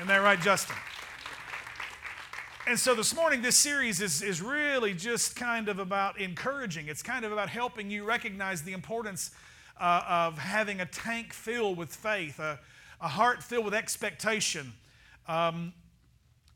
Isn't 0.00 0.08
that 0.08 0.22
right, 0.22 0.40
Justin? 0.40 0.76
And 2.66 2.78
so 2.78 2.94
this 2.94 3.14
morning, 3.14 3.42
this 3.42 3.56
series 3.56 4.00
is, 4.00 4.22
is 4.22 4.40
really 4.40 4.94
just 4.94 5.36
kind 5.36 5.68
of 5.68 5.78
about 5.78 6.18
encouraging. 6.18 6.88
It's 6.88 7.02
kind 7.02 7.26
of 7.26 7.32
about 7.32 7.50
helping 7.50 7.90
you 7.90 8.04
recognize 8.04 8.62
the 8.62 8.72
importance 8.72 9.30
uh, 9.78 10.02
of 10.08 10.38
having 10.38 10.80
a 10.80 10.86
tank 10.86 11.34
filled 11.34 11.76
with 11.76 11.94
faith, 11.94 12.38
a, 12.38 12.58
a 12.98 13.08
heart 13.08 13.42
filled 13.42 13.66
with 13.66 13.74
expectation. 13.74 14.72
Um, 15.28 15.74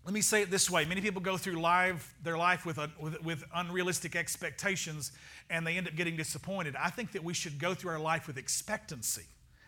let 0.07 0.15
me 0.15 0.23
say 0.23 0.41
it 0.41 0.51
this 0.51 0.71
way 0.71 0.87
many 0.87 1.03
people 1.03 1.21
go 1.21 1.37
through 1.37 1.61
life, 1.61 2.15
their 2.23 2.39
life 2.39 2.65
with, 2.65 2.79
with, 2.99 3.23
with 3.23 3.45
unrealistic 3.55 4.17
expectations 4.17 5.13
and 5.51 5.67
they 5.67 5.77
end 5.77 5.87
up 5.87 5.95
getting 5.97 6.17
disappointed. 6.17 6.77
I 6.77 6.89
think 6.89 7.13
that 7.13 7.23
we 7.23 7.35
should 7.35 7.59
go 7.59 7.75
through 7.75 7.91
our 7.91 8.01
life 8.01 8.27
with 8.27 8.39
expectancy, 8.39 9.27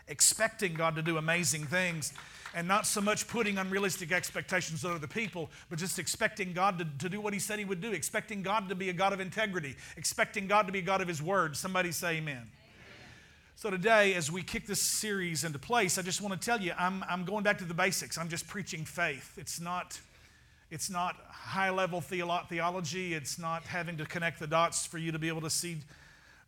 expecting 0.08 0.72
God 0.72 0.96
to 0.96 1.02
do 1.02 1.18
amazing 1.18 1.66
things 1.66 2.14
and 2.56 2.66
not 2.66 2.86
so 2.86 3.02
much 3.02 3.28
putting 3.28 3.58
unrealistic 3.58 4.10
expectations 4.10 4.82
on 4.82 4.94
other 4.94 5.06
people, 5.06 5.50
but 5.68 5.78
just 5.78 5.98
expecting 5.98 6.54
God 6.54 6.78
to, 6.78 6.86
to 7.00 7.10
do 7.10 7.20
what 7.20 7.34
He 7.34 7.38
said 7.38 7.58
He 7.58 7.66
would 7.66 7.82
do, 7.82 7.92
expecting 7.92 8.42
God 8.42 8.70
to 8.70 8.74
be 8.74 8.88
a 8.88 8.94
God 8.94 9.12
of 9.12 9.20
integrity, 9.20 9.76
expecting 9.98 10.46
God 10.46 10.66
to 10.66 10.72
be 10.72 10.78
a 10.78 10.82
God 10.82 11.02
of 11.02 11.06
His 11.06 11.20
Word. 11.20 11.54
Somebody 11.54 11.92
say 11.92 12.16
amen. 12.16 12.34
amen. 12.34 12.50
So, 13.56 13.68
today, 13.68 14.14
as 14.14 14.32
we 14.32 14.42
kick 14.42 14.66
this 14.66 14.80
series 14.80 15.44
into 15.44 15.58
place, 15.58 15.98
I 15.98 16.02
just 16.02 16.22
want 16.22 16.32
to 16.32 16.44
tell 16.44 16.58
you 16.58 16.72
I'm, 16.78 17.04
I'm 17.10 17.26
going 17.26 17.44
back 17.44 17.58
to 17.58 17.64
the 17.66 17.74
basics. 17.74 18.16
I'm 18.16 18.30
just 18.30 18.48
preaching 18.48 18.86
faith. 18.86 19.36
It's 19.36 19.60
not, 19.60 20.00
it's 20.70 20.88
not 20.88 21.16
high 21.28 21.70
level 21.70 22.00
theolo- 22.00 22.48
theology, 22.48 23.12
it's 23.12 23.38
not 23.38 23.64
having 23.64 23.98
to 23.98 24.06
connect 24.06 24.40
the 24.40 24.46
dots 24.46 24.86
for 24.86 24.96
you 24.96 25.12
to 25.12 25.18
be 25.18 25.28
able 25.28 25.42
to 25.42 25.50
see 25.50 25.76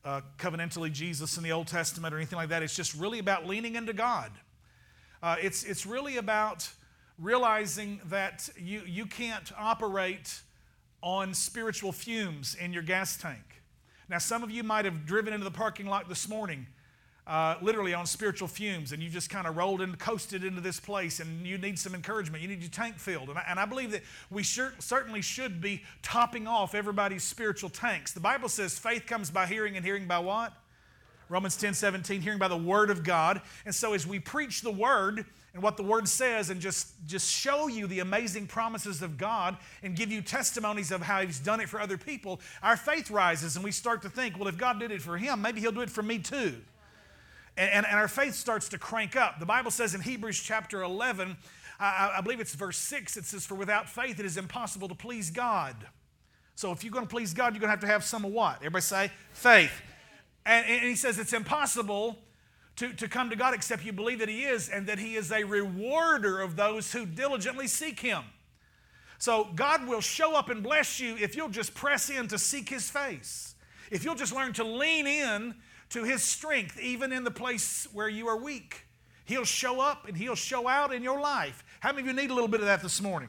uh, 0.06 0.22
covenantally 0.38 0.91
Jesus 0.91 1.36
in 1.36 1.42
the 1.42 1.52
Old 1.52 1.66
Testament 1.66 2.14
or 2.14 2.16
anything 2.16 2.38
like 2.38 2.48
that. 2.48 2.62
It's 2.62 2.75
just 2.75 2.95
really 2.95 3.19
about 3.19 3.47
leaning 3.47 3.75
into 3.75 3.92
God. 3.92 4.33
Uh, 5.22 5.36
it's, 5.40 5.64
it's 5.64 5.84
really 5.84 6.16
about 6.16 6.68
realizing 7.18 8.00
that 8.06 8.48
you, 8.56 8.82
you 8.86 9.06
can't 9.06 9.50
operate 9.58 10.41
on 11.02 11.34
spiritual 11.34 11.92
fumes 11.92 12.55
in 12.55 12.72
your 12.72 12.83
gas 12.83 13.16
tank. 13.16 13.62
Now, 14.08 14.19
some 14.19 14.42
of 14.42 14.50
you 14.50 14.62
might 14.62 14.84
have 14.84 15.05
driven 15.05 15.33
into 15.33 15.44
the 15.44 15.50
parking 15.50 15.86
lot 15.86 16.08
this 16.08 16.28
morning. 16.28 16.66
Uh, 17.27 17.56
literally 17.60 17.92
on 17.92 18.06
spiritual 18.06 18.48
fumes, 18.48 18.92
and 18.92 19.02
you 19.02 19.10
just 19.10 19.28
kind 19.28 19.47
of 19.47 19.55
rolled 19.55 19.83
and 19.83 19.98
coasted 19.98 20.42
into 20.42 20.62
this 20.62 20.80
place, 20.80 21.20
and 21.20 21.47
you 21.47 21.58
need 21.58 21.78
some 21.78 21.94
encouragement. 21.94 22.42
You 22.42 22.48
need 22.48 22.62
your 22.62 22.70
tank 22.70 22.98
filled. 22.98 23.28
And 23.28 23.36
I, 23.36 23.44
and 23.50 23.60
I 23.60 23.66
believe 23.66 23.91
that 23.91 24.00
we 24.30 24.42
sure, 24.42 24.72
certainly 24.78 25.20
should 25.20 25.60
be 25.60 25.82
topping 26.00 26.47
off 26.47 26.75
everybody's 26.75 27.25
spiritual 27.25 27.69
tanks. 27.69 28.12
The 28.12 28.20
Bible 28.20 28.48
says 28.48 28.78
faith 28.78 29.05
comes 29.05 29.30
by 29.30 29.44
hearing, 29.44 29.77
and 29.77 29.84
hearing 29.84 30.06
by 30.06 30.20
what? 30.20 30.55
Romans 31.29 31.57
10 31.57 31.75
17, 31.75 32.21
hearing 32.21 32.39
by 32.39 32.48
the 32.48 32.57
word 32.57 32.91
of 32.91 33.05
God. 33.05 33.41
And 33.65 33.75
so 33.75 33.93
as 33.93 34.07
we 34.07 34.19
preach 34.19 34.62
the 34.62 34.71
word 34.71 35.27
and 35.55 35.62
what 35.62 35.77
the 35.77 35.83
word 35.83 36.09
says 36.09 36.51
and 36.51 36.61
just, 36.61 36.89
just 37.07 37.31
show 37.31 37.67
you 37.67 37.87
the 37.87 38.01
amazing 38.01 38.47
promises 38.47 39.03
of 39.03 39.19
God 39.19 39.56
and 39.83 39.97
give 39.97 40.11
you 40.11 40.23
testimonies 40.23 40.91
of 40.91 41.03
how 41.03 41.21
he's 41.23 41.39
done 41.39 41.61
it 41.61 41.69
for 41.69 41.81
other 41.81 41.99
people, 41.99 42.41
our 42.62 42.77
faith 42.77 43.11
rises 43.11 43.56
and 43.56 43.65
we 43.65 43.73
start 43.73 44.03
to 44.03 44.09
think, 44.09 44.39
well, 44.39 44.49
if 44.49 44.56
God 44.56 44.81
did 44.81 44.91
it 44.91 45.03
for 45.03 45.17
him, 45.19 45.43
maybe 45.43 45.61
he'll 45.61 45.73
do 45.73 45.81
it 45.81 45.91
for 45.91 46.03
me 46.03 46.19
too. 46.19 46.55
And, 47.56 47.71
and, 47.71 47.87
and 47.87 47.97
our 47.97 48.09
faith 48.09 48.34
starts 48.34 48.69
to 48.71 48.79
crank 48.79 49.17
up. 49.17 49.41
The 49.41 49.47
Bible 49.47 49.71
says 49.71 49.95
in 49.95 50.01
Hebrews 50.01 50.41
chapter 50.41 50.83
11, 50.83 51.37
I, 51.81 52.15
I 52.19 52.21
believe 52.21 52.41
it's 52.41 52.55
verse 52.55 52.79
6, 52.79 53.17
it 53.17 53.25
says, 53.25 53.47
For 53.47 53.55
without 53.55 53.89
faith 53.89 54.19
it 54.19 54.27
is 54.27 54.37
impossible 54.37 54.89
to 54.89 54.95
please 54.95 55.31
God. 55.31 55.77
So 56.55 56.73
if 56.73 56.83
you're 56.83 56.93
going 56.93 57.06
to 57.06 57.11
please 57.11 57.34
God, 57.34 57.53
you're 57.53 57.61
going 57.61 57.69
to 57.69 57.73
have 57.73 57.81
to 57.81 57.87
have 57.87 58.05
some 58.05 58.25
of 58.25 58.33
what? 58.33 58.56
Everybody 58.56 58.83
say 58.83 59.11
faith. 59.33 59.71
And, 60.48 60.66
and 60.66 60.82
he 60.82 60.96
says 60.96 61.18
it's 61.18 61.34
impossible 61.34 62.16
to, 62.77 62.92
to 62.94 63.06
come 63.06 63.28
to 63.28 63.36
God 63.36 63.54
except 63.54 63.84
you 63.84 63.92
believe 63.92 64.20
that 64.20 64.30
He 64.30 64.44
is 64.44 64.68
and 64.70 64.86
that 64.86 64.98
He 64.98 65.14
is 65.14 65.30
a 65.30 65.44
rewarder 65.44 66.41
of 66.41 66.56
those 66.56 66.91
who 66.92 67.04
diligently 67.04 67.66
seek 67.66 68.00
Him. 68.00 68.22
So 69.19 69.48
God 69.54 69.86
will 69.86 70.00
show 70.00 70.34
up 70.34 70.48
and 70.48 70.62
bless 70.62 70.98
you 70.98 71.16
if 71.19 71.36
you'll 71.36 71.50
just 71.50 71.74
press 71.74 72.08
in 72.08 72.28
to 72.28 72.38
seek 72.38 72.70
His 72.70 72.88
face. 72.88 73.56
If 73.91 74.04
you'll 74.04 74.14
just 74.14 74.34
learn 74.34 74.54
to 74.54 74.64
lean 74.64 75.06
in 75.06 75.54
to 75.91 76.04
His 76.04 76.22
strength, 76.22 76.81
even 76.81 77.12
in 77.12 77.25
the 77.25 77.31
place 77.31 77.87
where 77.92 78.08
you 78.08 78.28
are 78.28 78.37
weak. 78.37 78.87
He'll 79.26 79.44
show 79.44 79.81
up 79.81 80.08
and 80.08 80.16
He'll 80.16 80.34
show 80.34 80.66
out 80.66 80.94
in 80.94 81.03
your 81.03 81.20
life. 81.20 81.62
How 81.81 81.91
many 81.91 82.03
of 82.03 82.06
you 82.06 82.22
need 82.22 82.31
a 82.31 82.34
little 82.34 82.48
bit 82.48 82.60
of 82.60 82.66
that 82.66 82.81
this 82.81 83.03
morning? 83.03 83.28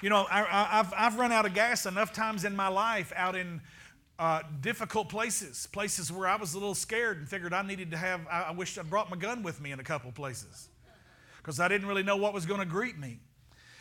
You 0.00 0.10
know, 0.10 0.26
I, 0.30 0.42
have 0.70 0.94
I've 0.96 1.18
run 1.18 1.32
out 1.32 1.46
of 1.46 1.54
gas 1.54 1.86
enough 1.86 2.12
times 2.12 2.44
in 2.44 2.54
my 2.54 2.68
life 2.68 3.12
out 3.16 3.34
in 3.34 3.60
uh, 4.22 4.40
difficult 4.60 5.08
places, 5.08 5.66
places 5.72 6.12
where 6.12 6.28
I 6.28 6.36
was 6.36 6.54
a 6.54 6.56
little 6.56 6.76
scared 6.76 7.18
and 7.18 7.28
figured 7.28 7.52
I 7.52 7.62
needed 7.62 7.90
to 7.90 7.96
have, 7.96 8.20
I, 8.30 8.42
I 8.42 8.50
wished 8.52 8.78
I'd 8.78 8.88
brought 8.88 9.10
my 9.10 9.16
gun 9.16 9.42
with 9.42 9.60
me 9.60 9.72
in 9.72 9.80
a 9.80 9.82
couple 9.82 10.12
places 10.12 10.68
because 11.38 11.58
I 11.58 11.66
didn't 11.66 11.88
really 11.88 12.04
know 12.04 12.16
what 12.16 12.32
was 12.32 12.46
going 12.46 12.60
to 12.60 12.66
greet 12.66 12.96
me. 12.96 13.18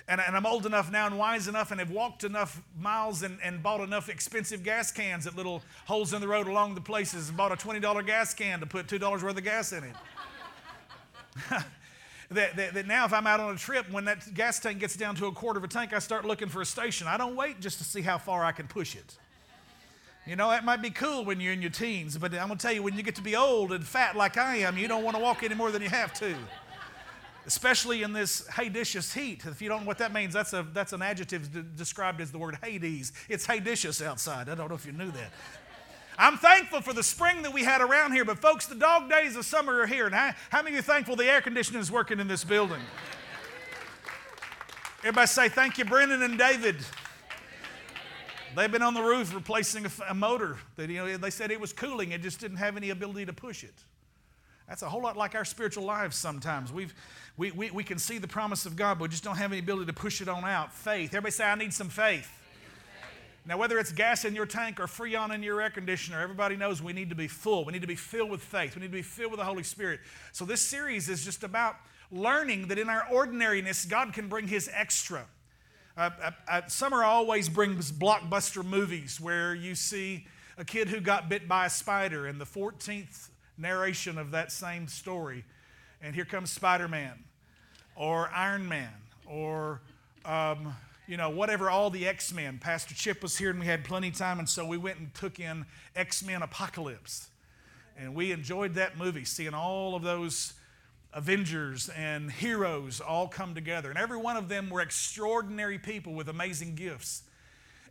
And, 0.08 0.20
and, 0.20 0.36
I'm 0.36 0.48
old 0.48 0.66
enough 0.66 0.92
now 0.92 1.06
and 1.06 1.20
wise 1.20 1.48
enough 1.48 1.70
and 1.70 1.80
have 1.80 1.92
walked 1.92 2.24
enough 2.24 2.60
miles 2.76 3.22
and, 3.22 3.38
and 3.44 3.62
bought 3.62 3.82
enough 3.82 4.10
expensive 4.10 4.64
gas 4.64 4.92
cans 4.92 5.28
at 5.28 5.36
little 5.36 5.62
holes 5.86 6.12
in 6.12 6.22
the 6.22 6.28
road 6.28 6.48
along 6.48 6.74
the 6.74 6.82
places 6.82 7.28
and 7.30 7.38
bought 7.38 7.52
a 7.52 7.56
$20 7.56 8.04
gas 8.08 8.34
can 8.34 8.62
to 8.62 8.66
put 8.66 8.88
$2 8.88 9.00
worth 9.22 9.38
of 9.38 9.44
gas 9.44 9.72
in 9.74 9.84
it. 9.84 9.96
that, 12.32 12.56
that, 12.56 12.74
that, 12.74 12.88
now 12.88 13.06
if 13.06 13.14
I'm 13.14 13.28
out 13.28 13.40
on 13.40 13.54
a 13.54 13.60
trip, 13.60 13.88
when 13.92 14.06
that 14.06 14.34
gas 14.34 14.60
tank 14.60 14.80
gets 14.80 14.96
down 14.96 15.14
to 15.18 15.28
a 15.28 15.32
quarter 15.32 15.60
of 15.60 15.64
a 15.64 15.68
tank, 15.68 15.94
I 15.94 16.00
start 16.00 16.26
looking 16.26 16.50
for 16.50 16.64
a 16.64 16.66
station. 16.66 17.06
I 17.06 17.18
don't 17.18 17.36
wait 17.36 17.60
just 17.60 17.78
to 17.78 17.84
see 17.84 18.02
how 18.02 18.18
far 18.18 18.44
I 18.44 18.54
can 18.54 18.68
push 18.68 18.96
it. 18.96 19.18
You 20.26 20.36
know, 20.36 20.50
that 20.52 20.64
might 20.64 20.84
be 20.84 20.92
cool 20.92 21.26
when 21.26 21.40
you're 21.40 21.54
in 21.54 21.62
your 21.62 21.72
teens, 21.72 22.18
but 22.18 22.32
I'm 22.34 22.48
going 22.48 22.58
to 22.58 22.62
tell 22.62 22.74
you, 22.74 22.84
when 22.84 22.96
you 22.96 23.02
get 23.02 23.16
to 23.16 23.24
be 23.24 23.36
old 23.36 23.72
and 23.72 23.86
fat 23.86 24.16
like 24.16 24.38
I 24.38 24.58
am, 24.58 24.78
you 24.78 24.88
don't 24.88 25.04
want 25.04 25.16
to 25.18 25.22
walk 25.22 25.42
any 25.42 25.56
more 25.56 25.72
than 25.72 25.82
you 25.82 25.90
have 25.90 26.14
to. 26.16 26.36
Especially 27.48 28.04
in 28.04 28.14
this 28.14 28.46
hadicious 28.48 29.12
heat. 29.12 29.46
If 29.48 29.64
you 29.64 29.68
don't 29.68 29.82
know 29.82 29.88
what 29.88 29.98
that 29.98 30.14
means, 30.14 30.32
that's, 30.34 30.54
a, 30.54 30.64
that's 30.74 30.94
an 30.94 31.02
adjective 31.02 31.76
described 31.76 32.22
as 32.22 32.32
the 32.32 32.38
word 32.38 32.60
Hades. 32.62 33.14
It's 33.30 33.48
hadicious 33.48 34.00
outside. 34.00 34.48
I 34.48 34.54
don't 34.54 34.70
know 34.70 34.76
if 34.76 34.86
you 34.86 34.92
knew 34.92 35.10
that. 35.10 35.32
I'm 36.20 36.38
thankful 36.38 36.82
for 36.82 36.94
the 36.94 37.02
spring 37.02 37.42
that 37.42 37.52
we 37.52 37.64
had 37.64 37.82
around 37.82 38.12
here, 38.12 38.24
but 38.24 38.38
folks, 38.38 38.68
the 38.68 38.76
dog 38.76 39.10
days 39.10 39.36
of 39.36 39.44
summer 39.44 39.80
are 39.80 39.88
here. 39.88 40.06
And 40.06 40.14
how, 40.14 40.34
how 40.52 40.62
many 40.62 40.78
of 40.78 40.86
you 40.86 40.94
thankful 40.94 41.16
the 41.16 41.26
air 41.26 41.42
conditioning 41.42 41.82
is 41.82 41.92
working 41.92 42.20
in 42.20 42.28
this 42.28 42.44
building? 42.44 42.82
Everybody 45.00 45.26
say, 45.26 45.50
Thank 45.50 45.80
you, 45.80 45.86
Brennan 45.86 46.22
and 46.22 46.38
David. 46.38 46.76
They've 48.56 48.72
been 48.72 48.82
on 48.82 48.94
the 48.94 49.02
roof 49.02 49.34
replacing 49.34 49.86
a, 49.86 49.92
a 50.10 50.14
motor 50.14 50.58
that 50.76 50.90
you 50.90 50.98
know 50.98 51.18
they 51.18 51.30
said 51.30 51.52
it 51.52 51.60
was 51.60 51.72
cooling, 51.72 52.12
it 52.12 52.22
just 52.22 52.40
didn't 52.40 52.58
have 52.58 52.76
any 52.76 52.90
ability 52.90 53.26
to 53.26 53.34
push 53.34 53.64
it. 53.64 53.74
That's 54.68 54.84
a 54.84 54.90
whole 54.90 55.02
lot 55.02 55.18
like 55.18 55.36
our 55.36 55.44
spiritual 55.44 55.84
lives 55.84 56.16
sometimes. 56.16 56.72
We've, 56.72 56.94
we, 57.36 57.52
we, 57.52 57.72
we 57.72 57.84
can 57.84 57.98
see 57.98 58.20
the 58.20 58.28
promise 58.28 58.66
of 58.66 58.78
God, 58.78 59.00
but 59.00 59.04
we 59.04 59.10
just 59.10 59.24
don't 59.24 59.36
have 59.36 59.52
any 59.52 59.60
ability 59.60 59.88
to 59.88 59.94
push 59.94 60.22
it 60.22 60.30
on 60.30 60.46
out. 60.46 60.74
Faith. 60.74 61.10
Everybody 61.10 61.32
say, 61.32 61.44
I 61.44 61.56
need 61.56 61.74
some 61.74 61.90
faith. 61.90 62.30
Now, 63.46 63.58
whether 63.58 63.80
it's 63.80 63.92
gas 63.92 64.24
in 64.24 64.36
your 64.36 64.46
tank 64.46 64.80
or 64.80 64.86
Freon 64.86 65.34
in 65.34 65.44
your 65.44 65.60
air 65.62 65.72
conditioner, 65.72 66.22
everybody 66.22 66.56
knows 66.56 66.82
we 66.82 66.94
need 66.94 67.10
to 67.10 67.16
be 67.16 67.28
full. 67.28 67.66
We 67.66 67.74
need 67.74 67.82
to 67.82 67.88
be 67.88 67.96
filled 67.96 68.30
with 68.30 68.42
faith. 68.42 68.76
We 68.76 68.82
need 68.82 68.90
to 68.90 68.94
be 68.94 69.02
filled 69.02 69.32
with 69.32 69.40
the 69.40 69.46
Holy 69.46 69.64
Spirit. 69.64 70.00
So, 70.32 70.46
this 70.46 70.62
series 70.62 71.10
is 71.10 71.26
just 71.26 71.44
about 71.44 71.76
learning 72.12 72.68
that 72.68 72.78
in 72.78 72.88
our 72.88 73.06
ordinariness, 73.12 73.84
God 73.86 74.14
can 74.14 74.30
bring 74.30 74.48
His 74.48 74.70
extra. 74.72 75.26
Uh, 76.02 76.32
uh, 76.48 76.62
summer 76.66 77.04
always 77.04 77.48
brings 77.48 77.92
blockbuster 77.92 78.66
movies 78.66 79.22
where 79.22 79.54
you 79.54 79.76
see 79.76 80.26
a 80.58 80.66
kid 80.66 80.88
who 80.88 81.00
got 81.00 81.30
bit 81.30 81.48
by 81.48 81.68
a 81.68 81.70
spider 81.70 82.26
and 82.26 82.42
the 82.42 82.46
14th 82.46 83.30
narration 83.56 84.18
of 84.18 84.32
that 84.32 84.52
same 84.52 84.88
story. 84.88 85.46
And 86.02 86.16
here 86.16 86.26
comes 86.26 86.50
Spider 86.50 86.88
Man 86.88 87.24
or 87.96 88.32
Iron 88.34 88.68
Man 88.68 88.90
or, 89.28 89.80
um, 90.26 90.76
you 91.08 91.18
know, 91.18 91.30
whatever, 91.30 91.70
all 91.70 91.92
the 91.92 92.08
X 92.08 92.34
Men. 92.34 92.58
Pastor 92.58 92.96
Chip 92.96 93.22
was 93.22 93.38
here 93.38 93.52
and 93.52 93.60
we 93.60 93.68
had 93.68 93.84
plenty 93.84 94.08
of 94.08 94.16
time, 94.16 94.40
and 94.40 94.50
so 94.50 94.66
we 94.66 94.78
went 94.78 94.98
and 94.98 95.14
took 95.14 95.40
in 95.40 95.68
X 95.96 96.26
Men 96.26 96.42
Apocalypse. 96.42 97.30
And 97.96 98.16
we 98.16 98.32
enjoyed 98.32 98.74
that 98.74 98.98
movie, 98.98 99.24
seeing 99.24 99.54
all 99.54 99.94
of 99.94 100.02
those 100.02 100.54
Avengers 101.14 101.90
and 101.90 102.32
heroes 102.32 103.02
all 103.02 103.28
come 103.28 103.54
together. 103.54 103.90
And 103.90 104.00
every 104.00 104.18
one 104.18 104.38
of 104.38 104.48
them 104.48 104.70
were 104.70 104.82
extraordinary 104.82 105.78
people 105.78 106.14
with 106.14 106.30
amazing 106.30 106.76
gifts. 106.76 107.24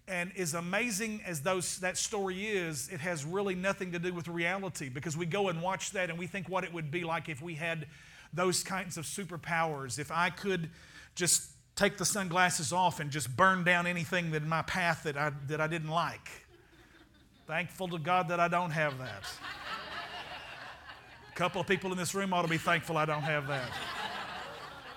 And 0.09 0.33
as 0.37 0.55
amazing 0.55 1.21
as 1.27 1.43
those, 1.43 1.79
that 1.79 1.97
story 1.97 2.47
is, 2.47 2.89
it 2.89 3.01
has 3.01 3.25
really 3.25 3.55
nothing 3.55 3.93
to 3.93 3.99
do 3.99 4.13
with 4.13 4.27
reality 4.27 4.89
because 4.89 5.17
we 5.17 5.27
go 5.27 5.49
and 5.49 5.61
watch 5.61 5.93
that 5.93 6.09
and 6.11 6.19
we 6.19 6.27
think 6.27 6.49
what 6.49 6.65
it 6.65 6.73
would 6.73 6.91
be 6.91 7.05
like 7.05 7.29
if 7.29 7.43
we 7.43 7.55
had 7.55 7.87
those 8.33 8.63
kinds 8.63 8.97
of 8.97 9.05
superpowers. 9.05 9.99
If 9.99 10.11
I 10.11 10.31
could 10.31 10.71
just 11.15 11.51
take 11.77 11.99
the 11.99 12.05
sunglasses 12.05 12.73
off 12.73 13.01
and 13.01 13.11
just 13.11 13.37
burn 13.37 13.65
down 13.65 13.87
anything 13.87 14.35
in 14.35 14.49
my 14.49 14.63
path 14.63 15.03
that 15.05 15.17
I, 15.17 15.33
that 15.47 15.61
I 15.61 15.67
didn't 15.67 15.91
like. 15.91 16.29
Thankful 17.47 17.89
to 17.89 17.99
God 17.99 18.29
that 18.29 18.41
I 18.41 18.49
don't 18.49 18.71
have 18.71 18.99
that 18.99 19.25
couple 21.41 21.59
of 21.59 21.67
people 21.67 21.91
in 21.91 21.97
this 21.97 22.15
room 22.15 22.35
ought 22.35 22.43
to 22.43 22.49
be 22.49 22.59
thankful 22.59 22.99
I 22.99 23.07
don't 23.07 23.23
have 23.23 23.47
that. 23.47 23.71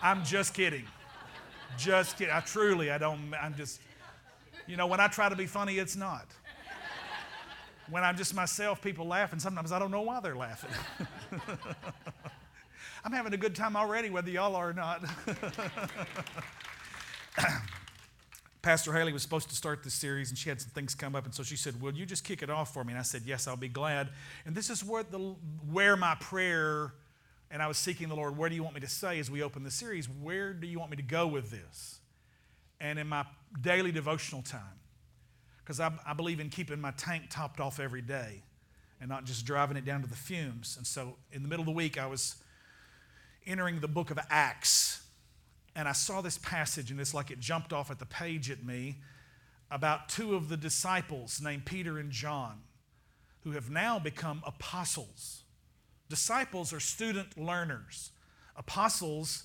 I'm 0.02 0.26
just 0.26 0.54
kidding. 0.54 0.84
Just 1.78 2.18
kidding. 2.18 2.34
I 2.34 2.42
truly, 2.42 2.92
I 2.92 2.98
don't, 2.98 3.34
I'm 3.42 3.56
just, 3.56 3.80
you 4.68 4.76
know, 4.76 4.86
when 4.86 5.00
I 5.00 5.08
try 5.08 5.30
to 5.30 5.38
be 5.38 5.46
funny, 5.46 5.78
it's 5.78 5.96
not. 5.96 6.26
When 7.90 8.04
I'm 8.04 8.18
just 8.18 8.36
myself, 8.36 8.82
people 8.82 9.08
laugh, 9.08 9.32
and 9.32 9.42
sometimes 9.42 9.72
I 9.72 9.80
don't 9.80 9.90
know 9.90 10.02
why 10.02 10.20
they're 10.20 10.36
laughing. 10.36 10.72
I'm 13.06 13.14
having 13.14 13.34
a 13.34 13.38
good 13.38 13.56
time 13.56 13.78
already, 13.78 14.10
whether 14.10 14.30
y'all 14.30 14.58
are 14.58 14.72
or 14.72 14.74
not. 14.74 15.02
Pastor 18.64 18.94
Haley 18.94 19.12
was 19.12 19.22
supposed 19.22 19.50
to 19.50 19.56
start 19.56 19.84
this 19.84 19.94
series 19.94 20.30
and 20.30 20.38
she 20.38 20.48
had 20.48 20.62
some 20.62 20.72
things 20.72 20.96
come 20.96 21.18
up, 21.18 21.26
and 21.26 21.36
so 21.36 21.44
she 21.44 21.58
said, 21.58 21.82
Will 21.82 21.94
you 21.94 22.06
just 22.06 22.24
kick 22.24 22.42
it 22.42 22.50
off 22.50 22.74
for 22.74 22.86
me? 22.86 22.94
And 22.94 23.00
I 23.00 23.04
said, 23.04 23.24
Yes, 23.26 23.46
I'll 23.46 23.58
be 23.58 23.68
glad. 23.68 24.10
And 24.46 24.56
this 24.56 24.70
is 24.70 24.84
where, 24.84 25.04
the, 25.04 25.36
where 25.70 25.98
my 25.98 26.16
prayer, 26.16 26.94
and 27.52 27.62
I 27.62 27.68
was 27.68 27.78
seeking 27.78 28.08
the 28.08 28.16
Lord, 28.16 28.38
where 28.38 28.48
do 28.48 28.56
you 28.56 28.64
want 28.64 28.74
me 28.74 28.82
to 28.82 28.88
say 28.88 29.20
as 29.20 29.30
we 29.30 29.44
open 29.44 29.64
the 29.64 29.72
series? 29.72 30.08
Where 30.08 30.54
do 30.54 30.66
you 30.66 30.80
want 30.80 30.92
me 30.92 30.98
to 30.98 31.04
go 31.04 31.28
with 31.28 31.52
this? 31.52 32.00
And 32.80 32.98
in 32.98 33.08
my 33.08 33.26
daily 33.60 33.92
devotional 33.92 34.42
time, 34.42 34.80
because 35.60 35.82
I, 35.82 35.92
I 36.08 36.14
believe 36.14 36.40
in 36.40 36.50
keeping 36.50 36.80
my 36.80 36.92
tank 36.92 37.26
topped 37.30 37.60
off 37.60 37.82
every 37.82 38.02
day 38.02 38.44
and 39.02 39.10
not 39.10 39.26
just 39.26 39.46
driving 39.46 39.76
it 39.76 39.84
down 39.84 40.02
to 40.04 40.08
the 40.08 40.16
fumes. 40.16 40.76
And 40.78 40.88
so 40.88 41.18
in 41.34 41.42
the 41.42 41.50
middle 41.50 41.64
of 41.64 41.68
the 41.68 41.74
week, 41.74 42.00
I 42.00 42.08
was 42.08 42.38
entering 43.46 43.82
the 43.82 43.90
book 43.90 44.10
of 44.10 44.20
Acts, 44.30 45.03
and 45.76 45.88
I 45.88 45.94
saw 45.94 46.22
this 46.22 46.38
passage, 46.38 46.92
and 46.92 47.00
it's 47.00 47.14
like 47.14 47.32
it 47.32 47.40
jumped 47.40 47.74
off 47.74 47.90
at 47.90 48.00
the 48.00 48.06
page 48.06 48.52
at 48.52 48.64
me 48.64 48.98
about 49.72 50.08
two 50.08 50.36
of 50.36 50.50
the 50.50 50.58
disciples 50.58 51.42
named 51.42 51.66
Peter 51.66 51.98
and 51.98 52.12
John 52.12 52.62
who 53.44 53.52
have 53.52 53.70
now 53.70 54.00
become 54.00 54.42
apostles. 54.46 55.44
Disciples 56.10 56.72
are 56.74 56.80
student 56.80 57.38
learners, 57.38 58.12
apostles 58.56 59.44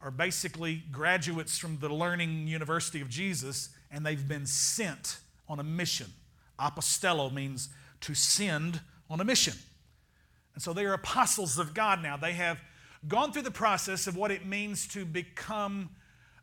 are 0.00 0.10
basically 0.10 0.82
graduates 0.92 1.58
from 1.58 1.78
the 1.78 1.88
learning 1.88 2.46
university 2.46 3.00
of 3.00 3.08
Jesus, 3.08 3.70
and 3.90 4.06
they've 4.06 4.28
been 4.28 4.46
sent 4.46 5.18
on 5.48 5.58
a 5.58 5.64
mission. 5.64 6.06
Apostello 6.58 7.32
means 7.32 7.68
to 8.02 8.14
send 8.14 8.80
on 9.10 9.20
a 9.20 9.24
mission. 9.24 9.54
And 10.54 10.62
so 10.62 10.72
they 10.72 10.84
are 10.84 10.92
apostles 10.92 11.58
of 11.58 11.74
God 11.74 12.02
now. 12.02 12.16
They 12.16 12.32
have 12.34 12.60
gone 13.06 13.32
through 13.32 13.42
the 13.42 13.50
process 13.50 14.06
of 14.06 14.16
what 14.16 14.30
it 14.30 14.44
means 14.44 14.88
to 14.88 15.04
become 15.04 15.90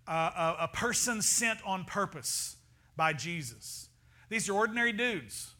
a, 0.07 0.55
a 0.61 0.69
person 0.71 1.21
sent 1.21 1.59
on 1.65 1.83
purpose 1.83 2.55
by 2.95 3.13
Jesus. 3.13 3.89
These 4.29 4.49
are 4.49 4.53
ordinary 4.53 4.93
dudes. 4.93 5.53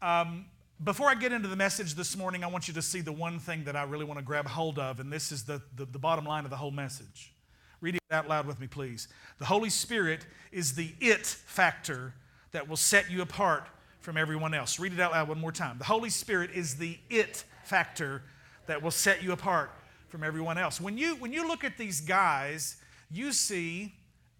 Um, 0.00 0.46
before 0.82 1.08
I 1.08 1.14
get 1.14 1.32
into 1.32 1.48
the 1.48 1.56
message 1.56 1.94
this 1.94 2.16
morning, 2.16 2.42
I 2.42 2.48
want 2.48 2.66
you 2.66 2.74
to 2.74 2.82
see 2.82 3.00
the 3.00 3.12
one 3.12 3.38
thing 3.38 3.64
that 3.64 3.76
I 3.76 3.84
really 3.84 4.04
want 4.04 4.18
to 4.18 4.24
grab 4.24 4.46
hold 4.48 4.78
of, 4.78 4.98
and 4.98 5.12
this 5.12 5.30
is 5.30 5.44
the, 5.44 5.62
the, 5.76 5.84
the 5.84 5.98
bottom 5.98 6.24
line 6.24 6.44
of 6.44 6.50
the 6.50 6.56
whole 6.56 6.72
message. 6.72 7.32
Read 7.80 7.96
it 7.96 8.02
out 8.10 8.28
loud 8.28 8.46
with 8.46 8.58
me, 8.58 8.66
please. 8.66 9.08
The 9.38 9.44
Holy 9.44 9.70
Spirit 9.70 10.26
is 10.50 10.74
the 10.74 10.94
it 11.00 11.26
factor 11.26 12.14
that 12.52 12.68
will 12.68 12.76
set 12.76 13.10
you 13.10 13.22
apart 13.22 13.68
from 14.00 14.16
everyone 14.16 14.54
else. 14.54 14.80
Read 14.80 14.92
it 14.92 15.00
out 15.00 15.12
loud 15.12 15.28
one 15.28 15.40
more 15.40 15.52
time. 15.52 15.78
The 15.78 15.84
Holy 15.84 16.10
Spirit 16.10 16.50
is 16.52 16.76
the 16.76 16.98
it 17.10 17.44
factor 17.64 18.22
that 18.66 18.82
will 18.82 18.90
set 18.90 19.22
you 19.22 19.32
apart 19.32 19.70
from 20.12 20.22
everyone 20.22 20.58
else. 20.58 20.78
When 20.78 20.98
you, 20.98 21.16
when 21.16 21.32
you 21.32 21.48
look 21.48 21.64
at 21.64 21.78
these 21.78 22.02
guys, 22.02 22.76
you 23.10 23.32
see 23.32 23.94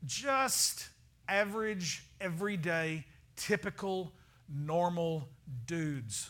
just 0.05 0.87
average, 1.27 2.05
everyday, 2.21 3.07
typical, 3.37 4.13
normal 4.55 5.31
dudes. 5.65 6.29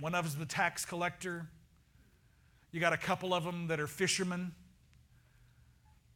One 0.00 0.12
of 0.16 0.24
them's 0.24 0.42
a 0.42 0.46
tax 0.46 0.84
collector. 0.84 1.46
You 2.72 2.80
got 2.80 2.92
a 2.92 2.96
couple 2.96 3.32
of 3.32 3.44
them 3.44 3.68
that 3.68 3.78
are 3.78 3.86
fishermen. 3.86 4.50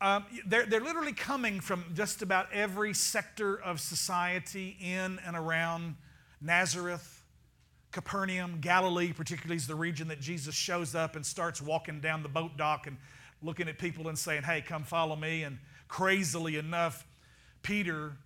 Um, 0.01 0.25
they're, 0.47 0.67
they're 0.67 0.81
literally 0.81 1.13
coming 1.13 1.61
from 1.61 1.85
just 1.95 2.23
about 2.23 2.53
every 2.53 2.93
sector 2.93 3.55
of 3.55 3.79
society 3.79 4.77
in 4.81 5.21
and 5.25 5.37
around 5.37 5.95
Nazareth, 6.41 7.18
Capernaum, 7.91 8.59
Galilee, 8.61 9.13
particularly 9.13 9.57
is 9.57 9.67
the 9.67 9.75
region 9.75 10.09
that 10.09 10.21
Jesus 10.21 10.55
shows 10.55 10.95
up 10.95 11.17
and 11.17 11.25
starts 11.25 11.63
walking 11.63 12.01
down 12.01 12.23
the 12.23 12.29
boat 12.29 12.57
dock 12.57 12.87
and 12.87 12.97
looking 13.43 13.69
at 13.69 13.79
people 13.79 14.09
and 14.09 14.19
saying, 14.19 14.43
Hey, 14.43 14.61
come 14.61 14.85
follow 14.85 15.17
me. 15.17 15.43
And 15.43 15.59
crazily 15.89 16.57
enough, 16.57 17.07
Peter 17.63 18.17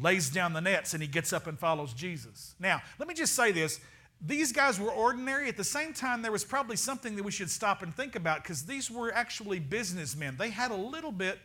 lays 0.00 0.30
down 0.30 0.52
the 0.52 0.60
nets 0.60 0.94
and 0.94 1.02
he 1.02 1.08
gets 1.08 1.32
up 1.32 1.46
and 1.46 1.58
follows 1.58 1.92
Jesus. 1.92 2.54
Now, 2.60 2.80
let 2.98 3.08
me 3.08 3.14
just 3.14 3.34
say 3.34 3.52
this 3.52 3.80
these 4.20 4.52
guys 4.52 4.80
were 4.80 4.90
ordinary. 4.90 5.48
At 5.48 5.56
the 5.56 5.64
same 5.64 5.92
time, 5.92 6.22
there 6.22 6.32
was 6.32 6.44
probably 6.44 6.76
something 6.76 7.14
that 7.16 7.22
we 7.22 7.30
should 7.30 7.50
stop 7.50 7.82
and 7.82 7.94
think 7.94 8.16
about 8.16 8.42
because 8.42 8.64
these 8.64 8.90
were 8.90 9.12
actually 9.14 9.60
businessmen. 9.60 10.36
They 10.36 10.50
had 10.50 10.72
a 10.72 10.76
little 10.76 11.12
bit 11.12 11.38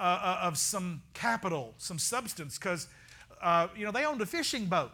uh, 0.00 0.02
uh 0.02 0.46
of 0.46 0.56
some 0.58 1.02
capital, 1.12 1.74
some 1.76 1.98
substance, 1.98 2.58
because 2.58 2.88
uh, 3.42 3.68
you 3.76 3.84
know 3.84 3.92
they 3.92 4.04
owned 4.04 4.20
a 4.22 4.26
fishing 4.26 4.66
boat 4.66 4.92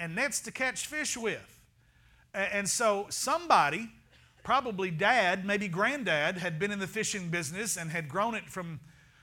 and 0.00 0.14
nets 0.14 0.40
to 0.40 0.50
catch 0.50 0.86
fish 0.86 1.16
with. 1.16 1.60
And 2.32 2.68
so 2.68 3.06
somebody, 3.10 3.90
probably 4.42 4.90
dad, 4.90 5.44
maybe 5.44 5.68
granddad, 5.68 6.38
had 6.38 6.58
been 6.58 6.70
in 6.70 6.78
the 6.78 6.86
fishing 6.86 7.28
business 7.28 7.76
and 7.76 7.90
had 7.90 8.08
grown 8.08 8.34
it 8.34 8.48
from, 8.48 8.80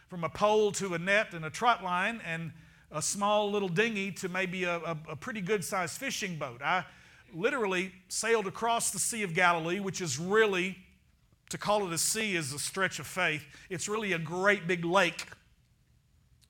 from 0.07 0.23
a 0.23 0.29
pole 0.29 0.71
to 0.73 0.93
a 0.93 0.99
net 0.99 1.33
and 1.33 1.43
a 1.43 1.49
trot 1.49 1.83
line 1.83 2.21
and 2.25 2.51
a 2.91 3.01
small 3.01 3.51
little 3.51 3.67
dinghy 3.67 4.11
to 4.11 4.29
maybe 4.29 4.65
a, 4.65 4.77
a, 4.77 4.97
a 5.09 5.15
pretty 5.15 5.41
good 5.41 5.63
sized 5.63 5.97
fishing 5.97 6.37
boat. 6.37 6.61
I 6.61 6.85
literally 7.33 7.91
sailed 8.07 8.47
across 8.47 8.91
the 8.91 8.99
Sea 8.99 9.23
of 9.23 9.33
Galilee, 9.33 9.79
which 9.79 9.99
is 9.99 10.19
really, 10.19 10.77
to 11.49 11.57
call 11.57 11.87
it 11.87 11.93
a 11.93 11.97
sea 11.97 12.35
is 12.35 12.53
a 12.53 12.59
stretch 12.59 12.99
of 12.99 13.07
faith. 13.07 13.45
It's 13.69 13.89
really 13.89 14.13
a 14.13 14.19
great 14.19 14.67
big 14.67 14.85
lake 14.85 15.25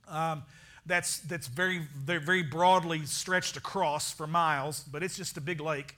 um, 0.08 0.44
that's, 0.88 1.20
that's 1.20 1.48
very, 1.48 1.80
very 1.96 2.42
broadly 2.42 3.06
stretched 3.06 3.58
across 3.58 4.12
for 4.12 4.26
miles, 4.26 4.84
but 4.92 5.04
it's 5.04 5.18
just 5.18 5.38
a 5.38 5.42
big 5.42 5.60
lake. 5.60 5.96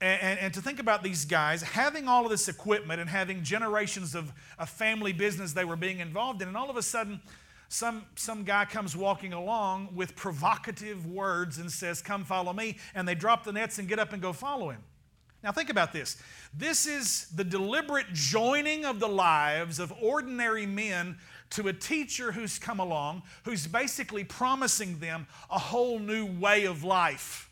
And, 0.00 0.20
and, 0.22 0.38
and, 0.40 0.54
to 0.54 0.62
think 0.62 0.80
about 0.80 1.02
these 1.02 1.24
guys 1.26 1.62
having 1.62 2.08
all 2.08 2.24
of 2.24 2.30
this 2.30 2.48
equipment 2.48 3.00
and 3.00 3.10
having 3.10 3.42
generations 3.42 4.14
of 4.14 4.32
a 4.58 4.64
family 4.66 5.12
business 5.12 5.52
they 5.52 5.64
were 5.64 5.76
being 5.76 6.00
involved 6.00 6.40
in, 6.40 6.48
and 6.48 6.56
all 6.56 6.70
of 6.70 6.76
a 6.76 6.82
sudden, 6.82 7.20
some, 7.68 8.04
some 8.16 8.42
guy 8.42 8.64
comes 8.64 8.96
walking 8.96 9.32
along 9.32 9.90
with 9.94 10.16
provocative 10.16 11.06
words 11.06 11.58
and 11.58 11.70
says, 11.70 12.02
Come 12.02 12.24
follow 12.24 12.52
me. 12.52 12.78
And 12.96 13.06
they 13.06 13.14
drop 13.14 13.44
the 13.44 13.52
nets 13.52 13.78
and 13.78 13.86
get 13.86 14.00
up 14.00 14.12
and 14.12 14.20
go 14.20 14.32
follow 14.32 14.70
him. 14.70 14.82
Now, 15.44 15.52
think 15.52 15.70
about 15.70 15.92
this. 15.92 16.16
This 16.52 16.86
is 16.86 17.28
the 17.34 17.44
deliberate 17.44 18.12
joining 18.12 18.84
of 18.84 19.00
the 19.00 19.08
lives 19.08 19.78
of 19.78 19.92
ordinary 20.02 20.66
men 20.66 21.16
to 21.50 21.68
a 21.68 21.72
teacher 21.72 22.32
who's 22.32 22.58
come 22.58 22.80
along 22.80 23.22
who's 23.44 23.66
basically 23.66 24.24
promising 24.24 24.98
them 24.98 25.26
a 25.50 25.58
whole 25.58 25.98
new 25.98 26.26
way 26.26 26.64
of 26.64 26.84
life. 26.84 27.50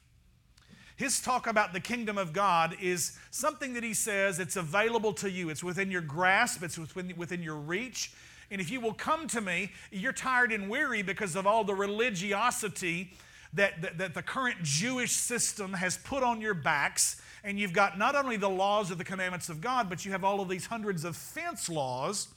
His 0.96 1.20
talk 1.20 1.46
about 1.46 1.72
the 1.72 1.80
kingdom 1.80 2.18
of 2.18 2.32
God 2.32 2.76
is 2.80 3.16
something 3.30 3.74
that 3.74 3.84
he 3.84 3.94
says 3.94 4.40
it's 4.40 4.56
available 4.56 5.12
to 5.14 5.30
you. 5.30 5.48
It's 5.48 5.62
within 5.62 5.92
your 5.92 6.00
grasp, 6.00 6.62
it's 6.64 6.76
within, 6.76 7.14
within 7.16 7.40
your 7.40 7.54
reach. 7.54 8.12
And 8.50 8.60
if 8.60 8.70
you 8.70 8.80
will 8.80 8.94
come 8.94 9.28
to 9.28 9.40
me, 9.40 9.70
you're 9.92 10.12
tired 10.12 10.50
and 10.50 10.68
weary 10.68 11.02
because 11.02 11.36
of 11.36 11.46
all 11.46 11.62
the 11.62 11.74
religiosity 11.74 13.12
that, 13.52 13.80
that, 13.82 13.98
that, 13.98 14.14
the 14.14 14.22
current 14.22 14.62
Jewish 14.62 15.12
system 15.12 15.72
has 15.74 15.98
put 15.98 16.22
on 16.22 16.40
your 16.40 16.54
backs. 16.54 17.20
And 17.44 17.60
you've 17.60 17.72
got 17.72 17.96
not 17.96 18.16
only 18.16 18.36
the 18.36 18.50
laws 18.50 18.90
of 18.90 18.98
the 18.98 19.04
commandments 19.04 19.48
of 19.48 19.60
God, 19.60 19.88
but 19.88 20.04
you 20.04 20.10
have 20.10 20.24
all 20.24 20.40
of 20.40 20.48
these 20.48 20.66
hundreds 20.66 21.04
of 21.04 21.16
fence 21.16 21.68
laws 21.68 22.28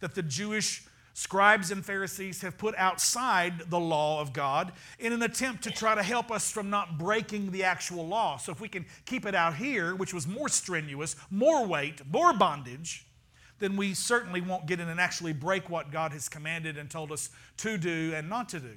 that 0.00 0.14
the 0.14 0.22
Jewish 0.22 0.84
scribes 1.12 1.70
and 1.70 1.84
Pharisees 1.84 2.40
have 2.42 2.56
put 2.56 2.74
outside 2.76 3.70
the 3.70 3.80
law 3.80 4.20
of 4.20 4.32
God 4.32 4.72
in 4.98 5.12
an 5.12 5.22
attempt 5.22 5.64
to 5.64 5.70
try 5.70 5.94
to 5.94 6.02
help 6.02 6.30
us 6.30 6.50
from 6.50 6.70
not 6.70 6.98
breaking 6.98 7.50
the 7.50 7.64
actual 7.64 8.06
law. 8.06 8.36
So 8.36 8.52
if 8.52 8.60
we 8.60 8.68
can 8.68 8.86
keep 9.04 9.26
it 9.26 9.34
out 9.34 9.56
here, 9.56 9.94
which 9.94 10.14
was 10.14 10.26
more 10.26 10.48
strenuous, 10.48 11.16
more 11.30 11.66
weight, 11.66 12.02
more 12.10 12.32
bondage, 12.32 13.06
then 13.58 13.76
we 13.76 13.92
certainly 13.92 14.40
won't 14.40 14.66
get 14.66 14.80
in 14.80 14.88
and 14.88 14.98
actually 14.98 15.34
break 15.34 15.68
what 15.68 15.90
God 15.90 16.12
has 16.12 16.28
commanded 16.28 16.78
and 16.78 16.90
told 16.90 17.12
us 17.12 17.28
to 17.58 17.76
do 17.76 18.12
and 18.14 18.28
not 18.28 18.48
to 18.50 18.60
do. 18.60 18.76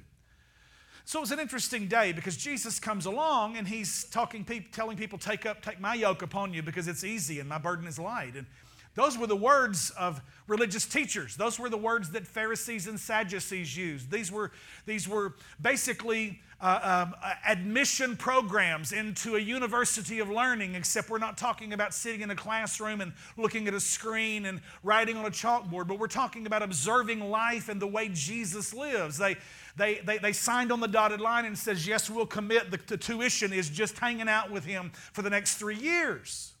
So 1.06 1.18
it 1.18 1.22
was 1.22 1.32
an 1.32 1.38
interesting 1.38 1.86
day 1.86 2.12
because 2.12 2.36
Jesus 2.36 2.80
comes 2.80 3.04
along 3.04 3.58
and 3.58 3.68
he's 3.68 4.04
talking, 4.04 4.44
telling 4.72 4.96
people, 4.96 5.18
"Take 5.18 5.44
up, 5.44 5.62
take 5.62 5.78
my 5.78 5.94
yoke 5.94 6.22
upon 6.22 6.54
you, 6.54 6.62
because 6.62 6.88
it's 6.88 7.04
easy 7.04 7.40
and 7.40 7.48
my 7.48 7.58
burden 7.58 7.86
is 7.86 7.98
light." 7.98 8.36
And 8.36 8.46
those 8.94 9.18
were 9.18 9.26
the 9.26 9.36
words 9.36 9.90
of 9.90 10.20
religious 10.46 10.86
teachers. 10.86 11.36
Those 11.36 11.58
were 11.58 11.68
the 11.68 11.76
words 11.76 12.10
that 12.10 12.26
Pharisees 12.26 12.86
and 12.86 12.98
Sadducees 12.98 13.76
used. 13.76 14.10
These 14.10 14.30
were, 14.30 14.52
these 14.86 15.08
were 15.08 15.34
basically 15.60 16.40
uh, 16.60 17.06
um, 17.06 17.14
uh, 17.22 17.34
admission 17.46 18.16
programs 18.16 18.92
into 18.92 19.36
a 19.36 19.38
university 19.38 20.20
of 20.20 20.30
learning, 20.30 20.74
except 20.74 21.10
we're 21.10 21.18
not 21.18 21.36
talking 21.36 21.72
about 21.72 21.92
sitting 21.92 22.20
in 22.20 22.30
a 22.30 22.36
classroom 22.36 23.00
and 23.00 23.12
looking 23.36 23.66
at 23.68 23.74
a 23.74 23.80
screen 23.80 24.46
and 24.46 24.60
writing 24.82 25.16
on 25.16 25.24
a 25.24 25.30
chalkboard, 25.30 25.88
but 25.88 25.98
we're 25.98 26.06
talking 26.06 26.46
about 26.46 26.62
observing 26.62 27.20
life 27.20 27.68
and 27.68 27.82
the 27.82 27.86
way 27.86 28.08
Jesus 28.12 28.72
lives. 28.72 29.18
They, 29.18 29.36
they, 29.76 30.00
they, 30.04 30.18
they 30.18 30.32
signed 30.32 30.70
on 30.70 30.80
the 30.80 30.88
dotted 30.88 31.20
line 31.20 31.44
and 31.44 31.58
says, 31.58 31.86
yes, 31.86 32.08
we'll 32.08 32.26
commit. 32.26 32.70
The, 32.70 32.78
the 32.86 32.96
tuition 32.96 33.52
is 33.52 33.68
just 33.68 33.98
hanging 33.98 34.28
out 34.28 34.50
with 34.50 34.64
him 34.64 34.92
for 35.12 35.22
the 35.22 35.30
next 35.30 35.56
three 35.56 35.76
years. 35.76 36.53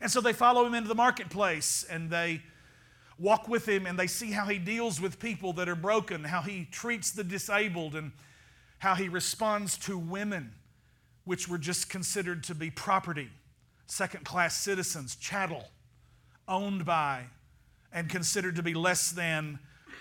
And 0.00 0.10
so 0.10 0.20
they 0.20 0.32
follow 0.32 0.64
him 0.64 0.74
into 0.74 0.88
the 0.88 0.94
marketplace 0.94 1.84
and 1.88 2.10
they 2.10 2.42
walk 3.18 3.48
with 3.48 3.68
him 3.68 3.86
and 3.86 3.98
they 3.98 4.06
see 4.06 4.30
how 4.30 4.46
he 4.46 4.58
deals 4.58 5.00
with 5.00 5.18
people 5.18 5.52
that 5.54 5.68
are 5.68 5.76
broken, 5.76 6.24
how 6.24 6.40
he 6.40 6.66
treats 6.70 7.10
the 7.10 7.22
disabled, 7.22 7.94
and 7.94 8.12
how 8.78 8.94
he 8.94 9.08
responds 9.08 9.76
to 9.76 9.98
women, 9.98 10.52
which 11.24 11.46
were 11.48 11.58
just 11.58 11.90
considered 11.90 12.42
to 12.44 12.54
be 12.54 12.70
property, 12.70 13.28
second 13.86 14.24
class 14.24 14.56
citizens, 14.56 15.16
chattel, 15.16 15.64
owned 16.48 16.86
by, 16.86 17.24
and 17.92 18.08
considered 18.08 18.56
to 18.56 18.62
be 18.62 18.72
less 18.72 19.10
than 19.10 19.58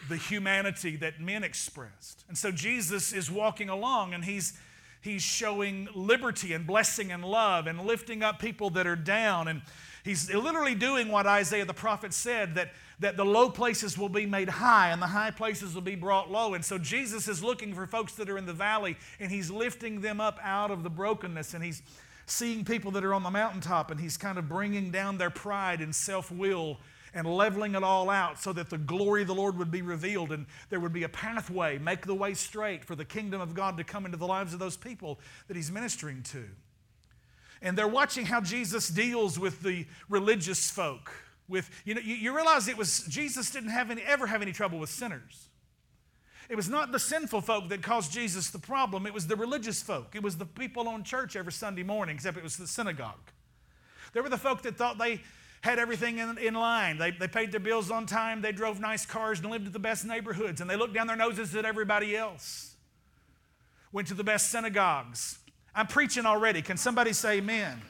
the 0.07 0.15
humanity 0.15 0.95
that 0.95 1.19
men 1.19 1.43
expressed. 1.43 2.23
And 2.29 2.37
so 2.37 2.51
Jesus 2.51 3.11
is 3.11 3.29
walking 3.29 3.67
along 3.67 4.13
and 4.13 4.23
he's 4.23 4.53
he's 5.01 5.21
showing 5.21 5.87
liberty 5.93 6.53
and 6.53 6.67
blessing 6.67 7.11
and 7.11 7.23
love 7.23 7.67
and 7.67 7.81
lifting 7.81 8.21
up 8.21 8.39
people 8.39 8.69
that 8.71 8.85
are 8.85 8.97
down 8.97 9.47
and 9.47 9.61
he's 10.03 10.33
literally 10.33 10.75
doing 10.75 11.09
what 11.09 11.25
Isaiah 11.25 11.65
the 11.65 11.73
prophet 11.73 12.13
said 12.13 12.55
that 12.55 12.71
that 12.99 13.15
the 13.15 13.25
low 13.25 13.49
places 13.49 13.97
will 13.97 14.09
be 14.09 14.25
made 14.25 14.49
high 14.49 14.91
and 14.91 15.01
the 15.01 15.07
high 15.07 15.31
places 15.31 15.73
will 15.73 15.81
be 15.81 15.95
brought 15.95 16.29
low. 16.29 16.53
And 16.53 16.63
so 16.63 16.77
Jesus 16.77 17.27
is 17.27 17.41
looking 17.41 17.73
for 17.73 17.87
folks 17.87 18.13
that 18.15 18.29
are 18.29 18.37
in 18.37 18.45
the 18.45 18.53
valley 18.53 18.97
and 19.19 19.31
he's 19.31 19.49
lifting 19.49 20.01
them 20.01 20.19
up 20.19 20.37
out 20.43 20.69
of 20.69 20.83
the 20.83 20.89
brokenness 20.89 21.53
and 21.53 21.63
he's 21.63 21.81
seeing 22.25 22.65
people 22.65 22.91
that 22.91 23.03
are 23.03 23.13
on 23.13 23.23
the 23.23 23.29
mountaintop 23.29 23.89
and 23.89 23.99
he's 23.99 24.17
kind 24.17 24.37
of 24.37 24.49
bringing 24.49 24.91
down 24.91 25.17
their 25.17 25.29
pride 25.29 25.79
and 25.79 25.95
self 25.95 26.29
will 26.31 26.77
and 27.13 27.25
leveling 27.25 27.73
it 27.73 27.83
all 27.83 28.09
out 28.09 28.39
so 28.39 28.53
that 28.53 28.69
the 28.69 28.77
glory 28.77 29.21
of 29.21 29.27
the 29.27 29.33
Lord 29.33 29.57
would 29.57 29.71
be 29.71 29.81
revealed 29.81 30.31
and 30.31 30.45
there 30.69 30.79
would 30.79 30.93
be 30.93 31.03
a 31.03 31.09
pathway, 31.09 31.79
make 31.79 32.05
the 32.05 32.13
way 32.13 32.33
straight 32.33 32.85
for 32.85 32.95
the 32.95 33.05
kingdom 33.05 33.41
of 33.41 33.55
God 33.55 33.77
to 33.77 33.83
come 33.83 34.05
into 34.05 34.17
the 34.17 34.27
lives 34.27 34.53
of 34.53 34.59
those 34.59 34.77
people 34.77 35.19
that 35.47 35.57
he's 35.57 35.71
ministering 35.71 36.21
to. 36.23 36.45
And 37.61 37.77
they're 37.77 37.87
watching 37.87 38.25
how 38.25 38.41
Jesus 38.41 38.87
deals 38.87 39.37
with 39.37 39.61
the 39.61 39.85
religious 40.07 40.69
folk. 40.69 41.11
With, 41.47 41.69
you 41.83 41.95
know, 41.95 42.01
you, 42.01 42.15
you 42.15 42.35
realize 42.35 42.67
it 42.67 42.77
was, 42.77 43.01
Jesus 43.07 43.51
didn't 43.51 43.71
have 43.71 43.89
any, 43.91 44.01
ever 44.03 44.27
have 44.27 44.41
any 44.41 44.51
trouble 44.51 44.79
with 44.79 44.89
sinners. 44.89 45.49
It 46.49 46.55
was 46.55 46.67
not 46.67 46.91
the 46.91 46.99
sinful 46.99 47.41
folk 47.41 47.69
that 47.69 47.83
caused 47.83 48.11
Jesus 48.11 48.49
the 48.49 48.59
problem, 48.59 49.05
it 49.05 49.13
was 49.13 49.27
the 49.27 49.35
religious 49.35 49.81
folk. 49.81 50.15
It 50.15 50.23
was 50.23 50.37
the 50.37 50.45
people 50.45 50.87
on 50.87 51.03
church 51.03 51.35
every 51.35 51.51
Sunday 51.51 51.83
morning, 51.83 52.15
except 52.15 52.37
it 52.37 52.43
was 52.43 52.57
the 52.57 52.67
synagogue. 52.67 53.31
There 54.13 54.23
were 54.23 54.29
the 54.29 54.37
folk 54.37 54.63
that 54.63 54.75
thought 54.75 54.97
they 54.97 55.21
had 55.61 55.77
everything 55.77 56.17
in, 56.17 56.37
in 56.39 56.55
line. 56.55 56.97
They, 56.97 57.11
they 57.11 57.27
paid 57.27 57.51
their 57.51 57.59
bills 57.59 57.91
on 57.91 58.07
time, 58.07 58.41
they 58.41 58.51
drove 58.51 58.79
nice 58.79 59.05
cars 59.05 59.39
and 59.39 59.51
lived 59.51 59.67
in 59.67 59.73
the 59.73 59.79
best 59.79 60.05
neighborhoods, 60.05 60.59
and 60.59 60.69
they 60.69 60.75
looked 60.75 60.95
down 60.95 61.05
their 61.05 61.15
noses 61.15 61.55
at 61.55 61.65
everybody 61.65 62.17
else. 62.17 62.75
Went 63.91 64.07
to 64.07 64.15
the 64.15 64.23
best 64.23 64.49
synagogues. 64.49 65.39
I'm 65.79 65.87
preaching 65.87 66.25
already. 66.25 66.61
Can 66.61 66.75
somebody 66.75 67.13
say 67.13 67.37
amen? 67.37 67.81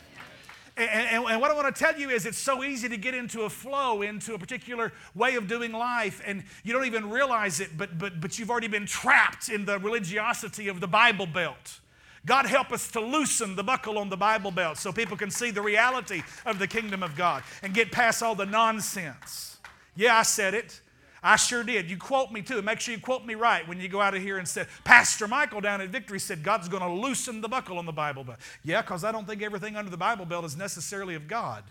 And, 0.78 0.90
and, 0.90 1.26
and, 1.26 1.42
what 1.42 1.50
I 1.50 1.56
want 1.56 1.76
to 1.76 1.84
tell 1.84 2.00
you 2.00 2.12
is 2.12 2.28
it's 2.28 2.38
so 2.38 2.64
easy 2.64 2.88
to 2.88 2.98
get 2.98 3.16
into 3.16 3.42
a 3.42 3.50
flow, 3.50 4.04
into 4.04 4.36
a 4.36 4.40
particular 4.40 4.94
way 5.16 5.34
of 5.36 5.48
doing 5.48 5.72
life, 5.72 6.22
and 6.24 6.44
you 6.64 6.72
don't 6.72 6.86
even 6.86 7.10
realize 7.10 7.60
it, 7.60 7.76
but, 7.76 7.98
but, 7.98 8.22
but 8.22 8.38
you've 8.38 8.52
already 8.52 8.68
been 8.68 8.86
trapped 8.86 9.50
in 9.50 9.66
the 9.66 9.80
religiosity 9.80 10.68
of 10.68 10.80
the 10.80 10.88
Bible 10.88 11.26
Belt. 11.26 11.80
God 12.28 12.46
help 12.46 12.72
us 12.72 12.92
to 12.92 13.00
loosen 13.00 13.56
the 13.56 13.64
buckle 13.64 13.98
on 13.98 14.10
the 14.10 14.18
Bible 14.18 14.52
belt 14.52 14.78
so 14.78 14.92
people 14.92 15.18
can 15.18 15.32
see 15.32 15.50
the 15.50 15.62
reality 15.62 16.22
of 16.46 16.60
the 16.60 16.68
kingdom 16.68 17.02
of 17.02 17.16
God 17.16 17.44
and 17.64 17.74
get 17.74 17.92
past 17.92 18.22
all 18.22 18.36
the 18.36 18.46
nonsense. 18.46 19.58
Yeah, 19.96 20.18
I 20.18 20.24
said 20.24 20.54
it. 20.54 20.80
I 21.22 21.36
sure 21.36 21.64
did. 21.64 21.90
You 21.90 21.98
quote 21.98 22.32
me 22.32 22.42
too. 22.42 22.62
Make 22.62 22.80
sure 22.80 22.94
you 22.94 23.00
quote 23.00 23.26
me 23.26 23.36
right 23.36 23.68
when 23.68 23.80
you 23.80 23.90
go 23.90 24.02
out 24.02 24.16
of 24.16 24.22
here 24.22 24.38
and 24.38 24.48
say, 24.48 24.66
Pastor 24.84 25.28
Michael 25.28 25.62
down 25.62 25.82
at 25.82 25.90
Victory 25.90 26.20
said 26.20 26.44
God's 26.44 26.70
going 26.70 26.84
to 26.84 26.90
loosen 26.90 27.42
the 27.42 27.50
buckle 27.50 27.78
on 27.78 27.86
the 27.86 27.92
Bible 27.92 28.24
belt. 28.24 28.40
Yeah, 28.64 28.82
because 28.82 29.04
I 29.04 29.12
don't 29.12 29.28
think 29.28 29.42
everything 29.42 29.76
under 29.76 29.92
the 29.92 29.98
Bible 29.98 30.26
belt 30.26 30.46
is 30.46 30.56
necessarily 30.56 31.16
of 31.16 31.28
God. 31.28 31.64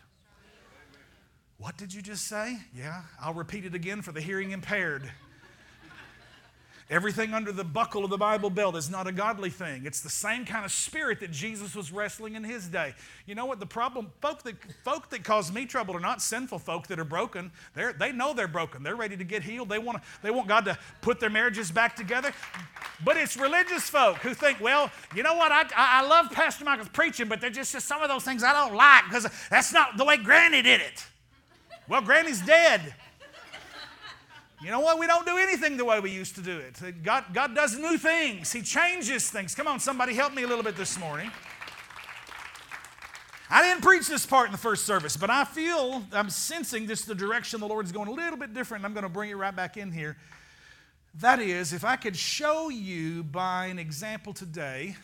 What 1.56 1.76
did 1.76 1.92
you 1.92 2.02
just 2.02 2.26
say? 2.26 2.56
Yeah, 2.74 3.02
I'll 3.20 3.34
repeat 3.34 3.64
it 3.64 3.74
again 3.74 4.02
for 4.02 4.12
the 4.12 4.20
hearing 4.20 4.52
impaired. 4.52 5.10
Everything 6.90 7.34
under 7.34 7.52
the 7.52 7.64
buckle 7.64 8.02
of 8.02 8.08
the 8.08 8.16
Bible 8.16 8.48
belt 8.48 8.74
is 8.74 8.88
not 8.88 9.06
a 9.06 9.12
godly 9.12 9.50
thing. 9.50 9.84
It's 9.84 10.00
the 10.00 10.08
same 10.08 10.46
kind 10.46 10.64
of 10.64 10.72
spirit 10.72 11.20
that 11.20 11.30
Jesus 11.30 11.74
was 11.74 11.92
wrestling 11.92 12.34
in 12.34 12.42
his 12.42 12.66
day. 12.66 12.94
You 13.26 13.34
know 13.34 13.44
what 13.44 13.60
the 13.60 13.66
problem? 13.66 14.10
Folk 14.22 14.42
that, 14.44 14.56
folk 14.84 15.10
that 15.10 15.22
cause 15.22 15.52
me 15.52 15.66
trouble 15.66 15.94
are 15.94 16.00
not 16.00 16.22
sinful 16.22 16.60
folk 16.60 16.86
that 16.86 16.98
are 16.98 17.04
broken. 17.04 17.52
They're, 17.74 17.92
they 17.92 18.10
know 18.10 18.32
they're 18.32 18.48
broken. 18.48 18.82
They're 18.82 18.96
ready 18.96 19.18
to 19.18 19.24
get 19.24 19.42
healed. 19.42 19.68
They 19.68 19.78
want, 19.78 20.02
they 20.22 20.30
want 20.30 20.48
God 20.48 20.64
to 20.64 20.78
put 21.02 21.20
their 21.20 21.28
marriages 21.28 21.70
back 21.70 21.94
together. 21.94 22.32
But 23.04 23.18
it's 23.18 23.36
religious 23.36 23.90
folk 23.90 24.16
who 24.18 24.32
think, 24.32 24.58
well, 24.58 24.90
you 25.14 25.22
know 25.22 25.34
what? 25.34 25.52
I, 25.52 25.64
I, 25.76 26.02
I 26.02 26.06
love 26.08 26.30
Pastor 26.30 26.64
Michael's 26.64 26.88
preaching, 26.88 27.28
but 27.28 27.42
there's 27.42 27.54
just, 27.54 27.72
just 27.72 27.86
some 27.86 28.00
of 28.00 28.08
those 28.08 28.24
things 28.24 28.42
I 28.42 28.54
don't 28.54 28.74
like 28.74 29.04
because 29.04 29.28
that's 29.50 29.74
not 29.74 29.98
the 29.98 30.06
way 30.06 30.16
Granny 30.16 30.62
did 30.62 30.80
it. 30.80 31.04
Well, 31.86 32.00
Granny's 32.00 32.40
dead. 32.40 32.94
You 34.60 34.72
know 34.72 34.80
what? 34.80 34.98
We 34.98 35.06
don't 35.06 35.24
do 35.24 35.36
anything 35.36 35.76
the 35.76 35.84
way 35.84 36.00
we 36.00 36.10
used 36.10 36.34
to 36.34 36.40
do 36.40 36.58
it. 36.58 37.02
God, 37.04 37.26
God 37.32 37.54
does 37.54 37.78
new 37.78 37.96
things, 37.96 38.52
He 38.52 38.62
changes 38.62 39.30
things. 39.30 39.54
Come 39.54 39.68
on, 39.68 39.78
somebody 39.78 40.14
help 40.14 40.34
me 40.34 40.42
a 40.42 40.48
little 40.48 40.64
bit 40.64 40.76
this 40.76 40.98
morning. 40.98 41.30
I 43.50 43.62
didn't 43.62 43.82
preach 43.82 44.08
this 44.08 44.26
part 44.26 44.46
in 44.46 44.52
the 44.52 44.58
first 44.58 44.84
service, 44.84 45.16
but 45.16 45.30
I 45.30 45.44
feel, 45.44 46.04
I'm 46.12 46.28
sensing 46.28 46.86
this 46.86 47.04
the 47.06 47.14
direction 47.14 47.60
the 47.60 47.68
Lord 47.68 47.86
is 47.86 47.92
going 47.92 48.08
a 48.08 48.12
little 48.12 48.38
bit 48.38 48.52
different. 48.52 48.84
I'm 48.84 48.92
going 48.92 49.04
to 49.04 49.08
bring 49.08 49.30
it 49.30 49.36
right 49.36 49.54
back 49.54 49.78
in 49.78 49.90
here. 49.90 50.18
That 51.14 51.40
is, 51.40 51.72
if 51.72 51.82
I 51.82 51.96
could 51.96 52.16
show 52.16 52.68
you 52.68 53.22
by 53.22 53.66
an 53.66 53.78
example 53.78 54.34
today 54.34 54.96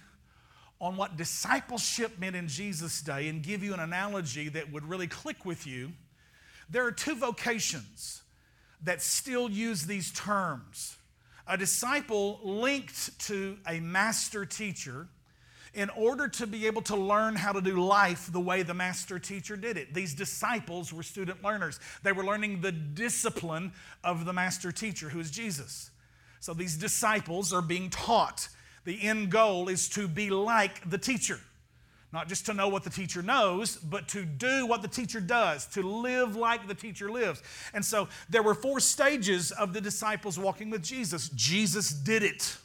on 0.79 0.97
what 0.97 1.17
discipleship 1.17 2.19
meant 2.19 2.37
in 2.37 2.49
Jesus' 2.49 3.01
day 3.01 3.29
and 3.29 3.43
give 3.43 3.63
you 3.63 3.73
an 3.73 3.81
analogy 3.81 4.51
that 4.51 4.71
would 4.71 4.85
really 4.85 5.07
click 5.07 5.47
with 5.47 5.67
you, 5.67 5.93
there 6.69 6.85
are 6.85 6.93
two 6.93 7.15
vocations 7.15 8.24
that 8.83 9.03
still 9.03 9.51
use 9.51 9.87
these 9.87 10.11
terms. 10.13 10.97
A 11.47 11.57
disciple 11.57 12.41
linked 12.43 13.19
to 13.27 13.59
a 13.69 13.81
master 13.81 14.45
teacher 14.45 15.09
in 15.75 15.91
order 15.91 16.29
to 16.29 16.47
be 16.47 16.67
able 16.67 16.83
to 16.83 16.97
learn 16.97 17.35
how 17.35 17.53
to 17.53 17.61
do 17.61 17.85
life 17.85 18.31
the 18.33 18.41
way 18.41 18.63
the 18.63 18.75
master 18.75 19.19
teacher 19.19 19.57
did 19.57 19.77
it. 19.77 19.93
These 19.93 20.15
disciples 20.15 20.93
were 20.93 21.03
student 21.03 21.43
learners. 21.43 21.81
They 22.03 22.13
were 22.13 22.25
learning 22.25 22.61
the 22.61 22.73
discipline 22.73 23.73
of 24.03 24.25
the 24.25 24.33
master 24.33 24.71
teacher, 24.71 25.09
who 25.09 25.21
is 25.21 25.31
Jesus. 25.31 25.91
So 26.41 26.55
these 26.55 26.77
disciples 26.77 27.53
are 27.53 27.63
being 27.63 27.91
taught. 27.91 28.49
The 28.85 29.03
end 29.03 29.31
goal 29.31 29.69
is 29.69 29.89
to 29.91 30.07
be 30.07 30.31
like 30.31 30.89
the 30.89 30.99
teacher. 30.99 31.41
Not 32.15 32.29
just 32.29 32.47
to 32.47 32.55
know 32.55 32.69
what 32.69 32.85
the 32.85 32.91
teacher 32.91 33.23
knows, 33.23 33.77
but 33.77 34.07
to 34.11 34.25
do 34.25 34.67
what 34.67 34.83
the 34.83 34.89
teacher 34.89 35.19
does, 35.19 35.67
to 35.75 35.83
live 35.83 36.37
like 36.37 36.69
the 36.69 36.75
teacher 36.75 37.11
lives. 37.11 37.43
And 37.75 37.85
so 37.85 38.09
there 38.31 38.45
were 38.45 38.55
four 38.55 38.79
stages 38.79 39.51
of 39.51 39.73
the 39.73 39.81
disciples 39.81 40.39
walking 40.39 40.71
with 40.71 40.81
Jesus. 40.81 41.29
Jesus 41.31 41.91
did 41.91 42.23
it. 42.23 42.57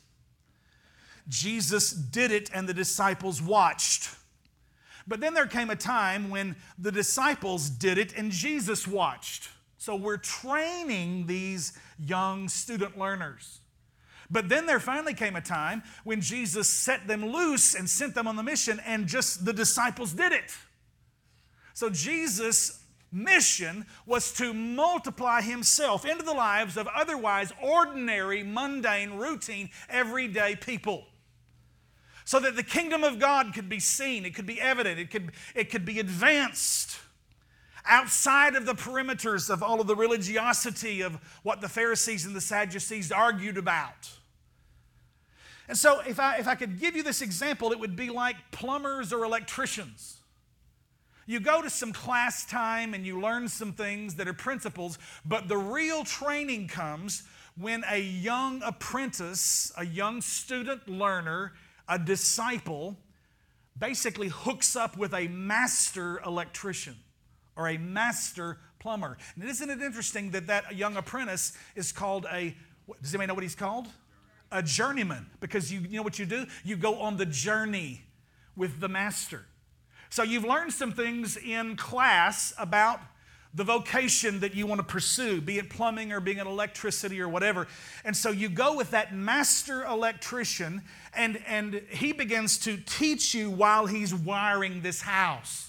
Jesus 1.28 1.90
did 1.90 2.30
it, 2.32 2.52
and 2.54 2.70
the 2.70 2.76
disciples 2.76 3.42
watched. 3.42 4.12
But 5.08 5.20
then 5.20 5.34
there 5.34 5.48
came 5.48 5.72
a 5.72 5.76
time 5.76 6.30
when 6.30 6.56
the 6.78 6.92
disciples 6.92 7.72
did 7.72 7.98
it 7.98 8.16
and 8.16 8.32
Jesus 8.32 8.88
watched. 8.88 9.50
So 9.80 9.96
we're 9.96 10.18
training 10.18 11.26
these 11.26 11.74
young 11.98 12.50
student 12.50 13.00
learners. 13.00 13.62
But 14.32 14.48
then 14.48 14.66
there 14.66 14.80
finally 14.80 15.14
came 15.14 15.36
a 15.36 15.42
time 15.42 15.82
when 16.04 16.22
Jesus 16.22 16.70
set 16.70 17.08
them 17.08 17.26
loose 17.26 17.74
and 17.74 17.90
sent 17.90 18.14
them 18.14 18.28
on 18.28 18.36
the 18.36 18.44
mission, 18.44 18.80
and 18.86 19.08
just 19.08 19.44
the 19.44 19.54
disciples 19.54 20.14
did 20.14 20.32
it. 20.32 20.56
So 21.74 21.90
Jesus' 21.90 22.84
mission 23.12 23.86
was 24.06 24.32
to 24.34 24.54
multiply 24.54 25.42
himself 25.42 26.06
into 26.06 26.24
the 26.24 26.34
lives 26.34 26.78
of 26.78 26.88
otherwise 26.88 27.52
ordinary, 27.62 28.44
mundane, 28.44 29.14
routine, 29.14 29.70
everyday 29.90 30.56
people. 30.56 31.06
So 32.26 32.40
that 32.40 32.56
the 32.56 32.64
kingdom 32.64 33.04
of 33.04 33.18
God 33.18 33.56
could 33.56 33.70
be 33.70 33.80
seen, 33.80 34.26
it 34.26 34.36
could 34.36 34.46
be 34.46 34.62
evident, 34.62 35.00
it 35.00 35.10
could, 35.10 35.32
it 35.56 35.72
could 35.72 35.86
be 35.86 36.00
advanced 36.00 37.00
outside 37.86 38.56
of 38.56 38.68
the 38.68 38.76
perimeters 38.76 39.50
of 39.50 39.64
all 39.64 39.82
of 39.82 39.88
the 39.88 39.96
religiosity 39.96 41.02
of 41.02 41.18
what 41.42 41.62
the 41.62 41.70
Pharisees 41.70 42.26
and 42.26 42.36
the 42.36 42.42
Sadducees 42.42 43.12
argued 43.12 43.58
about. 43.58 44.19
And 45.70 45.78
so, 45.78 46.02
if 46.02 46.20
I, 46.20 46.38
if 46.38 46.48
I 46.48 46.56
could 46.56 46.80
give 46.80 46.96
you 46.96 47.04
this 47.04 47.22
example, 47.22 47.72
it 47.72 47.80
would 47.80 47.96
be 47.96 48.10
like 48.10 48.36
plumbers 48.52 49.14
or 49.14 49.24
electricians. 49.24 50.18
You 51.28 51.40
go 51.40 51.62
to 51.62 51.70
some 51.70 51.94
class 51.94 52.44
time 52.44 52.96
and 52.96 53.06
you 53.06 53.22
learn 53.22 53.48
some 53.48 53.74
things 53.74 54.16
that 54.16 54.28
are 54.28 54.34
principles, 54.34 54.98
but 55.24 55.48
the 55.48 55.58
real 55.58 56.04
training 56.04 56.70
comes 56.70 57.22
when 57.56 57.84
a 57.88 58.02
young 58.02 58.64
apprentice, 58.64 59.72
a 59.78 59.86
young 59.86 60.22
student 60.22 60.90
learner, 60.90 61.54
a 61.88 62.00
disciple, 62.00 62.98
basically 63.78 64.30
hooks 64.30 64.76
up 64.76 64.98
with 64.98 65.14
a 65.14 65.28
master 65.28 66.20
electrician 66.26 66.96
or 67.56 67.68
a 67.68 67.78
master 67.78 68.58
plumber. 68.80 69.20
And 69.36 69.48
isn't 69.48 69.70
it 69.70 69.84
interesting 69.84 70.32
that 70.32 70.48
that 70.48 70.76
young 70.76 70.98
apprentice 70.98 71.54
is 71.76 71.92
called 71.92 72.26
a, 72.34 72.56
does 73.04 73.14
anybody 73.14 73.28
know 73.28 73.36
what 73.36 73.44
he's 73.44 73.54
called? 73.54 73.88
A 74.52 74.64
journeyman 74.64 75.28
because 75.40 75.72
you, 75.72 75.82
you 75.82 75.98
know 75.98 76.04
what 76.04 76.20
you 76.20 76.26
do? 76.26 76.46
You 76.64 76.76
go 76.76 77.00
on 77.00 77.18
the 77.18 77.26
journey 77.26 78.04
with 78.56 78.80
the 78.80 78.90
master. 78.90 79.46
So 80.10 80.24
you've 80.24 80.44
learned 80.44 80.74
some 80.74 80.92
things 80.92 81.38
in 81.38 81.76
class 81.76 82.54
about 82.58 83.00
the 83.54 83.64
vocation 83.64 84.42
that 84.42 84.54
you 84.54 84.68
want 84.68 84.80
to 84.80 84.86
pursue, 84.86 85.42
be 85.42 85.58
it 85.58 85.70
plumbing 85.70 86.12
or 86.12 86.20
being 86.20 86.40
an 86.40 86.48
electricity 86.48 87.20
or 87.20 87.28
whatever. 87.28 87.68
And 88.06 88.16
so 88.16 88.30
you 88.30 88.48
go 88.48 88.76
with 88.76 88.92
that 88.92 89.16
master 89.16 89.84
electrician, 89.84 90.84
and, 91.16 91.42
and 91.48 91.82
he 91.90 92.12
begins 92.12 92.60
to 92.60 92.78
teach 92.78 93.34
you 93.34 93.50
while 93.50 93.88
he's 93.88 94.14
wiring 94.14 94.82
this 94.82 95.02
house. 95.02 95.69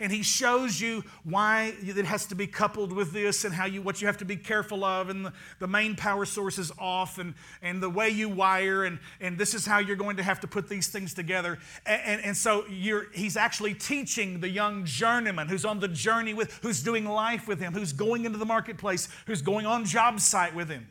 And 0.00 0.12
he 0.12 0.22
shows 0.22 0.80
you 0.80 1.04
why 1.24 1.74
it 1.82 2.04
has 2.04 2.26
to 2.26 2.34
be 2.34 2.46
coupled 2.46 2.92
with 2.92 3.12
this 3.12 3.44
and 3.44 3.54
how 3.54 3.66
you 3.66 3.82
what 3.82 4.00
you 4.00 4.06
have 4.06 4.18
to 4.18 4.24
be 4.24 4.36
careful 4.36 4.84
of 4.84 5.08
and 5.08 5.26
the, 5.26 5.32
the 5.58 5.66
main 5.66 5.94
power 5.96 6.24
source 6.24 6.58
is 6.58 6.72
off 6.78 7.18
and, 7.18 7.34
and 7.62 7.82
the 7.82 7.90
way 7.90 8.08
you 8.08 8.28
wire 8.28 8.84
and, 8.84 8.98
and 9.20 9.38
this 9.38 9.54
is 9.54 9.66
how 9.66 9.78
you're 9.78 9.96
going 9.96 10.16
to 10.16 10.22
have 10.22 10.40
to 10.40 10.46
put 10.46 10.68
these 10.68 10.88
things 10.88 11.14
together. 11.14 11.58
And, 11.86 12.02
and, 12.04 12.24
and 12.26 12.36
so 12.36 12.66
you're, 12.68 13.06
he's 13.12 13.36
actually 13.36 13.74
teaching 13.74 14.40
the 14.40 14.48
young 14.48 14.84
journeyman 14.84 15.48
who's 15.48 15.64
on 15.64 15.80
the 15.80 15.88
journey 15.88 16.34
with 16.34 16.52
who's 16.62 16.82
doing 16.82 17.04
life 17.04 17.48
with 17.48 17.60
him 17.60 17.72
who's 17.72 17.92
going 17.92 18.24
into 18.24 18.38
the 18.38 18.46
marketplace 18.46 19.08
who's 19.26 19.42
going 19.42 19.66
on 19.66 19.84
job 19.84 20.20
site 20.20 20.54
with 20.54 20.68
him. 20.68 20.88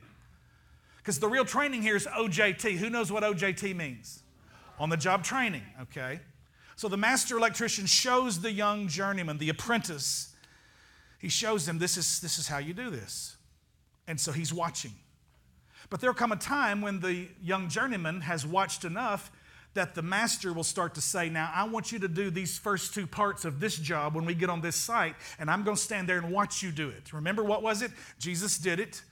Because 0.98 1.20
the 1.20 1.28
real 1.28 1.46
training 1.46 1.82
here 1.82 1.96
is 1.96 2.08
ojt 2.08 2.78
who 2.78 2.90
knows 2.90 3.12
what 3.12 3.24
ojt 3.24 3.76
means? 3.76 4.24
On 4.80 4.90
the 4.90 4.98
job 4.98 5.24
training 5.24 5.64
okay 5.82 6.20
so 6.82 6.88
the 6.88 6.98
master 6.98 7.38
electrician 7.38 7.86
shows 7.86 8.42
the 8.42 8.52
young 8.52 8.88
journeyman, 8.88 9.38
the 9.38 9.50
apprentice, 9.50 10.34
he 11.20 11.30
shows 11.30 11.68
him 11.68 11.78
this 11.78 11.96
is, 11.96 12.20
this 12.22 12.40
is 12.40 12.48
how 12.48 12.58
you 12.58 12.74
do 12.74 12.90
this. 12.90 13.36
And 14.08 14.20
so 14.20 14.32
he's 14.32 14.52
watching. 14.52 14.94
But 15.92 16.02
there'll 16.02 16.16
come 16.16 16.32
a 16.32 16.38
time 16.38 16.82
when 16.82 17.00
the 17.00 17.28
young 17.40 17.70
journeyman 17.70 18.22
has 18.22 18.48
watched 18.48 18.84
enough 18.84 19.32
that 19.76 19.94
the 19.94 20.02
master 20.02 20.54
will 20.54 20.64
start 20.64 20.96
to 20.96 21.02
say, 21.02 21.30
Now, 21.30 21.52
I 21.54 21.66
want 21.66 21.92
you 21.92 22.00
to 22.00 22.08
do 22.08 22.32
these 22.32 22.58
first 22.58 22.96
two 22.96 23.06
parts 23.06 23.46
of 23.46 23.60
this 23.60 23.78
job 23.78 24.16
when 24.16 24.26
we 24.26 24.34
get 24.34 24.50
on 24.50 24.62
this 24.62 24.76
site, 24.76 25.14
and 25.38 25.52
I'm 25.52 25.64
going 25.64 25.78
to 25.78 25.84
stand 25.84 26.10
there 26.10 26.18
and 26.18 26.32
watch 26.32 26.64
you 26.64 26.72
do 26.72 26.90
it. 26.90 27.14
Remember 27.14 27.44
what 27.44 27.62
was 27.62 27.84
it? 27.84 27.92
Jesus 28.18 28.58
did 28.58 28.80
it. 28.80 29.04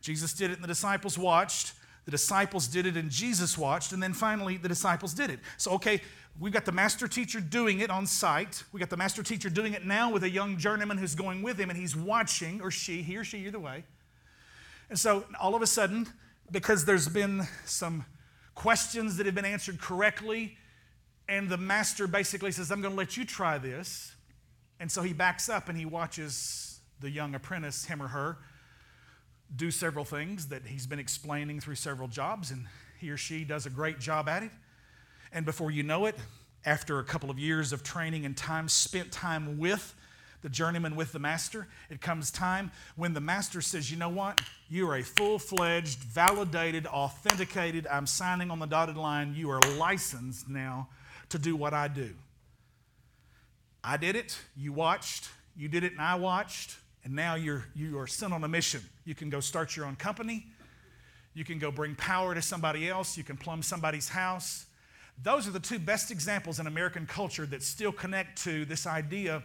Jesus 0.00 0.32
did 0.32 0.50
it, 0.50 0.54
and 0.54 0.64
the 0.64 0.68
disciples 0.68 1.18
watched. 1.18 1.74
The 2.08 2.12
disciples 2.12 2.68
did 2.68 2.86
it, 2.86 2.96
and 2.96 3.10
Jesus 3.10 3.58
watched. 3.58 3.92
And 3.92 4.02
then 4.02 4.14
finally, 4.14 4.56
the 4.56 4.68
disciples 4.68 5.12
did 5.12 5.28
it. 5.28 5.40
So, 5.58 5.72
okay, 5.72 6.00
We've 6.40 6.52
got 6.52 6.64
the 6.64 6.72
master 6.72 7.08
teacher 7.08 7.40
doing 7.40 7.80
it 7.80 7.90
on 7.90 8.06
site. 8.06 8.62
We 8.72 8.78
got 8.78 8.90
the 8.90 8.96
master 8.96 9.24
teacher 9.24 9.50
doing 9.50 9.74
it 9.74 9.84
now 9.84 10.12
with 10.12 10.22
a 10.22 10.30
young 10.30 10.56
journeyman 10.56 10.96
who's 10.96 11.16
going 11.16 11.42
with 11.42 11.58
him 11.58 11.68
and 11.68 11.76
he's 11.76 11.96
watching, 11.96 12.60
or 12.60 12.70
she, 12.70 13.02
he 13.02 13.16
or 13.16 13.24
she, 13.24 13.46
either 13.46 13.58
way. 13.58 13.82
And 14.88 14.98
so 14.98 15.24
all 15.40 15.56
of 15.56 15.62
a 15.62 15.66
sudden, 15.66 16.06
because 16.52 16.84
there's 16.84 17.08
been 17.08 17.42
some 17.64 18.04
questions 18.54 19.16
that 19.16 19.26
have 19.26 19.34
been 19.34 19.44
answered 19.44 19.80
correctly, 19.80 20.56
and 21.28 21.48
the 21.48 21.56
master 21.56 22.06
basically 22.06 22.52
says, 22.52 22.70
I'm 22.70 22.80
going 22.80 22.94
to 22.94 22.98
let 22.98 23.16
you 23.16 23.24
try 23.24 23.58
this. 23.58 24.14
And 24.78 24.90
so 24.90 25.02
he 25.02 25.12
backs 25.12 25.48
up 25.48 25.68
and 25.68 25.76
he 25.76 25.86
watches 25.86 26.78
the 27.00 27.10
young 27.10 27.34
apprentice, 27.34 27.84
him 27.84 28.00
or 28.00 28.08
her, 28.08 28.38
do 29.54 29.70
several 29.70 30.04
things 30.04 30.48
that 30.48 30.66
he's 30.66 30.86
been 30.86 30.98
explaining 30.98 31.60
through 31.60 31.76
several 31.76 32.08
jobs, 32.08 32.50
and 32.50 32.66
he 32.98 33.10
or 33.10 33.16
she 33.16 33.44
does 33.44 33.66
a 33.66 33.70
great 33.70 33.98
job 33.98 34.28
at 34.28 34.42
it. 34.42 34.50
And 35.32 35.44
before 35.44 35.70
you 35.70 35.82
know 35.82 36.06
it, 36.06 36.16
after 36.64 36.98
a 36.98 37.04
couple 37.04 37.30
of 37.30 37.38
years 37.38 37.72
of 37.72 37.82
training 37.82 38.26
and 38.26 38.36
time 38.36 38.68
spent 38.68 39.12
time 39.12 39.58
with 39.58 39.94
the 40.42 40.48
journeyman 40.48 40.94
with 40.94 41.12
the 41.12 41.18
master, 41.18 41.66
it 41.90 42.00
comes 42.00 42.30
time 42.30 42.70
when 42.96 43.12
the 43.12 43.20
master 43.20 43.60
says, 43.60 43.90
You 43.90 43.96
know 43.96 44.08
what? 44.08 44.40
You 44.68 44.88
are 44.88 44.96
a 44.96 45.02
full 45.02 45.38
fledged, 45.38 45.98
validated, 45.98 46.86
authenticated, 46.86 47.86
I'm 47.90 48.06
signing 48.06 48.50
on 48.50 48.58
the 48.58 48.66
dotted 48.66 48.96
line. 48.96 49.34
You 49.34 49.50
are 49.50 49.60
licensed 49.76 50.48
now 50.48 50.88
to 51.30 51.38
do 51.38 51.56
what 51.56 51.74
I 51.74 51.88
do. 51.88 52.10
I 53.82 53.96
did 53.96 54.16
it, 54.16 54.38
you 54.56 54.72
watched, 54.72 55.28
you 55.56 55.68
did 55.68 55.84
it, 55.84 55.92
and 55.92 56.00
I 56.00 56.16
watched, 56.16 56.76
and 57.04 57.14
now 57.14 57.34
you're, 57.36 57.64
you 57.74 57.98
are 57.98 58.06
sent 58.06 58.32
on 58.32 58.44
a 58.44 58.48
mission. 58.48 58.82
You 59.08 59.14
can 59.14 59.30
go 59.30 59.40
start 59.40 59.74
your 59.74 59.86
own 59.86 59.96
company, 59.96 60.44
you 61.32 61.42
can 61.42 61.58
go 61.58 61.70
bring 61.70 61.94
power 61.94 62.34
to 62.34 62.42
somebody 62.42 62.90
else, 62.90 63.16
you 63.16 63.24
can 63.24 63.38
plumb 63.38 63.62
somebody's 63.62 64.10
house. 64.10 64.66
Those 65.22 65.48
are 65.48 65.50
the 65.50 65.60
two 65.60 65.78
best 65.78 66.10
examples 66.10 66.60
in 66.60 66.66
American 66.66 67.06
culture 67.06 67.46
that 67.46 67.62
still 67.62 67.90
connect 67.90 68.42
to 68.42 68.66
this 68.66 68.86
idea 68.86 69.42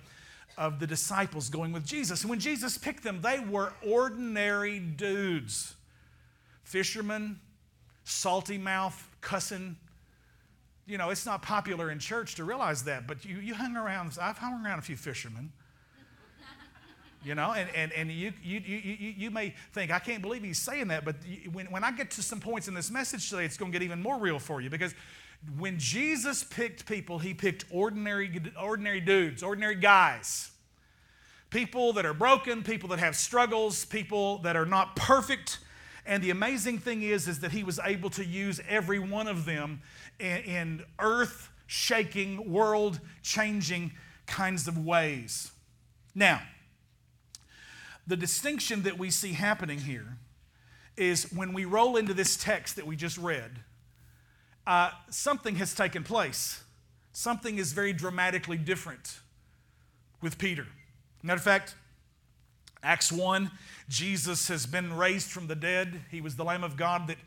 of 0.58 0.80
the 0.80 0.86
disciples 0.86 1.50
going 1.50 1.72
with 1.72 1.86
Jesus. 1.86 2.24
And 2.24 2.30
when 2.30 2.42
Jesus 2.42 2.78
picked 2.78 3.04
them, 3.04 3.22
they 3.22 3.40
were 3.40 3.72
ordinary 3.88 4.80
dudes 4.80 5.76
fishermen, 6.66 7.40
salty 8.04 8.58
mouth, 8.58 9.16
cussing. 9.22 9.78
You 10.86 10.98
know, 10.98 11.10
it's 11.10 11.26
not 11.26 11.42
popular 11.42 11.90
in 11.90 12.00
church 12.00 12.36
to 12.36 12.44
realize 12.44 12.84
that, 12.84 13.08
but 13.08 13.24
you, 13.24 13.38
you 13.38 13.54
hung 13.54 13.78
around, 13.78 14.18
I've 14.20 14.40
hung 14.40 14.66
around 14.66 14.80
a 14.80 14.82
few 14.82 14.98
fishermen. 14.98 15.54
You 17.24 17.36
know, 17.36 17.54
and, 17.54 17.70
and, 17.74 17.94
and 17.94 18.12
you, 18.12 18.34
you, 18.44 18.60
you, 18.60 19.14
you 19.18 19.32
may 19.32 19.54
think, 19.72 19.92
I 19.92 20.00
can't 20.00 20.22
believe 20.22 20.44
he's 20.44 20.60
saying 20.60 20.90
that, 20.90 21.06
but 21.06 21.16
when, 21.54 21.68
when 21.68 21.84
I 21.84 21.92
get 21.92 22.12
to 22.12 22.22
some 22.22 22.42
points 22.42 22.68
in 22.68 22.74
this 22.74 22.92
message 22.92 23.30
today, 23.30 23.46
it's 23.46 23.56
going 23.56 23.72
to 23.72 23.80
get 23.80 23.84
even 23.84 24.02
more 24.02 24.20
real 24.20 24.40
for 24.40 24.60
you 24.60 24.70
because 24.70 24.94
when 25.58 25.78
Jesus 25.80 26.44
picked 26.44 26.86
people, 26.86 27.20
he 27.20 27.34
picked 27.34 27.66
ordinary, 27.70 28.42
ordinary 28.62 29.00
dudes, 29.00 29.44
ordinary 29.44 29.76
guys. 29.76 30.52
People 31.50 31.94
that 31.94 32.06
are 32.06 32.14
broken, 32.14 32.64
people 32.64 32.90
that 32.90 33.00
have 33.00 33.16
struggles, 33.16 33.86
people 33.86 34.40
that 34.40 34.56
are 34.56 34.66
not 34.66 34.96
perfect. 34.96 35.60
And 36.06 36.24
the 36.24 36.32
amazing 36.32 36.80
thing 36.80 37.04
is, 37.04 37.28
is 37.28 37.40
that 37.42 37.52
he 37.52 37.64
was 37.64 37.80
able 37.84 38.10
to 38.12 38.26
use 38.26 38.60
every 38.68 39.00
one 39.00 39.28
of 39.28 39.46
them 39.46 39.82
in, 40.20 40.38
in 40.38 40.84
earth 41.00 41.50
shaking, 41.68 42.52
world 42.52 43.00
changing 43.22 43.94
kinds 44.26 44.68
of 44.68 44.78
ways. 44.78 45.52
Now, 46.16 46.42
the 48.06 48.18
distinction 48.18 48.84
that 48.84 48.98
we 48.98 49.10
see 49.10 49.34
happening 49.34 49.80
here 49.80 50.18
is 50.98 51.32
when 51.32 51.54
we 51.54 51.66
roll 51.66 51.96
into 51.96 52.14
this 52.14 52.36
text 52.38 52.76
that 52.76 52.86
we 52.86 52.96
just 52.96 53.18
read 53.18 53.52
uh, 54.66 54.92
something 55.10 55.56
has 55.56 55.74
taken 55.74 56.04
place. 56.04 56.64
Something 57.12 57.58
is 57.58 57.74
very 57.74 57.94
dramatically 57.94 58.58
different 58.58 59.20
with 60.22 60.38
Peter. 60.38 60.66
Matter 61.22 61.38
of 61.38 61.44
fact, 61.44 61.76
Acts 62.82 63.12
1, 63.12 63.52
Jesus 63.88 64.48
has 64.48 64.66
been 64.66 64.94
raised 64.94 65.30
from 65.30 65.48
the 65.48 65.56
dead. 65.56 66.02
He 66.12 66.22
was 66.22 66.36
the 66.36 66.44
Lamb 66.44 66.64
of 66.64 66.76
God 66.76 67.08
that 67.08 67.18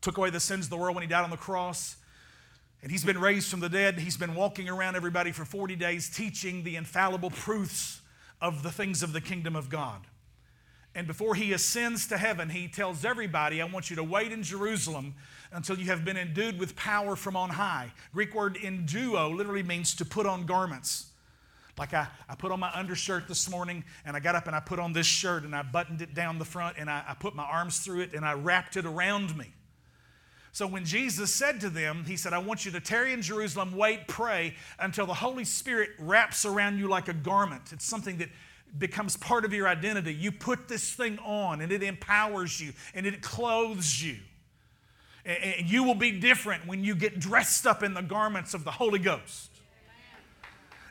took 0.00 0.18
away 0.18 0.30
the 0.30 0.40
sins 0.40 0.66
of 0.66 0.70
the 0.70 0.76
world 0.76 0.94
when 0.94 1.02
he 1.02 1.08
died 1.08 1.24
on 1.24 1.30
the 1.30 1.36
cross. 1.36 1.96
And 2.82 2.90
he's 2.90 3.04
been 3.04 3.18
raised 3.18 3.50
from 3.50 3.60
the 3.60 3.68
dead. 3.68 3.98
He's 3.98 4.16
been 4.16 4.34
walking 4.34 4.68
around 4.68 4.96
everybody 4.96 5.32
for 5.32 5.44
40 5.44 5.76
days 5.76 6.08
teaching 6.08 6.64
the 6.64 6.76
infallible 6.76 7.30
proofs 7.30 8.00
of 8.40 8.62
the 8.62 8.70
things 8.70 9.02
of 9.02 9.12
the 9.12 9.20
kingdom 9.20 9.54
of 9.54 9.68
God. 9.68 10.06
And 10.94 11.06
before 11.06 11.34
he 11.34 11.52
ascends 11.52 12.08
to 12.08 12.18
heaven, 12.18 12.48
he 12.48 12.66
tells 12.66 13.04
everybody, 13.04 13.62
I 13.62 13.64
want 13.64 13.90
you 13.90 13.96
to 13.96 14.04
wait 14.04 14.32
in 14.32 14.42
Jerusalem 14.42 15.14
until 15.52 15.78
you 15.78 15.86
have 15.86 16.04
been 16.04 16.16
endued 16.16 16.58
with 16.58 16.74
power 16.74 17.14
from 17.14 17.36
on 17.36 17.50
high. 17.50 17.92
Greek 18.12 18.34
word 18.34 18.56
enduo 18.56 19.34
literally 19.34 19.62
means 19.62 19.94
to 19.96 20.04
put 20.04 20.26
on 20.26 20.46
garments. 20.46 21.06
Like 21.78 21.94
I, 21.94 22.08
I 22.28 22.34
put 22.34 22.52
on 22.52 22.60
my 22.60 22.70
undershirt 22.74 23.28
this 23.28 23.48
morning 23.48 23.84
and 24.04 24.16
I 24.16 24.20
got 24.20 24.34
up 24.34 24.46
and 24.46 24.56
I 24.56 24.60
put 24.60 24.78
on 24.78 24.92
this 24.92 25.06
shirt 25.06 25.44
and 25.44 25.54
I 25.54 25.62
buttoned 25.62 26.02
it 26.02 26.14
down 26.14 26.38
the 26.38 26.44
front 26.44 26.76
and 26.76 26.90
I, 26.90 27.04
I 27.08 27.14
put 27.14 27.34
my 27.34 27.44
arms 27.44 27.78
through 27.80 28.00
it 28.00 28.12
and 28.12 28.24
I 28.24 28.34
wrapped 28.34 28.76
it 28.76 28.84
around 28.84 29.36
me. 29.36 29.46
So 30.52 30.66
when 30.66 30.84
Jesus 30.84 31.32
said 31.32 31.60
to 31.60 31.70
them, 31.70 32.04
He 32.06 32.16
said, 32.16 32.32
I 32.32 32.38
want 32.38 32.64
you 32.64 32.72
to 32.72 32.80
tarry 32.80 33.12
in 33.12 33.22
Jerusalem, 33.22 33.76
wait, 33.76 34.08
pray 34.08 34.54
until 34.80 35.06
the 35.06 35.14
Holy 35.14 35.44
Spirit 35.44 35.90
wraps 35.98 36.44
around 36.44 36.78
you 36.78 36.88
like 36.88 37.08
a 37.08 37.14
garment. 37.14 37.72
It's 37.72 37.84
something 37.84 38.18
that 38.18 38.28
becomes 38.78 39.16
part 39.16 39.44
of 39.44 39.52
your 39.52 39.68
identity. 39.68 40.14
You 40.14 40.32
put 40.32 40.68
this 40.68 40.92
thing 40.92 41.18
on 41.18 41.60
and 41.60 41.72
it 41.72 41.82
empowers 41.82 42.60
you 42.60 42.72
and 42.94 43.06
it 43.06 43.22
clothes 43.22 44.02
you. 44.02 44.16
And 45.24 45.68
you 45.68 45.84
will 45.84 45.94
be 45.94 46.18
different 46.18 46.66
when 46.66 46.82
you 46.82 46.94
get 46.94 47.18
dressed 47.18 47.66
up 47.66 47.82
in 47.82 47.92
the 47.94 48.02
garments 48.02 48.54
of 48.54 48.64
the 48.64 48.70
Holy 48.70 48.98
Ghost. 48.98 49.50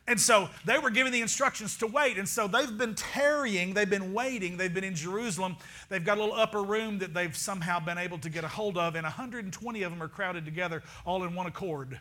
And 0.10 0.20
so 0.20 0.50
they 0.66 0.80
were 0.80 0.90
given 0.90 1.14
the 1.14 1.22
instructions 1.22 1.78
to 1.78 1.88
wait. 1.88 2.18
And 2.18 2.28
so 2.28 2.48
they've 2.48 2.78
been 2.78 2.96
tarrying, 2.96 3.76
they've 3.76 3.90
been 3.90 4.12
waiting, 4.12 4.58
they've 4.58 4.74
been 4.74 4.84
in 4.84 4.96
Jerusalem. 4.96 5.56
They've 5.88 6.04
got 6.04 6.18
a 6.18 6.22
little 6.22 6.36
upper 6.36 6.64
room 6.64 6.98
that 7.00 7.14
they've 7.14 7.36
somehow 7.36 7.80
been 7.80 8.00
able 8.00 8.18
to 8.20 8.30
get 8.30 8.44
a 8.44 8.48
hold 8.48 8.76
of, 8.78 8.96
and 8.96 9.04
120 9.04 9.84
of 9.84 9.92
them 9.92 10.02
are 10.02 10.08
crowded 10.08 10.46
together, 10.46 10.82
all 11.06 11.24
in 11.24 11.36
one 11.36 11.46
accord. 11.46 12.00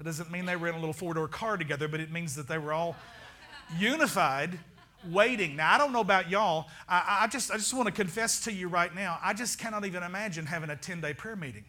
It 0.00 0.02
doesn't 0.04 0.30
mean 0.30 0.46
they 0.46 0.56
were 0.56 0.68
in 0.68 0.74
a 0.74 0.78
little 0.78 0.94
four 0.94 1.12
door 1.12 1.28
car 1.28 1.58
together, 1.58 1.86
but 1.86 2.00
it 2.00 2.10
means 2.10 2.34
that 2.36 2.48
they 2.48 2.58
were 2.58 2.72
all 2.72 2.96
unified 3.78 4.58
waiting. 5.10 5.56
Now, 5.56 5.72
I 5.72 5.78
don't 5.78 5.92
know 5.92 6.00
about 6.00 6.30
y'all. 6.30 6.66
I, 6.88 7.20
I, 7.22 7.26
just, 7.26 7.50
I 7.50 7.56
just 7.56 7.72
want 7.74 7.86
to 7.86 7.92
confess 7.92 8.40
to 8.44 8.52
you 8.52 8.68
right 8.68 8.94
now. 8.94 9.18
I 9.22 9.32
just 9.32 9.58
cannot 9.58 9.84
even 9.84 10.02
imagine 10.02 10.46
having 10.46 10.70
a 10.70 10.76
10 10.76 11.00
day 11.00 11.14
prayer 11.14 11.36
meeting. 11.36 11.64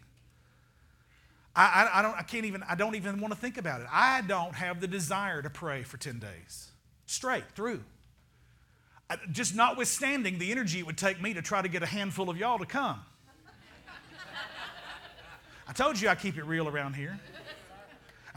I, 1.56 1.90
I, 1.92 2.00
I, 2.00 2.02
don't, 2.02 2.16
I 2.16 2.22
can't 2.22 2.46
even, 2.46 2.64
I 2.70 2.76
don't 2.76 2.96
even 2.96 3.20
want 3.20 3.34
to 3.34 3.40
think 3.40 3.58
about 3.58 3.82
it. 3.82 3.88
I 3.92 4.22
don't 4.22 4.54
have 4.54 4.80
the 4.80 4.88
desire 4.88 5.42
to 5.42 5.50
pray 5.50 5.84
for 5.84 5.98
10 5.98 6.20
days 6.20 6.72
straight 7.06 7.50
through. 7.56 7.84
I, 9.10 9.18
just 9.32 9.56
notwithstanding 9.56 10.38
the 10.38 10.52
energy 10.52 10.80
it 10.80 10.86
would 10.86 10.98
take 10.98 11.22
me 11.22 11.34
to 11.34 11.42
try 11.42 11.62
to 11.62 11.68
get 11.68 11.82
a 11.82 11.88
handful 11.88 12.30
of 12.30 12.38
y'all 12.38 12.60
to 12.60 12.66
come. 12.66 13.00
I 15.70 15.74
told 15.74 16.00
you 16.00 16.08
I 16.08 16.16
keep 16.16 16.38
it 16.38 16.44
real 16.44 16.68
around 16.68 16.94
here. 16.94 17.20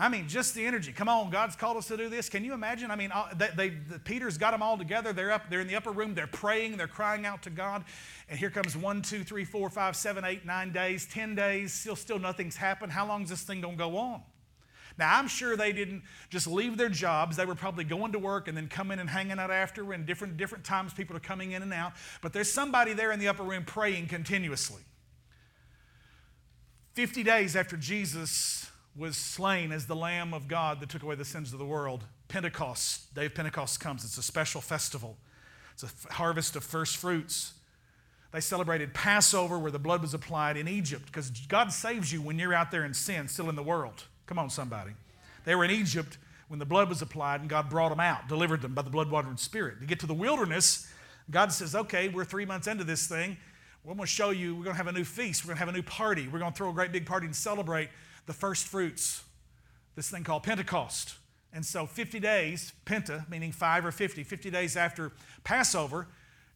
I 0.01 0.09
mean, 0.09 0.29
just 0.29 0.55
the 0.55 0.65
energy. 0.65 0.93
Come 0.93 1.11
on, 1.11 1.29
God's 1.29 1.57
called 1.57 1.77
us 1.77 1.89
to 1.89 1.97
do 1.99 2.09
this. 2.09 2.31
Can 2.31 2.43
you 2.43 2.55
imagine? 2.55 2.91
I 2.91 2.97
mean, 2.97 3.13
uh, 3.13 3.35
they, 3.37 3.49
they, 3.55 3.69
the, 3.69 3.99
Peter's 3.99 4.39
got 4.39 4.53
them 4.53 4.63
all 4.63 4.79
together. 4.79 5.13
They're 5.13 5.31
up. 5.31 5.51
They're 5.51 5.61
in 5.61 5.67
the 5.67 5.77
upper 5.77 5.91
room. 5.91 6.15
They're 6.15 6.27
praying. 6.27 6.79
They're 6.79 6.89
crying 6.89 7.27
out 7.27 7.43
to 7.43 7.51
God. 7.51 7.85
And 8.31 8.39
here 8.39 8.49
comes 8.49 8.75
one, 8.75 9.03
two, 9.03 9.25
three, 9.25 9.45
four, 9.45 9.69
five, 9.69 9.95
seven, 9.95 10.25
eight, 10.25 10.47
nine 10.47 10.73
days, 10.73 11.07
ten 11.07 11.35
days. 11.35 11.75
Still, 11.75 11.97
still 11.97 12.19
nothing's 12.19 12.57
happened. 12.57 12.93
How 12.93 13.07
long 13.07 13.25
is 13.25 13.29
this 13.29 13.43
thing 13.43 13.61
gonna 13.61 13.77
go 13.77 13.99
on? 13.99 14.23
Now, 14.97 15.19
I'm 15.19 15.29
sure 15.29 15.55
they 15.55 15.73
didn't 15.73 16.03
just 16.31 16.47
leave 16.47 16.79
their 16.79 16.89
jobs. 16.89 17.37
They 17.37 17.45
were 17.45 17.55
probably 17.55 17.85
going 17.85 18.13
to 18.13 18.19
work 18.19 18.49
and 18.49 18.57
then 18.57 18.69
coming 18.69 18.99
and 19.01 19.09
hanging 19.09 19.39
out 19.39 19.51
after, 19.51 19.93
and 19.93 20.07
different, 20.07 20.39
different 20.39 20.65
times 20.65 20.95
people 20.95 21.15
are 21.15 21.21
coming 21.21 21.53
in 21.53 21.63
and 21.63 21.73
out. 21.75 21.93
But 22.23 22.33
there's 22.33 22.51
somebody 22.51 22.95
there 22.95 23.13
in 23.13 23.21
the 23.21 23.29
upper 23.29 23.43
room 23.43 23.65
praying 23.65 24.07
continuously. 24.07 24.83
50 26.95 27.23
days 27.23 27.55
after 27.55 27.77
Jesus 27.77 28.70
was 28.97 29.17
slain 29.17 29.73
as 29.73 29.87
the 29.87 29.97
Lamb 29.97 30.35
of 30.35 30.49
God 30.49 30.81
that 30.81 30.89
took 30.89 31.03
away 31.03 31.15
the 31.15 31.25
sins 31.25 31.53
of 31.53 31.59
the 31.59 31.65
world, 31.65 32.05
Pentecost, 32.29 33.15
day 33.15 33.27
of 33.27 33.35
Pentecost 33.35 33.81
comes. 33.81 34.05
It's 34.05 34.19
a 34.19 34.23
special 34.23 34.61
festival, 34.61 35.17
it's 35.73 35.83
a 35.83 36.13
harvest 36.15 36.57
of 36.57 36.65
first 36.65 36.97
fruits. 36.97 37.55
They 38.33 38.41
celebrated 38.41 38.95
Passover 38.95 39.59
where 39.59 39.73
the 39.73 39.81
blood 39.81 40.03
was 40.03 40.15
applied 40.15 40.57
in 40.57 40.69
Egypt 40.69 41.07
because 41.07 41.31
God 41.31 41.73
saves 41.73 42.13
you 42.13 42.23
when 42.23 42.39
you're 42.39 42.55
out 42.55 42.71
there 42.71 42.85
in 42.85 42.95
sin, 42.95 43.27
still 43.27 43.49
in 43.49 43.57
the 43.57 43.63
world. 43.63 44.05
Come 44.27 44.39
on, 44.39 44.51
somebody. 44.51 44.93
They 45.45 45.57
were 45.57 45.65
in 45.65 45.73
Egypt 45.73 46.17
when 46.47 46.61
the 46.61 46.65
blood 46.65 46.89
was 46.89 47.03
applied 47.03 47.41
and 47.41 47.51
God 47.51 47.69
brought 47.69 47.89
them 47.89 47.99
out, 47.99 48.29
delivered 48.29 48.63
them 48.63 48.73
by 48.73 48.83
the 48.83 48.91
blood, 48.91 49.11
water, 49.11 49.29
and 49.29 49.41
spirit. 49.41 49.81
To 49.81 49.87
get 49.87 49.99
to 50.01 50.07
the 50.07 50.15
wilderness, 50.15 50.89
God 51.29 51.53
says, 51.53 51.75
okay, 51.75 52.09
we're 52.09 52.25
three 52.25 52.45
months 52.45 52.69
into 52.69 52.85
this 52.85 53.09
thing. 53.09 53.37
We're 53.83 53.95
going 53.95 54.07
to 54.07 54.13
show 54.13 54.31
you, 54.31 54.55
we're 54.55 54.65
going 54.65 54.75
to 54.75 54.83
have 54.83 54.87
a 54.87 54.93
new 54.93 55.05
feast. 55.05 55.45
We're 55.45 55.49
going 55.49 55.57
to 55.57 55.61
have 55.61 55.69
a 55.69 55.77
new 55.77 55.83
party. 55.83 56.29
We're 56.29 56.39
going 56.39 56.53
to 56.53 56.57
throw 56.57 56.71
a 56.71 56.73
great 56.73 56.93
big 56.93 57.07
party 57.07 57.27
and 57.27 57.35
celebrate 57.35 57.89
the 58.27 58.33
first 58.33 58.67
fruits, 58.67 59.25
this 59.97 60.11
thing 60.11 60.25
called 60.25 60.43
Pentecost. 60.43 61.15
And 61.53 61.65
so 61.65 61.87
50 61.87 62.21
days, 62.21 62.73
Penta, 62.87 63.29
meaning 63.29 63.53
five 63.53 63.85
or 63.85 63.91
50, 63.91 64.23
50 64.23 64.51
days 64.51 64.77
after 64.77 65.13
Passover, 65.43 66.07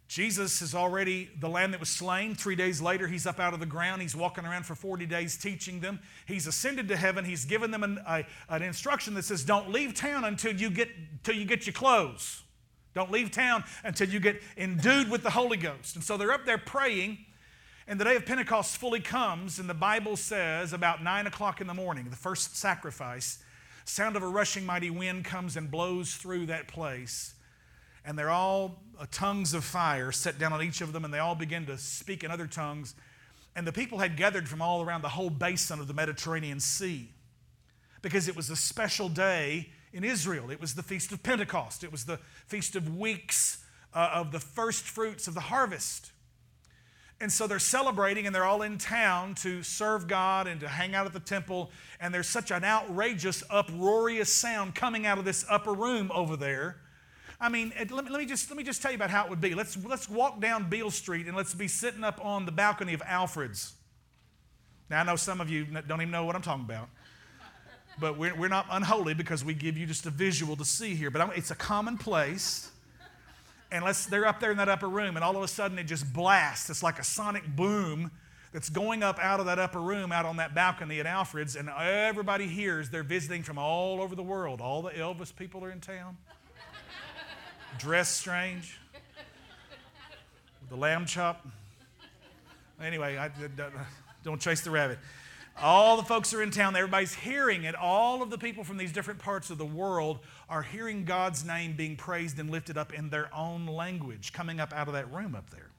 Jesus 0.07 0.61
is 0.61 0.75
already 0.75 1.31
the 1.41 1.49
lamb 1.49 1.71
that 1.71 1.81
was 1.81 1.89
slain. 1.89 2.35
Three 2.35 2.55
days 2.55 2.81
later, 2.81 3.09
he's 3.09 3.27
up 3.27 3.41
out 3.41 3.55
of 3.55 3.61
the 3.61 3.67
ground. 3.67 4.03
He's 4.03 4.15
walking 4.15 4.45
around 4.45 4.65
for 4.65 4.75
40 4.75 5.07
days 5.07 5.37
teaching 5.37 5.81
them. 5.81 5.99
He's 6.27 6.47
ascended 6.47 6.89
to 6.89 6.97
heaven. 6.97 7.25
He's 7.25 7.45
given 7.45 7.71
them 7.71 7.83
an, 7.83 7.99
a, 8.07 8.25
an 8.49 8.63
instruction 8.63 9.15
that 9.15 9.25
says, 9.25 9.45
Don't 9.45 9.71
leave 9.71 9.95
town 9.95 10.25
until 10.25 10.55
you, 10.55 10.71
get, 10.71 10.91
until 11.13 11.35
you 11.35 11.47
get 11.47 11.67
your 11.67 11.73
clothes. 11.73 12.43
Don't 12.95 13.11
leave 13.11 13.31
town 13.31 13.65
until 13.83 14.09
you 14.09 14.21
get 14.21 14.41
endued 14.57 15.11
with 15.11 15.23
the 15.23 15.31
Holy 15.31 15.57
Ghost. 15.57 15.97
And 15.97 16.05
so 16.05 16.17
they're 16.17 16.33
up 16.33 16.45
there 16.45 16.59
praying, 16.59 17.19
and 17.87 18.01
the 18.01 18.05
day 18.05 18.17
of 18.17 18.27
Pentecost 18.27 18.77
fully 18.77 19.01
comes, 19.01 19.59
and 19.59 19.69
the 19.69 19.75
Bible 19.75 20.17
says 20.17 20.73
about 20.73 21.03
9 21.03 21.27
o'clock 21.27 21.61
in 21.61 21.67
the 21.67 21.75
morning, 21.75 22.09
the 22.11 22.17
first 22.17 22.57
sacrifice, 22.57 23.39
sound 23.85 24.17
of 24.17 24.23
a 24.23 24.29
rushing 24.29 24.65
mighty 24.65 24.91
wind 24.91 25.25
comes 25.25 25.57
and 25.57 25.71
blows 25.71 26.15
through 26.15 26.47
that 26.47 26.69
place 26.69 27.35
and 28.05 28.19
they're 28.19 28.31
all 28.31 28.83
uh, 28.99 29.07
tongues 29.11 29.55
of 29.55 29.65
fire 29.65 30.13
set 30.13 30.39
down 30.39 30.53
on 30.53 30.63
each 30.63 30.81
of 30.81 30.93
them, 30.93 31.05
and 31.05 31.15
they 31.15 31.19
all 31.19 31.35
begin 31.35 31.67
to 31.67 31.79
speak 31.79 32.23
in 32.23 32.31
other 32.31 32.47
tongues. 32.47 32.95
And 33.57 33.67
the 33.67 33.73
people 33.73 33.99
had 33.99 34.17
gathered 34.17 34.49
from 34.49 34.61
all 34.61 34.83
around 34.83 35.03
the 35.03 35.09
whole 35.09 35.31
basin 35.31 35.81
of 35.81 35.87
the 35.87 35.95
Mediterranean 35.95 36.61
Sea 36.61 37.09
because 38.03 38.29
it 38.29 38.37
was 38.37 38.51
a 38.51 38.57
special 38.57 39.09
day 39.09 39.71
in 39.93 40.05
Israel. 40.05 40.51
It 40.51 40.61
was 40.61 40.75
the 40.75 40.83
Feast 40.83 41.13
of 41.13 41.23
Pentecost, 41.23 41.83
it 41.83 41.91
was 41.91 42.05
the 42.05 42.19
Feast 42.47 42.77
of 42.77 42.97
Weeks 42.97 43.65
uh, 43.95 44.11
of 44.13 44.33
the 44.33 44.41
first 44.41 44.85
fruits 44.85 45.27
of 45.27 45.35
the 45.35 45.41
harvest. 45.41 46.11
And 47.21 47.33
so 47.33 47.47
they're 47.47 47.59
celebrating 47.59 48.27
and 48.27 48.35
they're 48.35 48.45
all 48.45 48.63
in 48.63 48.77
town 48.77 49.35
to 49.37 49.63
serve 49.63 50.09
God 50.09 50.47
and 50.47 50.61
to 50.61 50.69
hang 50.69 50.95
out 50.95 51.07
at 51.07 51.13
the 51.13 51.21
temple. 51.21 51.71
And 52.01 52.13
there's 52.13 52.29
such 52.29 52.51
an 52.51 52.65
outrageous, 52.65 53.43
uproarious 53.49 54.33
sound 54.33 54.75
coming 54.75 55.07
out 55.07 55.19
of 55.19 55.25
this 55.25 55.45
upper 55.49 55.73
room 55.73 56.11
over 56.13 56.37
there 56.37 56.77
I 57.41 57.49
mean, 57.49 57.73
let 57.91 58.05
me, 58.05 58.11
let 58.11 58.21
me, 58.21 58.27
just, 58.27 58.49
let 58.51 58.57
me 58.57 58.63
just 58.63 58.81
tell 58.81 58.91
you 58.91 58.97
about 58.97 59.11
how 59.11 59.25
it 59.25 59.31
would 59.31 59.41
be. 59.41 59.55
Let's, 59.55 59.77
let's 59.85 60.09
walk 60.09 60.41
down 60.41 60.71
Beale 60.71 60.91
Street 60.91 61.27
and 61.27 61.37
let's 61.37 61.53
be 61.53 61.69
sitting 61.69 62.05
up 62.05 62.25
on 62.25 62.47
the 62.47 62.53
balcony 62.53 62.95
of 62.95 63.03
Alfred's. 63.05 63.75
Now, 64.89 65.01
I 65.01 65.05
know 65.05 65.17
some 65.17 65.41
of 65.41 65.51
you 65.51 65.67
don't 65.87 66.01
even 66.01 66.11
know 66.11 66.25
what 66.25 66.37
I'm 66.37 66.43
talking 66.43 66.65
about, 66.65 66.89
but 67.99 68.19
we're, 68.19 68.35
we're 68.35 68.49
not 68.49 68.67
unholy 68.71 69.15
because 69.15 69.45
we 69.45 69.53
give 69.53 69.77
you 69.77 69.87
just 69.87 70.07
a 70.07 70.11
visual 70.11 70.57
to 70.57 70.65
see 70.65 70.95
here. 70.95 71.11
But 71.11 71.23
I'm, 71.23 71.31
it's 71.33 71.51
a 71.51 71.55
common 71.55 71.99
place. 71.99 72.71
And 73.75 73.85
let's, 73.85 74.07
they're 74.07 74.25
up 74.25 74.39
there 74.39 74.53
in 74.53 74.59
that 74.59 74.69
upper 74.69 74.89
room, 74.89 75.17
and 75.17 75.25
all 75.25 75.37
of 75.37 75.43
a 75.43 75.49
sudden 75.49 75.81
it 75.81 75.85
just 75.85 76.13
blasts. 76.13 76.71
It's 76.71 76.81
like 76.81 77.01
a 77.01 77.05
sonic 77.05 77.45
boom 77.57 78.13
that's 78.53 78.69
going 78.69 79.03
up 79.03 79.19
out 79.19 79.41
of 79.41 79.47
that 79.47 79.59
upper 79.59 79.81
room 79.81 80.13
out 80.13 80.25
on 80.25 80.37
that 80.37 80.55
balcony 80.55 81.01
at 81.01 81.07
Alfred's, 81.07 81.57
and 81.57 81.69
everybody 81.69 82.47
hears 82.47 82.91
they're 82.91 83.03
visiting 83.03 83.43
from 83.43 83.59
all 83.59 84.01
over 84.01 84.15
the 84.15 84.23
world. 84.23 84.61
All 84.61 84.81
the 84.81 84.91
Elvis 84.91 85.35
people 85.35 85.65
are 85.65 85.73
in 85.73 85.81
town 85.81 86.17
dressed 87.79 88.17
strange, 88.17 88.79
with 90.61 90.71
the 90.71 90.77
lamb 90.77 91.05
chop. 91.05 91.45
Anyway, 92.81 93.17
I, 93.17 93.29
don't 94.23 94.41
chase 94.41 94.61
the 94.61 94.71
rabbit. 94.71 95.01
All 95.61 95.97
the 95.97 96.05
folks 96.05 96.33
are 96.33 96.43
in 96.43 96.53
town, 96.53 96.77
everybody's 96.77 97.15
hearing 97.15 97.65
it. 97.65 97.75
All 97.75 98.23
of 98.23 98.31
the 98.31 98.39
people 98.39 98.63
from 98.63 98.77
these 98.77 98.93
different 98.93 99.19
parts 99.19 99.51
of 99.51 99.59
the 99.59 99.67
world 99.67 100.21
are 100.49 100.63
hearing 100.63 101.05
God's 101.05 101.45
name 101.45 101.75
being 101.77 101.97
praised 101.97 102.39
and 102.39 102.51
lifted 102.51 102.77
up 102.77 102.93
in 102.93 103.11
their 103.11 103.35
own 103.35 103.67
language, 103.67 104.33
coming 104.33 104.61
up 104.61 104.73
out 104.73 104.89
of 104.89 104.95
that 104.95 105.13
room 105.13 105.35
up 105.35 105.51
there. 105.51 105.71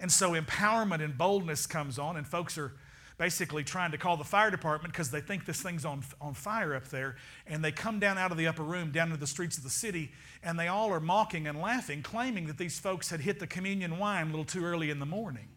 And 0.00 0.10
so 0.10 0.32
empowerment 0.32 1.02
and 1.02 1.16
boldness 1.16 1.66
comes 1.66 1.98
on, 1.98 2.16
and 2.16 2.26
folks 2.26 2.58
are 2.58 2.72
basically 3.16 3.62
trying 3.62 3.92
to 3.92 3.98
call 3.98 4.16
the 4.16 4.24
fire 4.24 4.50
department 4.50 4.92
because 4.92 5.10
they 5.10 5.20
think 5.20 5.46
this 5.46 5.62
thing's 5.62 5.84
on, 5.84 6.02
on 6.20 6.34
fire 6.34 6.74
up 6.74 6.88
there. 6.88 7.16
And 7.46 7.64
they 7.64 7.72
come 7.72 8.00
down 8.00 8.18
out 8.18 8.32
of 8.32 8.36
the 8.36 8.46
upper 8.46 8.64
room, 8.64 8.90
down 8.90 9.10
to 9.10 9.16
the 9.16 9.26
streets 9.26 9.56
of 9.56 9.62
the 9.62 9.70
city, 9.70 10.10
and 10.42 10.58
they 10.58 10.68
all 10.68 10.90
are 10.92 11.00
mocking 11.00 11.46
and 11.46 11.60
laughing, 11.60 12.02
claiming 12.02 12.46
that 12.48 12.58
these 12.58 12.78
folks 12.78 13.10
had 13.10 13.20
hit 13.20 13.38
the 13.38 13.46
communion 13.46 13.98
wine 13.98 14.26
a 14.26 14.30
little 14.30 14.44
too 14.44 14.64
early 14.64 14.90
in 14.90 14.98
the 14.98 15.06
morning. 15.06 15.48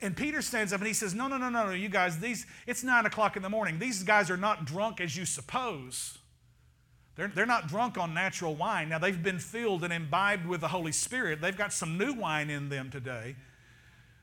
And 0.00 0.14
Peter 0.14 0.42
stands 0.42 0.72
up 0.72 0.80
and 0.80 0.86
he 0.86 0.92
says, 0.92 1.14
No, 1.14 1.28
no, 1.28 1.38
no, 1.38 1.48
no, 1.48 1.66
no, 1.66 1.72
you 1.72 1.88
guys, 1.88 2.18
these, 2.18 2.46
it's 2.66 2.84
nine 2.84 3.06
o'clock 3.06 3.36
in 3.36 3.42
the 3.42 3.48
morning. 3.48 3.78
These 3.78 4.02
guys 4.02 4.30
are 4.30 4.36
not 4.36 4.66
drunk 4.66 5.00
as 5.00 5.16
you 5.16 5.24
suppose. 5.24 6.18
They're, 7.16 7.28
they're 7.28 7.46
not 7.46 7.68
drunk 7.68 7.96
on 7.96 8.12
natural 8.12 8.54
wine. 8.54 8.88
Now, 8.88 8.98
they've 8.98 9.22
been 9.22 9.38
filled 9.38 9.84
and 9.84 9.92
imbibed 9.92 10.46
with 10.46 10.60
the 10.60 10.68
Holy 10.68 10.92
Spirit. 10.92 11.40
They've 11.40 11.56
got 11.56 11.72
some 11.72 11.96
new 11.96 12.12
wine 12.12 12.50
in 12.50 12.68
them 12.68 12.90
today. 12.90 13.36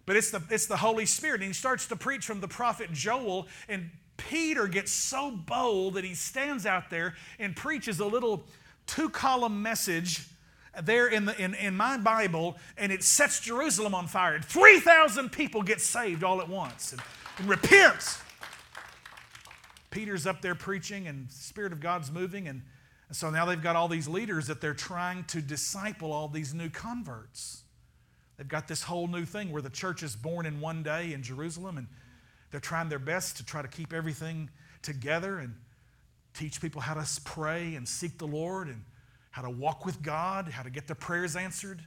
But 0.05 0.17
it's 0.17 0.31
the, 0.31 0.41
it's 0.49 0.65
the 0.65 0.77
Holy 0.77 1.05
Spirit. 1.05 1.41
And 1.41 1.47
he 1.47 1.53
starts 1.53 1.87
to 1.87 1.95
preach 1.95 2.25
from 2.25 2.41
the 2.41 2.47
prophet 2.49 2.91
Joel. 2.91 3.47
And 3.69 3.91
Peter 4.17 4.67
gets 4.67 4.91
so 4.91 5.31
bold 5.31 5.93
that 5.93 6.03
he 6.03 6.13
stands 6.13 6.65
out 6.65 6.89
there 6.89 7.15
and 7.39 7.55
preaches 7.55 7.99
a 7.99 8.05
little 8.05 8.43
two 8.87 9.09
column 9.09 9.61
message 9.61 10.27
there 10.83 11.07
in, 11.07 11.25
the, 11.25 11.41
in, 11.41 11.53
in 11.55 11.75
my 11.75 11.97
Bible, 11.97 12.57
and 12.77 12.91
it 12.91 13.03
sets 13.03 13.41
Jerusalem 13.41 13.93
on 13.93 14.07
fire. 14.07 14.39
3,000 14.39 15.29
people 15.29 15.61
get 15.61 15.81
saved 15.81 16.23
all 16.23 16.39
at 16.41 16.47
once 16.47 16.93
and, 16.93 17.01
and 17.37 17.49
repent. 17.49 18.17
Peter's 19.89 20.25
up 20.25 20.41
there 20.41 20.55
preaching, 20.55 21.07
and 21.07 21.27
the 21.27 21.33
Spirit 21.33 21.73
of 21.73 21.81
God's 21.81 22.09
moving. 22.09 22.47
And, 22.47 22.61
so 23.15 23.29
now 23.29 23.45
they've 23.45 23.61
got 23.61 23.75
all 23.75 23.87
these 23.87 24.07
leaders 24.07 24.47
that 24.47 24.61
they're 24.61 24.73
trying 24.73 25.23
to 25.25 25.41
disciple 25.41 26.13
all 26.13 26.27
these 26.27 26.53
new 26.53 26.69
converts. 26.69 27.63
They've 28.37 28.47
got 28.47 28.67
this 28.67 28.83
whole 28.83 29.07
new 29.07 29.25
thing 29.25 29.51
where 29.51 29.61
the 29.61 29.69
church 29.69 30.01
is 30.01 30.15
born 30.15 30.45
in 30.45 30.61
one 30.61 30.81
day 30.81 31.13
in 31.13 31.21
Jerusalem, 31.21 31.77
and 31.77 31.87
they're 32.49 32.59
trying 32.59 32.89
their 32.89 32.99
best 32.99 33.37
to 33.37 33.45
try 33.45 33.61
to 33.61 33.67
keep 33.67 33.93
everything 33.93 34.49
together 34.81 35.39
and 35.39 35.55
teach 36.33 36.61
people 36.61 36.81
how 36.81 36.93
to 36.93 37.21
pray 37.23 37.75
and 37.75 37.87
seek 37.87 38.17
the 38.17 38.27
Lord 38.27 38.67
and 38.67 38.83
how 39.31 39.41
to 39.41 39.49
walk 39.49 39.85
with 39.85 40.01
God, 40.01 40.47
how 40.47 40.63
to 40.63 40.69
get 40.69 40.87
their 40.87 40.95
prayers 40.95 41.35
answered, 41.35 41.81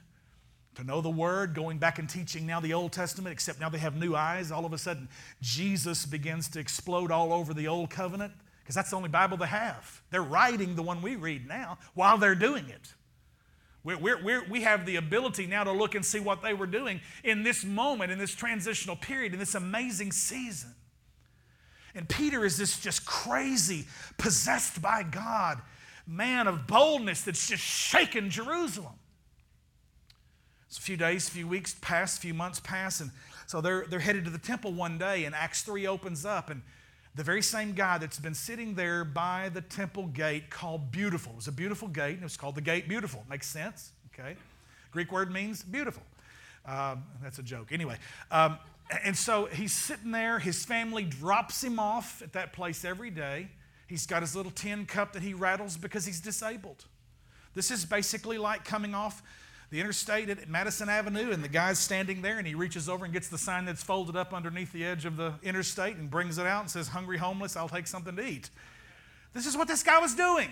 to 0.75 0.83
know 0.83 1.01
the 1.01 1.09
Word, 1.09 1.53
going 1.53 1.77
back 1.77 1.99
and 1.99 2.09
teaching 2.09 2.45
now 2.45 2.59
the 2.59 2.73
Old 2.73 2.91
Testament, 2.91 3.33
except 3.33 3.59
now 3.59 3.69
they 3.69 3.77
have 3.77 3.95
new 3.95 4.15
eyes. 4.15 4.51
All 4.51 4.65
of 4.65 4.73
a 4.73 4.77
sudden, 4.77 5.09
Jesus 5.41 6.05
begins 6.05 6.49
to 6.49 6.59
explode 6.59 7.11
all 7.11 7.33
over 7.33 7.53
the 7.53 7.67
Old 7.67 7.89
Covenant 7.89 8.33
because 8.65 8.73
that's 8.73 8.89
the 8.89 8.95
only 8.95 9.09
Bible 9.09 9.37
they 9.37 9.45
have. 9.45 10.01
They're 10.09 10.23
writing 10.23 10.75
the 10.75 10.81
one 10.81 11.03
we 11.03 11.15
read 11.15 11.47
now 11.47 11.77
while 11.93 12.17
they're 12.17 12.33
doing 12.33 12.67
it. 12.67 12.95
We're, 13.83 13.99
we're, 13.99 14.23
we're, 14.23 14.49
we 14.49 14.61
have 14.63 14.87
the 14.87 14.95
ability 14.95 15.45
now 15.45 15.63
to 15.63 15.71
look 15.71 15.93
and 15.93 16.03
see 16.03 16.19
what 16.19 16.41
they 16.41 16.55
were 16.55 16.65
doing 16.65 16.99
in 17.23 17.43
this 17.43 17.63
moment, 17.63 18.11
in 18.11 18.17
this 18.17 18.33
transitional 18.33 18.95
period, 18.95 19.33
in 19.33 19.39
this 19.39 19.53
amazing 19.53 20.11
season. 20.11 20.73
And 21.93 22.09
Peter 22.09 22.43
is 22.43 22.57
this 22.57 22.79
just 22.79 23.05
crazy, 23.05 23.85
possessed 24.17 24.81
by 24.81 25.03
God 25.03 25.61
man 26.07 26.47
of 26.47 26.65
boldness 26.65 27.21
that's 27.21 27.47
just 27.47 27.63
shaken 27.63 28.31
Jerusalem. 28.31 28.93
It's 30.67 30.79
a 30.79 30.81
few 30.81 30.97
days, 30.97 31.27
a 31.27 31.31
few 31.31 31.47
weeks 31.47 31.75
pass, 31.81 32.17
a 32.17 32.21
few 32.21 32.33
months 32.33 32.59
pass, 32.59 32.99
and 32.99 33.11
so 33.45 33.61
they're, 33.61 33.85
they're 33.87 33.99
headed 33.99 34.25
to 34.25 34.31
the 34.31 34.39
temple 34.39 34.73
one 34.73 34.97
day, 34.97 35.25
and 35.25 35.35
Acts 35.35 35.61
3 35.61 35.87
opens 35.87 36.25
up, 36.25 36.49
and 36.49 36.61
the 37.15 37.23
very 37.23 37.41
same 37.41 37.71
guy 37.71 37.97
that's 37.97 38.19
been 38.19 38.33
sitting 38.33 38.75
there 38.75 39.05
by 39.05 39.49
the 39.53 39.61
temple 39.61 40.07
gate 40.07 40.49
called 40.49 40.91
Beautiful. 40.91 41.33
It 41.33 41.37
was 41.37 41.47
a 41.47 41.51
beautiful 41.51 41.87
gate, 41.87 42.13
and 42.13 42.21
it 42.21 42.25
was 42.25 42.37
called 42.37 42.55
the 42.55 42.61
Gate 42.61 42.89
Beautiful. 42.89 43.23
Makes 43.29 43.47
sense, 43.47 43.91
okay? 44.13 44.35
Greek 44.91 45.11
word 45.11 45.31
means 45.31 45.63
beautiful. 45.63 46.03
Um, 46.65 47.03
that's 47.23 47.39
a 47.39 47.43
joke. 47.43 47.71
Anyway, 47.71 47.97
um, 48.31 48.57
and 49.03 49.15
so 49.15 49.45
he's 49.45 49.73
sitting 49.73 50.11
there. 50.11 50.39
His 50.39 50.65
family 50.65 51.03
drops 51.03 51.63
him 51.63 51.79
off 51.79 52.21
at 52.21 52.33
that 52.33 52.53
place 52.53 52.83
every 52.83 53.11
day. 53.11 53.49
He's 53.87 54.05
got 54.05 54.21
his 54.21 54.35
little 54.35 54.51
tin 54.51 54.85
cup 54.85 55.13
that 55.13 55.21
he 55.21 55.33
rattles 55.33 55.77
because 55.77 56.05
he's 56.05 56.19
disabled. 56.19 56.85
This 57.53 57.71
is 57.71 57.85
basically 57.85 58.37
like 58.37 58.65
coming 58.65 58.93
off 58.93 59.23
the 59.69 59.79
interstate 59.79 60.29
at 60.29 60.47
Madison 60.47 60.89
Avenue, 60.89 61.31
and 61.31 61.43
the 61.43 61.49
guy's 61.49 61.79
standing 61.79 62.21
there, 62.21 62.37
and 62.37 62.47
he 62.47 62.55
reaches 62.55 62.87
over 62.87 63.05
and 63.05 63.13
gets 63.13 63.27
the 63.27 63.37
sign 63.37 63.65
that's 63.65 63.83
folded 63.83 64.15
up 64.15 64.33
underneath 64.33 64.71
the 64.71 64.85
edge 64.85 65.05
of 65.05 65.17
the 65.17 65.33
interstate 65.43 65.95
and 65.97 66.09
brings 66.09 66.37
it 66.37 66.45
out 66.45 66.61
and 66.61 66.71
says, 66.71 66.89
Hungry 66.89 67.17
homeless, 67.17 67.55
I'll 67.55 67.69
take 67.69 67.87
something 67.87 68.15
to 68.15 68.25
eat. 68.25 68.49
This 69.33 69.45
is 69.45 69.57
what 69.57 69.67
this 69.67 69.83
guy 69.83 69.99
was 69.99 70.15
doing. 70.15 70.49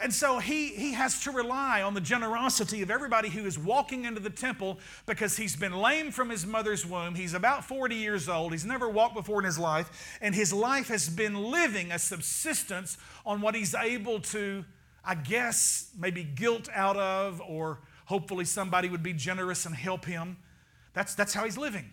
And 0.00 0.14
so 0.14 0.38
he, 0.38 0.68
he 0.68 0.92
has 0.92 1.24
to 1.24 1.32
rely 1.32 1.82
on 1.82 1.94
the 1.94 2.00
generosity 2.00 2.82
of 2.82 2.90
everybody 2.90 3.28
who 3.28 3.44
is 3.46 3.58
walking 3.58 4.04
into 4.04 4.20
the 4.20 4.30
temple 4.30 4.78
because 5.06 5.36
he's 5.36 5.56
been 5.56 5.72
lame 5.72 6.12
from 6.12 6.30
his 6.30 6.46
mother's 6.46 6.86
womb. 6.86 7.16
He's 7.16 7.34
about 7.34 7.64
40 7.64 7.96
years 7.96 8.28
old. 8.28 8.52
He's 8.52 8.64
never 8.64 8.88
walked 8.88 9.16
before 9.16 9.40
in 9.40 9.44
his 9.44 9.58
life. 9.58 10.18
And 10.20 10.36
his 10.36 10.52
life 10.52 10.86
has 10.86 11.08
been 11.08 11.34
living 11.50 11.90
a 11.90 11.98
subsistence 11.98 12.96
on 13.26 13.40
what 13.40 13.56
he's 13.56 13.74
able 13.74 14.20
to, 14.20 14.64
I 15.04 15.16
guess, 15.16 15.90
maybe 15.98 16.22
guilt 16.22 16.68
out 16.72 16.96
of, 16.96 17.42
or 17.48 17.80
hopefully 18.08 18.46
somebody 18.46 18.88
would 18.88 19.02
be 19.02 19.12
generous 19.12 19.66
and 19.66 19.74
help 19.74 20.06
him. 20.06 20.38
That's, 20.94 21.14
that's 21.14 21.34
how 21.34 21.44
he's 21.44 21.58
living. 21.58 21.90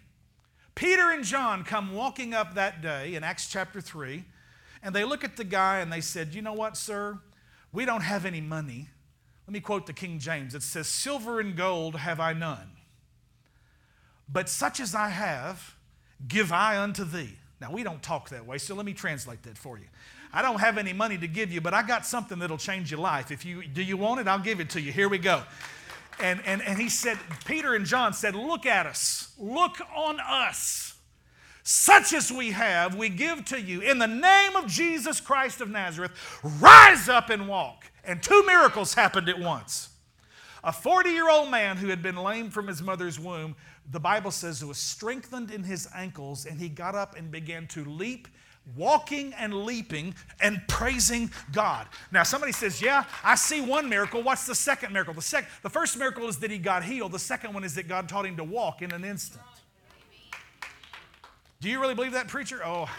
Peter 0.73 1.11
and 1.11 1.25
John 1.25 1.65
come 1.65 1.93
walking 1.93 2.33
up 2.33 2.55
that 2.55 2.81
day 2.81 3.15
in 3.15 3.23
Acts 3.23 3.49
chapter 3.49 3.81
3, 3.81 4.23
and 4.81 4.95
they 4.95 5.03
look 5.03 5.25
at 5.25 5.35
the 5.35 5.43
guy 5.43 5.79
and 5.79 5.91
they 5.91 5.99
said, 5.99 6.33
You 6.33 6.41
know 6.41 6.53
what, 6.53 6.77
sir? 6.77 7.19
We 7.73 7.83
don't 7.83 8.01
have 8.01 8.25
any 8.25 8.39
money. 8.39 8.87
Let 9.45 9.53
me 9.53 9.59
quote 9.59 9.87
the 9.87 9.93
King 9.93 10.17
James. 10.17 10.55
It 10.55 10.63
says, 10.63 10.87
Silver 10.87 11.41
and 11.41 11.53
gold 11.55 11.97
have 11.97 12.21
I 12.21 12.31
none, 12.31 12.71
but 14.29 14.47
such 14.47 14.79
as 14.79 14.95
I 14.95 15.09
have, 15.09 15.75
give 16.25 16.53
I 16.53 16.77
unto 16.77 17.03
thee. 17.03 17.35
Now, 17.59 17.71
we 17.71 17.83
don't 17.83 18.01
talk 18.01 18.29
that 18.29 18.45
way, 18.45 18.57
so 18.57 18.73
let 18.73 18.85
me 18.85 18.93
translate 18.93 19.43
that 19.43 19.57
for 19.57 19.77
you. 19.77 19.85
I 20.31 20.41
don't 20.41 20.59
have 20.59 20.77
any 20.77 20.93
money 20.93 21.17
to 21.17 21.27
give 21.27 21.51
you, 21.51 21.59
but 21.59 21.73
I 21.73 21.83
got 21.83 22.05
something 22.05 22.39
that'll 22.39 22.57
change 22.57 22.89
your 22.89 23.01
life. 23.01 23.31
If 23.31 23.43
you 23.43 23.67
do 23.67 23.83
you 23.83 23.97
want 23.97 24.21
it, 24.21 24.27
I'll 24.29 24.39
give 24.39 24.61
it 24.61 24.69
to 24.71 24.81
you. 24.81 24.93
Here 24.93 25.09
we 25.09 25.17
go. 25.17 25.43
And, 26.19 26.41
and, 26.45 26.61
and 26.61 26.79
he 26.79 26.89
said, 26.89 27.17
Peter 27.45 27.75
and 27.75 27.85
John 27.85 28.13
said, 28.13 28.35
Look 28.35 28.65
at 28.65 28.85
us, 28.85 29.33
look 29.37 29.77
on 29.95 30.19
us. 30.19 30.95
Such 31.67 32.13
as 32.13 32.31
we 32.31 32.51
have, 32.51 32.93
we 32.93 33.09
give 33.09 33.43
to 33.45 33.59
you. 33.59 33.81
In 33.81 33.97
the 33.97 34.07
name 34.07 34.55
of 34.55 34.67
Jesus 34.67 35.19
Christ 35.19 35.61
of 35.61 35.69
Nazareth, 35.69 36.11
rise 36.43 37.09
up 37.09 37.31
and 37.31 37.47
walk. 37.47 37.89
And 38.03 38.21
two 38.21 38.45
miracles 38.45 38.93
happened 38.93 39.29
at 39.29 39.39
once. 39.39 39.89
A 40.63 40.71
40 40.71 41.09
year 41.09 41.29
old 41.29 41.49
man 41.49 41.77
who 41.77 41.87
had 41.87 42.03
been 42.03 42.17
lame 42.17 42.51
from 42.51 42.67
his 42.67 42.83
mother's 42.83 43.19
womb, 43.19 43.55
the 43.89 43.99
Bible 43.99 44.31
says, 44.31 44.63
was 44.63 44.77
strengthened 44.77 45.49
in 45.49 45.63
his 45.63 45.87
ankles, 45.95 46.45
and 46.45 46.59
he 46.59 46.69
got 46.69 46.95
up 46.95 47.15
and 47.15 47.31
began 47.31 47.67
to 47.67 47.85
leap 47.85 48.27
walking 48.75 49.33
and 49.33 49.65
leaping 49.65 50.15
and 50.41 50.61
praising 50.67 51.31
God. 51.51 51.87
Now, 52.11 52.23
somebody 52.23 52.51
says, 52.51 52.81
Yeah, 52.81 53.05
I 53.23 53.35
see 53.35 53.61
one 53.61 53.87
miracle. 53.89 54.23
What's 54.23 54.45
the 54.45 54.55
second 54.55 54.93
miracle? 54.93 55.13
The, 55.13 55.21
sec- 55.21 55.49
the 55.61 55.69
first 55.69 55.97
miracle 55.97 56.27
is 56.27 56.37
that 56.37 56.51
he 56.51 56.57
got 56.57 56.83
healed, 56.83 57.11
the 57.11 57.19
second 57.19 57.53
one 57.53 57.63
is 57.63 57.75
that 57.75 57.87
God 57.87 58.09
taught 58.09 58.25
him 58.25 58.37
to 58.37 58.43
walk 58.43 58.81
in 58.81 58.91
an 58.91 59.03
instant. 59.03 59.43
Do 61.61 61.69
you 61.69 61.79
really 61.79 61.95
believe 61.95 62.11
that, 62.11 62.27
preacher? 62.27 62.61
Oh, 62.63 62.89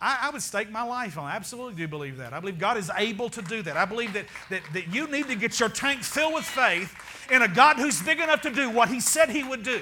I, 0.00 0.18
I, 0.24 0.30
would 0.30 0.42
stake 0.42 0.70
my 0.70 0.82
life 0.82 1.16
on. 1.16 1.24
I 1.24 1.36
absolutely 1.36 1.74
do 1.74 1.88
believe 1.88 2.18
that. 2.18 2.32
I 2.34 2.40
believe 2.40 2.58
God 2.58 2.76
is 2.76 2.90
able 2.96 3.30
to 3.30 3.40
do 3.40 3.62
that. 3.62 3.76
I 3.76 3.86
believe 3.86 4.12
that, 4.12 4.26
that, 4.50 4.60
that 4.74 4.94
you 4.94 5.10
need 5.10 5.26
to 5.28 5.34
get 5.34 5.58
your 5.58 5.70
tank 5.70 6.02
filled 6.02 6.34
with 6.34 6.44
faith 6.44 6.94
in 7.30 7.42
a 7.42 7.48
God 7.48 7.76
who's 7.76 8.02
big 8.02 8.20
enough 8.20 8.42
to 8.42 8.50
do 8.50 8.68
what 8.68 8.90
He 8.90 9.00
said 9.00 9.30
He 9.30 9.42
would 9.42 9.62
do. 9.62 9.80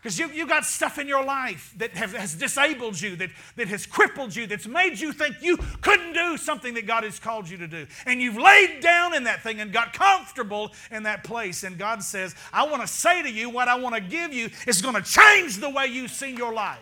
Because 0.00 0.18
you, 0.18 0.28
you 0.30 0.46
got 0.46 0.64
stuff 0.64 0.98
in 0.98 1.06
your 1.06 1.22
life 1.22 1.74
that 1.76 1.90
have, 1.92 2.14
has 2.14 2.34
disabled 2.34 2.98
you, 2.98 3.16
that, 3.16 3.28
that 3.56 3.68
has 3.68 3.84
crippled 3.84 4.34
you, 4.34 4.46
that's 4.46 4.66
made 4.66 4.98
you 4.98 5.12
think 5.12 5.36
you 5.42 5.58
couldn't 5.82 6.14
do 6.14 6.38
something 6.38 6.72
that 6.72 6.86
God 6.86 7.04
has 7.04 7.18
called 7.18 7.50
you 7.50 7.58
to 7.58 7.68
do. 7.68 7.86
And 8.06 8.18
you've 8.18 8.38
laid 8.38 8.80
down 8.80 9.14
in 9.14 9.24
that 9.24 9.42
thing 9.42 9.60
and 9.60 9.70
got 9.70 9.92
comfortable 9.92 10.72
in 10.90 11.02
that 11.02 11.22
place. 11.22 11.64
And 11.64 11.76
God 11.76 12.02
says, 12.02 12.34
I 12.50 12.66
want 12.66 12.80
to 12.80 12.88
say 12.88 13.22
to 13.22 13.30
you, 13.30 13.50
what 13.50 13.68
I 13.68 13.74
want 13.74 13.94
to 13.94 14.00
give 14.00 14.32
you 14.32 14.48
is 14.66 14.80
going 14.80 14.94
to 14.94 15.02
change 15.02 15.58
the 15.58 15.68
way 15.68 15.86
you 15.86 16.08
see 16.08 16.34
your 16.34 16.54
life. 16.54 16.78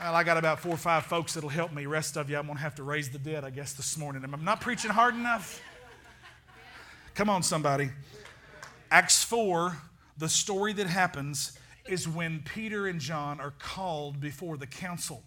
Well, 0.00 0.14
I 0.14 0.24
got 0.24 0.38
about 0.38 0.60
four 0.60 0.72
or 0.72 0.78
five 0.78 1.04
folks 1.04 1.34
that'll 1.34 1.50
help 1.50 1.74
me. 1.74 1.84
Rest 1.84 2.16
of 2.16 2.30
you, 2.30 2.38
I'm 2.38 2.46
going 2.46 2.56
to 2.56 2.62
have 2.62 2.76
to 2.76 2.82
raise 2.82 3.10
the 3.10 3.18
dead, 3.18 3.44
I 3.44 3.50
guess, 3.50 3.74
this 3.74 3.98
morning. 3.98 4.24
I'm 4.24 4.44
not 4.44 4.62
preaching 4.62 4.90
hard 4.90 5.14
enough. 5.14 5.60
Come 7.14 7.28
on, 7.28 7.42
somebody. 7.42 7.90
Acts 8.90 9.22
4 9.24 9.76
the 10.18 10.28
story 10.28 10.72
that 10.74 10.86
happens 10.86 11.56
is 11.88 12.08
when 12.08 12.42
Peter 12.42 12.86
and 12.86 13.00
John 13.00 13.40
are 13.40 13.54
called 13.58 14.20
before 14.20 14.56
the 14.56 14.66
council 14.66 15.22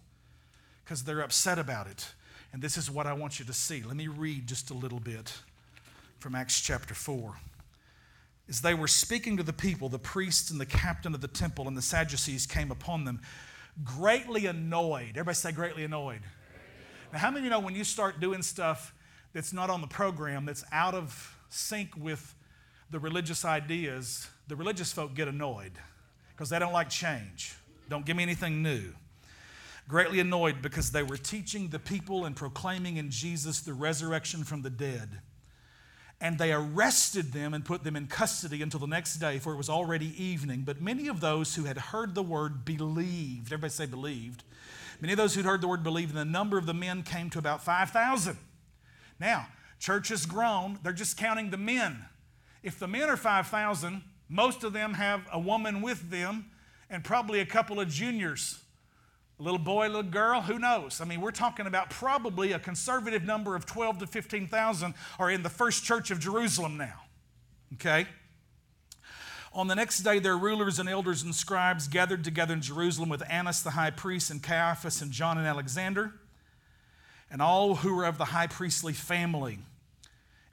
because 0.84 1.04
they're 1.04 1.22
upset 1.22 1.58
about 1.58 1.88
it. 1.88 2.14
And 2.54 2.62
this 2.62 2.78
is 2.78 2.92
what 2.92 3.08
I 3.08 3.14
want 3.14 3.40
you 3.40 3.46
to 3.46 3.54
see. 3.54 3.82
Let 3.82 3.96
me 3.96 4.08
read 4.08 4.48
just 4.48 4.70
a 4.70 4.74
little 4.74 5.00
bit 5.00 5.34
from 6.20 6.36
Acts 6.36 6.60
chapter 6.60 6.94
4. 6.94 7.34
As 8.50 8.62
they 8.62 8.74
were 8.74 8.88
speaking 8.88 9.38
to 9.38 9.44
the 9.44 9.54
people, 9.54 9.88
the 9.88 9.98
priests 9.98 10.52
and 10.52 10.60
the 10.60 10.66
captain 10.66 11.16
of 11.16 11.22
the 11.22 11.28
temple 11.28 11.68
and 11.68 11.78
the 11.78 11.82
Sadducees 11.82 12.46
came 12.46 12.70
upon 12.70 13.06
them, 13.06 13.22
greatly 13.86 14.46
annoyed. 14.46 15.12
Everybody 15.12 15.36
say, 15.36 15.54
greatly 15.54 15.86
annoyed. 15.86 16.22
Now, 17.14 17.20
how 17.20 17.30
many 17.30 17.40
of 17.40 17.44
you 17.46 17.50
know 17.52 17.60
when 17.60 17.76
you 17.76 17.86
start 17.86 18.20
doing 18.20 18.42
stuff 18.42 18.94
that's 19.32 19.54
not 19.54 19.70
on 19.70 19.80
the 19.80 19.88
program, 19.88 20.46
that's 20.46 20.66
out 20.74 20.94
of 20.94 21.38
sync 21.50 21.96
with 21.96 22.36
the 22.90 23.00
religious 23.00 23.46
ideas, 23.46 24.28
the 24.52 24.58
religious 24.58 24.92
folk 24.92 25.14
get 25.14 25.30
annoyed 25.30 25.72
because 26.32 26.50
they 26.50 26.60
don't 26.60 26.74
like 26.74 26.90
change. 26.90 27.56
Don't 27.88 28.06
give 28.06 28.18
me 28.18 28.24
anything 28.24 28.62
new. 28.62 28.84
Greatly 29.88 30.20
annoyed 30.20 30.62
because 30.62 30.92
they 30.92 31.04
were 31.04 31.16
teaching 31.16 31.70
the 31.70 31.80
people 31.80 32.26
and 32.26 32.36
proclaiming 32.36 32.98
in 32.98 33.12
Jesus 33.12 33.62
the 33.62 33.74
resurrection 33.74 34.44
from 34.44 34.62
the 34.62 34.70
dead. 34.70 35.22
And 36.20 36.38
they 36.38 36.52
arrested 36.52 37.32
them 37.32 37.54
and 37.54 37.64
put 37.64 37.86
them 37.86 37.96
in 37.96 38.08
custody 38.08 38.62
until 38.62 38.82
the 38.82 38.88
next 38.88 39.20
day, 39.20 39.40
for 39.40 39.54
it 39.54 39.56
was 39.56 39.70
already 39.70 40.22
evening. 40.22 40.64
But 40.66 40.82
many 40.82 41.08
of 41.08 41.22
those 41.22 41.56
who 41.56 41.64
had 41.64 41.78
heard 41.78 42.14
the 42.14 42.22
word 42.22 42.66
believed. 42.66 43.54
Everybody 43.54 43.72
say 43.72 43.86
believed. 43.86 44.44
Many 45.00 45.14
of 45.14 45.18
those 45.18 45.34
who'd 45.34 45.46
heard 45.46 45.62
the 45.62 45.70
word 45.70 45.82
believed, 45.82 46.10
and 46.10 46.20
the 46.20 46.26
number 46.26 46.58
of 46.58 46.66
the 46.66 46.74
men 46.74 47.04
came 47.04 47.30
to 47.30 47.40
about 47.40 47.64
5,000. 47.64 48.38
Now, 49.18 49.48
church 49.80 50.10
has 50.10 50.26
grown. 50.26 50.78
They're 50.84 50.92
just 50.92 51.16
counting 51.16 51.52
the 51.52 51.58
men. 51.58 52.04
If 52.64 52.80
the 52.80 52.88
men 52.90 53.10
are 53.10 53.16
5,000, 53.16 54.04
most 54.32 54.64
of 54.64 54.72
them 54.72 54.94
have 54.94 55.28
a 55.32 55.40
woman 55.40 55.82
with 55.82 56.10
them 56.10 56.46
and 56.90 57.04
probably 57.04 57.42
a 57.42 57.46
couple 57.46 57.82
of 57.82 57.90
juniors. 57.90 58.60
A 59.40 59.44
little 59.44 59.60
boy, 59.60 59.88
little 59.88 60.04
girl, 60.04 60.42
who 60.42 60.58
knows? 60.58 61.02
I 61.02 61.06
mean, 61.06 61.20
we're 61.20 61.32
talking 61.32 61.68
about 61.68 61.90
probably 61.90 62.54
a 62.54 62.60
conservative 62.60 63.24
number 63.24 63.58
of 63.58 63.66
12 63.66 64.00
to 64.00 64.08
15,000 64.08 64.94
are 65.20 65.30
in 65.30 65.44
the 65.44 65.50
first 65.50 65.84
church 65.84 66.12
of 66.12 66.20
Jerusalem 66.20 66.78
now. 66.78 67.02
Okay? 67.74 68.08
On 69.52 69.68
the 69.68 69.76
next 69.76 70.00
day, 70.00 70.20
their 70.20 70.38
rulers 70.38 70.80
and 70.80 70.88
elders 70.88 71.24
and 71.24 71.36
scribes 71.36 71.90
gathered 71.90 72.24
together 72.24 72.54
in 72.54 72.62
Jerusalem 72.62 73.10
with 73.10 73.22
Annas 73.30 73.62
the 73.62 73.72
high 73.72 73.92
priest 73.92 74.32
and 74.32 74.42
Caiaphas 74.42 75.02
and 75.02 75.12
John 75.12 75.38
and 75.38 75.46
Alexander 75.46 76.14
and 77.30 77.42
all 77.42 77.76
who 77.76 77.94
were 77.96 78.06
of 78.06 78.18
the 78.18 78.26
high 78.26 78.48
priestly 78.48 78.94
family. 78.94 79.60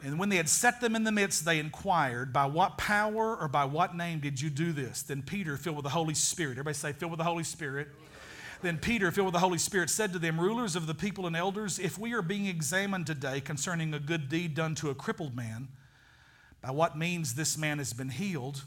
And 0.02 0.18
when 0.18 0.28
they 0.28 0.36
had 0.36 0.48
set 0.48 0.80
them 0.80 0.94
in 0.94 1.02
the 1.02 1.10
midst, 1.10 1.44
they 1.44 1.58
inquired, 1.58 2.32
By 2.32 2.46
what 2.46 2.78
power 2.78 3.36
or 3.36 3.48
by 3.48 3.64
what 3.64 3.96
name 3.96 4.20
did 4.20 4.40
you 4.40 4.48
do 4.48 4.72
this? 4.72 5.02
Then 5.02 5.22
Peter, 5.22 5.56
filled 5.56 5.76
with 5.76 5.84
the 5.84 5.90
Holy 5.90 6.14
Spirit, 6.14 6.52
everybody 6.52 6.74
say, 6.74 6.92
filled 6.92 7.10
with 7.10 7.18
the 7.18 7.24
Holy 7.24 7.44
Spirit. 7.44 7.88
Then 8.62 8.78
Peter, 8.78 9.10
filled 9.10 9.26
with 9.26 9.34
the 9.34 9.40
Holy 9.40 9.58
Spirit, 9.58 9.90
said 9.90 10.12
to 10.12 10.18
them, 10.18 10.40
Rulers 10.40 10.76
of 10.76 10.86
the 10.86 10.94
people 10.94 11.26
and 11.26 11.36
elders, 11.36 11.78
if 11.78 11.98
we 11.98 12.12
are 12.12 12.22
being 12.22 12.46
examined 12.46 13.06
today 13.06 13.40
concerning 13.40 13.92
a 13.94 14.00
good 14.00 14.28
deed 14.28 14.54
done 14.54 14.74
to 14.76 14.90
a 14.90 14.94
crippled 14.94 15.34
man, 15.34 15.68
by 16.60 16.70
what 16.70 16.98
means 16.98 17.34
this 17.34 17.56
man 17.56 17.78
has 17.78 17.92
been 17.92 18.08
healed, 18.08 18.62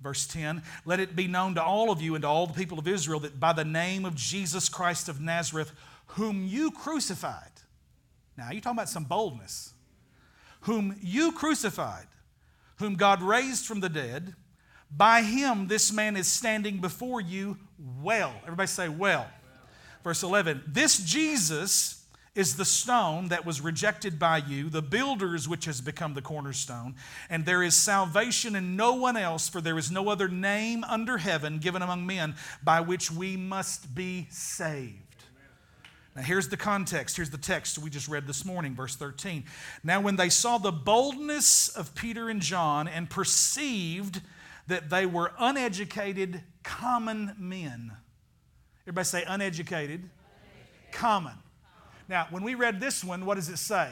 verse 0.00 0.26
10, 0.26 0.62
let 0.84 1.00
it 1.00 1.16
be 1.16 1.26
known 1.26 1.54
to 1.54 1.62
all 1.62 1.90
of 1.90 2.00
you 2.00 2.14
and 2.14 2.22
to 2.22 2.28
all 2.28 2.46
the 2.46 2.54
people 2.54 2.78
of 2.78 2.88
Israel 2.88 3.20
that 3.20 3.38
by 3.38 3.52
the 3.52 3.64
name 3.64 4.04
of 4.04 4.14
Jesus 4.14 4.68
Christ 4.68 5.08
of 5.08 5.20
Nazareth, 5.20 5.72
whom 6.08 6.46
you 6.46 6.70
crucified. 6.70 7.52
Now, 8.36 8.50
you're 8.50 8.60
talking 8.60 8.78
about 8.78 8.88
some 8.88 9.04
boldness 9.04 9.74
whom 10.68 10.94
you 11.02 11.32
crucified, 11.32 12.06
whom 12.76 12.94
God 12.94 13.22
raised 13.22 13.64
from 13.64 13.80
the 13.80 13.88
dead. 13.88 14.34
By 14.94 15.22
him, 15.22 15.66
this 15.66 15.90
man 15.90 16.14
is 16.14 16.26
standing 16.26 16.78
before 16.78 17.22
you 17.22 17.56
well. 18.02 18.34
Everybody 18.42 18.66
say, 18.66 18.90
well. 18.90 19.26
Verse 20.04 20.22
11 20.22 20.62
This 20.66 20.98
Jesus 20.98 22.04
is 22.34 22.56
the 22.56 22.66
stone 22.66 23.28
that 23.28 23.46
was 23.46 23.62
rejected 23.62 24.18
by 24.18 24.36
you, 24.36 24.68
the 24.68 24.82
builders 24.82 25.48
which 25.48 25.64
has 25.64 25.80
become 25.80 26.12
the 26.12 26.20
cornerstone. 26.20 26.96
And 27.30 27.46
there 27.46 27.62
is 27.62 27.74
salvation 27.74 28.54
in 28.54 28.76
no 28.76 28.92
one 28.92 29.16
else, 29.16 29.48
for 29.48 29.62
there 29.62 29.78
is 29.78 29.90
no 29.90 30.10
other 30.10 30.28
name 30.28 30.84
under 30.84 31.16
heaven 31.16 31.60
given 31.60 31.80
among 31.80 32.06
men 32.06 32.34
by 32.62 32.82
which 32.82 33.10
we 33.10 33.38
must 33.38 33.94
be 33.94 34.26
saved. 34.30 35.07
Now, 36.18 36.24
here's 36.24 36.48
the 36.48 36.56
context. 36.56 37.14
Here's 37.14 37.30
the 37.30 37.38
text 37.38 37.78
we 37.78 37.90
just 37.90 38.08
read 38.08 38.26
this 38.26 38.44
morning, 38.44 38.74
verse 38.74 38.96
13. 38.96 39.44
Now, 39.84 40.00
when 40.00 40.16
they 40.16 40.30
saw 40.30 40.58
the 40.58 40.72
boldness 40.72 41.68
of 41.68 41.94
Peter 41.94 42.28
and 42.28 42.42
John 42.42 42.88
and 42.88 43.08
perceived 43.08 44.20
that 44.66 44.90
they 44.90 45.06
were 45.06 45.30
uneducated, 45.38 46.42
common 46.64 47.36
men. 47.38 47.92
Everybody 48.82 49.04
say 49.04 49.24
uneducated, 49.28 50.00
uneducated. 50.00 50.10
common. 50.90 51.34
Now, 52.08 52.26
when 52.30 52.42
we 52.42 52.56
read 52.56 52.80
this 52.80 53.04
one, 53.04 53.24
what 53.24 53.36
does 53.36 53.48
it 53.48 53.58
say? 53.58 53.88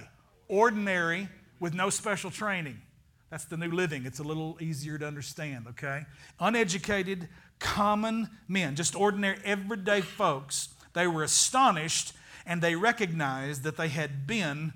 Ordinary 0.49 1.29
with 1.61 1.75
no 1.75 1.91
special 1.91 2.33
training. 2.33 2.83
That's 3.31 3.45
the 3.45 3.57
new 3.57 3.71
living. 3.71 4.05
It's 4.05 4.19
a 4.19 4.25
little 4.25 4.59
easier 4.61 4.99
to 4.99 5.07
understand, 5.07 5.67
okay? 5.69 6.03
Uneducated, 6.41 7.29
common 7.61 8.31
men, 8.49 8.75
just 8.75 8.97
ordinary, 8.97 9.39
everyday 9.45 10.01
folks, 10.01 10.71
they 10.97 11.07
were 11.07 11.23
astonished 11.23 12.15
and 12.47 12.63
they 12.63 12.75
recognized 12.75 13.65
that 13.65 13.77
they 13.77 13.89
had 13.89 14.27
been 14.27 14.73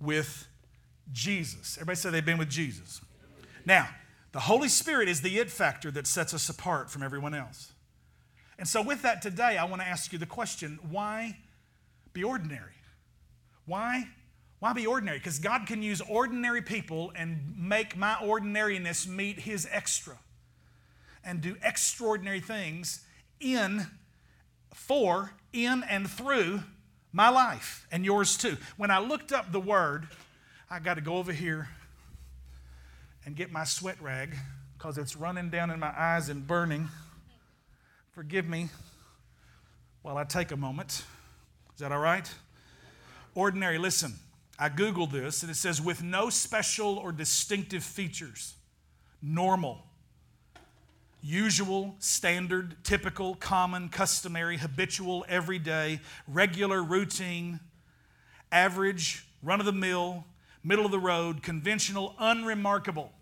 with 0.00 0.46
Jesus. 1.10 1.76
Everybody 1.76 1.96
say 1.96 2.10
they've 2.10 2.24
been 2.24 2.38
with 2.38 2.48
Jesus. 2.48 3.00
Now, 3.66 3.88
the 4.30 4.38
Holy 4.38 4.68
Spirit 4.68 5.08
is 5.08 5.20
the 5.20 5.38
it 5.38 5.50
factor 5.50 5.90
that 5.90 6.06
sets 6.06 6.32
us 6.32 6.48
apart 6.48 6.90
from 6.90 7.02
everyone 7.02 7.34
else. 7.34 7.72
And 8.56 8.68
so, 8.68 8.82
with 8.82 9.02
that 9.02 9.20
today, 9.20 9.58
I 9.58 9.64
want 9.64 9.82
to 9.82 9.88
ask 9.88 10.12
you 10.12 10.18
the 10.18 10.26
question 10.26 10.78
why 10.88 11.38
be 12.12 12.22
ordinary? 12.22 12.76
Why? 13.66 14.04
Why 14.60 14.72
be 14.72 14.86
ordinary? 14.86 15.18
Because 15.18 15.40
God 15.40 15.66
can 15.66 15.82
use 15.82 16.00
ordinary 16.00 16.62
people 16.62 17.12
and 17.16 17.52
make 17.58 17.96
my 17.96 18.16
ordinariness 18.22 19.08
meet 19.08 19.40
His 19.40 19.66
extra 19.72 20.18
and 21.24 21.40
do 21.40 21.56
extraordinary 21.64 22.40
things 22.40 23.04
in, 23.40 23.88
for, 24.72 25.32
in, 25.52 25.82
and 25.88 26.08
through 26.08 26.62
my 27.12 27.28
life 27.28 27.86
and 27.92 28.04
yours 28.04 28.36
too. 28.36 28.56
When 28.76 28.90
I 28.90 28.98
looked 28.98 29.32
up 29.32 29.52
the 29.52 29.60
word, 29.60 30.08
I 30.70 30.78
got 30.78 30.94
to 30.94 31.00
go 31.00 31.16
over 31.16 31.32
here 31.32 31.68
and 33.24 33.36
get 33.36 33.52
my 33.52 33.64
sweat 33.64 34.00
rag 34.00 34.34
because 34.76 34.98
it's 34.98 35.14
running 35.14 35.50
down 35.50 35.70
in 35.70 35.78
my 35.78 35.92
eyes 35.96 36.28
and 36.28 36.46
burning. 36.46 36.88
Forgive 38.12 38.48
me 38.48 38.68
while 40.02 40.16
I 40.16 40.24
take 40.24 40.50
a 40.50 40.56
moment. 40.56 41.04
Is 41.74 41.80
that 41.80 41.92
all 41.92 42.00
right? 42.00 42.28
Ordinary, 43.34 43.78
listen. 43.78 44.14
I 44.58 44.68
Googled 44.68 45.12
this 45.12 45.42
and 45.42 45.50
it 45.50 45.56
says, 45.56 45.80
with 45.80 46.02
no 46.02 46.30
special 46.30 46.98
or 46.98 47.12
distinctive 47.12 47.82
features, 47.82 48.54
normal, 49.22 49.84
usual, 51.22 51.94
standard, 52.00 52.76
typical, 52.82 53.36
common, 53.36 53.88
customary, 53.88 54.58
habitual, 54.58 55.24
everyday, 55.28 56.00
regular, 56.26 56.82
routine, 56.82 57.60
average, 58.50 59.24
run 59.42 59.60
of 59.60 59.66
the 59.66 59.72
mill, 59.72 60.24
middle 60.64 60.84
of 60.84 60.90
the 60.90 60.98
road, 60.98 61.42
conventional, 61.42 62.14
unremarkable. 62.18 63.12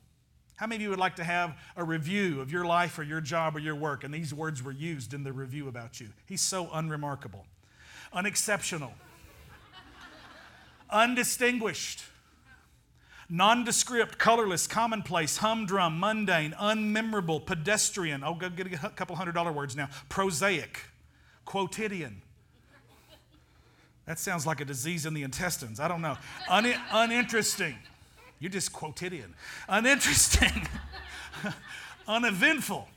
How 0.56 0.66
many 0.66 0.76
of 0.76 0.82
you 0.82 0.90
would 0.90 0.98
like 0.98 1.16
to 1.16 1.24
have 1.24 1.56
a 1.76 1.84
review 1.84 2.40
of 2.40 2.52
your 2.52 2.64
life 2.66 2.98
or 2.98 3.02
your 3.02 3.20
job 3.20 3.56
or 3.56 3.60
your 3.60 3.74
work? 3.74 4.04
And 4.04 4.12
these 4.12 4.34
words 4.34 4.62
were 4.62 4.72
used 4.72 5.14
in 5.14 5.24
the 5.24 5.32
review 5.32 5.68
about 5.68 6.00
you. 6.00 6.08
He's 6.26 6.42
so 6.42 6.68
unremarkable, 6.72 7.46
unexceptional, 8.12 8.92
undistinguished, 10.90 12.02
nondescript, 13.30 14.18
colorless, 14.18 14.66
commonplace, 14.66 15.38
humdrum, 15.38 15.98
mundane, 15.98 16.52
unmemorable, 16.52 17.44
pedestrian. 17.44 18.24
Oh, 18.24 18.34
go 18.34 18.50
get 18.50 18.66
a 18.72 18.90
couple 18.90 19.16
hundred 19.16 19.32
dollar 19.32 19.52
words 19.52 19.76
now. 19.76 19.88
Prosaic, 20.08 20.80
quotidian. 21.44 22.22
That 24.06 24.18
sounds 24.18 24.46
like 24.46 24.60
a 24.60 24.64
disease 24.64 25.06
in 25.06 25.14
the 25.14 25.22
intestines. 25.22 25.78
I 25.78 25.86
don't 25.86 26.02
know. 26.02 26.16
Un- 26.48 26.74
uninteresting. 26.90 27.76
You're 28.40 28.50
just 28.50 28.72
quotidian. 28.72 29.34
Uninteresting. 29.68 30.66
Uneventful. 32.08 32.88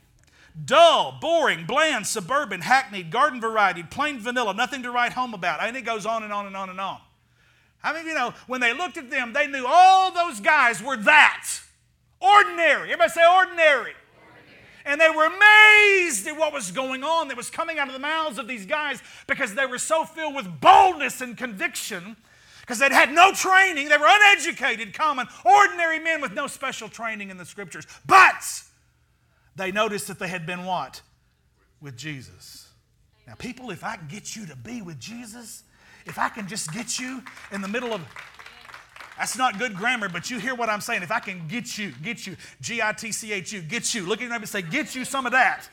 Dull, 0.64 1.18
boring, 1.20 1.66
bland, 1.66 2.06
suburban, 2.06 2.60
hackneyed, 2.60 3.10
garden 3.10 3.40
variety, 3.40 3.82
plain 3.82 4.18
vanilla, 4.18 4.54
nothing 4.54 4.82
to 4.82 4.90
write 4.90 5.12
home 5.12 5.34
about. 5.34 5.60
And 5.62 5.76
it 5.76 5.82
goes 5.82 6.06
on 6.06 6.22
and 6.22 6.32
on 6.32 6.46
and 6.46 6.56
on 6.56 6.70
and 6.70 6.80
on. 6.80 7.00
I 7.84 7.92
mean, 7.92 8.06
you 8.06 8.14
know, 8.14 8.32
when 8.46 8.62
they 8.62 8.72
looked 8.72 8.96
at 8.96 9.10
them, 9.10 9.34
they 9.34 9.46
knew 9.46 9.66
all 9.68 10.10
those 10.10 10.40
guys 10.40 10.82
were 10.82 10.96
that. 10.96 11.46
Ordinary. 12.18 12.90
Everybody 12.90 13.10
say 13.10 13.20
ordinary. 13.30 13.60
ordinary. 13.68 13.94
And 14.86 14.98
they 14.98 15.10
were 15.10 15.26
amazed 15.26 16.26
at 16.26 16.36
what 16.38 16.54
was 16.54 16.70
going 16.70 17.04
on 17.04 17.28
that 17.28 17.36
was 17.36 17.50
coming 17.50 17.78
out 17.78 17.88
of 17.88 17.92
the 17.92 18.00
mouths 18.00 18.38
of 18.38 18.48
these 18.48 18.64
guys 18.64 19.02
because 19.26 19.54
they 19.54 19.66
were 19.66 19.78
so 19.78 20.04
filled 20.06 20.34
with 20.34 20.60
boldness 20.62 21.20
and 21.20 21.36
conviction 21.36 22.16
because 22.62 22.78
they'd 22.78 22.92
had 22.92 23.12
no 23.12 23.32
training. 23.32 23.90
They 23.90 23.98
were 23.98 24.08
uneducated, 24.08 24.94
common, 24.94 25.26
ordinary 25.44 25.98
men 25.98 26.22
with 26.22 26.32
no 26.32 26.46
special 26.46 26.88
training 26.88 27.28
in 27.28 27.36
the 27.36 27.44
scriptures. 27.44 27.86
But 28.06 28.42
they 29.56 29.70
noticed 29.70 30.08
that 30.08 30.18
they 30.18 30.28
had 30.28 30.46
been 30.46 30.64
what? 30.64 31.02
With 31.82 31.98
Jesus. 31.98 32.70
Now, 33.26 33.34
people, 33.34 33.70
if 33.70 33.84
I 33.84 33.96
can 33.96 34.08
get 34.08 34.34
you 34.34 34.46
to 34.46 34.56
be 34.56 34.80
with 34.80 34.98
Jesus, 34.98 35.64
if 36.06 36.18
I 36.18 36.28
can 36.28 36.46
just 36.48 36.72
get 36.72 36.98
you 36.98 37.22
in 37.52 37.60
the 37.60 37.68
middle 37.68 37.92
of 37.92 38.00
that's 39.18 39.38
not 39.38 39.58
good 39.58 39.76
grammar, 39.76 40.08
but 40.08 40.30
you 40.30 40.38
hear 40.38 40.54
what 40.54 40.68
I'm 40.68 40.80
saying. 40.80 41.02
If 41.02 41.12
I 41.12 41.20
can 41.20 41.46
get 41.46 41.78
you, 41.78 41.92
get 42.02 42.26
you, 42.26 42.36
G 42.60 42.82
I 42.82 42.92
T 42.92 43.12
C 43.12 43.32
H 43.32 43.52
U, 43.52 43.62
get 43.62 43.94
you, 43.94 44.04
look 44.04 44.18
at 44.18 44.22
your 44.22 44.30
neighbor 44.30 44.42
and 44.42 44.48
say, 44.48 44.62
get 44.62 44.94
you 44.94 45.04
some 45.04 45.24
of 45.24 45.32
that. 45.32 45.68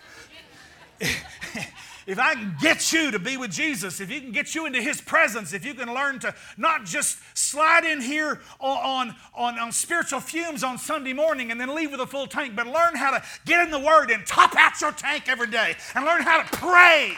if 1.00 2.20
I 2.20 2.36
can 2.36 2.56
get 2.62 2.94
you 2.94 3.10
to 3.10 3.18
be 3.18 3.38
with 3.38 3.50
Jesus, 3.50 4.00
if 4.00 4.12
you 4.12 4.22
can 4.22 4.32
get 4.32 4.54
you 4.54 4.68
into 4.68 4.80
His 4.80 5.02
presence, 5.02 5.54
if 5.54 5.66
you 5.66 5.74
can 5.74 5.92
learn 5.92 6.20
to 6.20 6.36
not 6.56 6.86
just 6.86 7.18
slide 7.36 7.84
in 7.84 8.00
here 8.00 8.42
on, 8.60 9.16
on, 9.34 9.58
on, 9.58 9.72
spiritual 9.72 10.20
fumes 10.20 10.64
on 10.64 10.78
Sunday 10.78 11.14
morning 11.14 11.50
and 11.50 11.60
then 11.60 11.74
leave 11.74 11.90
with 11.90 12.00
a 12.00 12.08
full 12.08 12.28
tank, 12.28 12.56
but 12.56 12.68
learn 12.68 12.96
how 12.96 13.10
to 13.10 13.24
get 13.46 13.66
in 13.66 13.72
the 13.72 13.80
Word 13.80 14.12
and 14.12 14.24
top 14.28 14.56
out 14.56 14.80
your 14.80 14.92
tank 14.92 15.24
every 15.28 15.48
day 15.48 15.76
and 15.96 16.06
learn 16.06 16.22
how 16.22 16.44
to 16.44 16.58
pray 16.58 17.18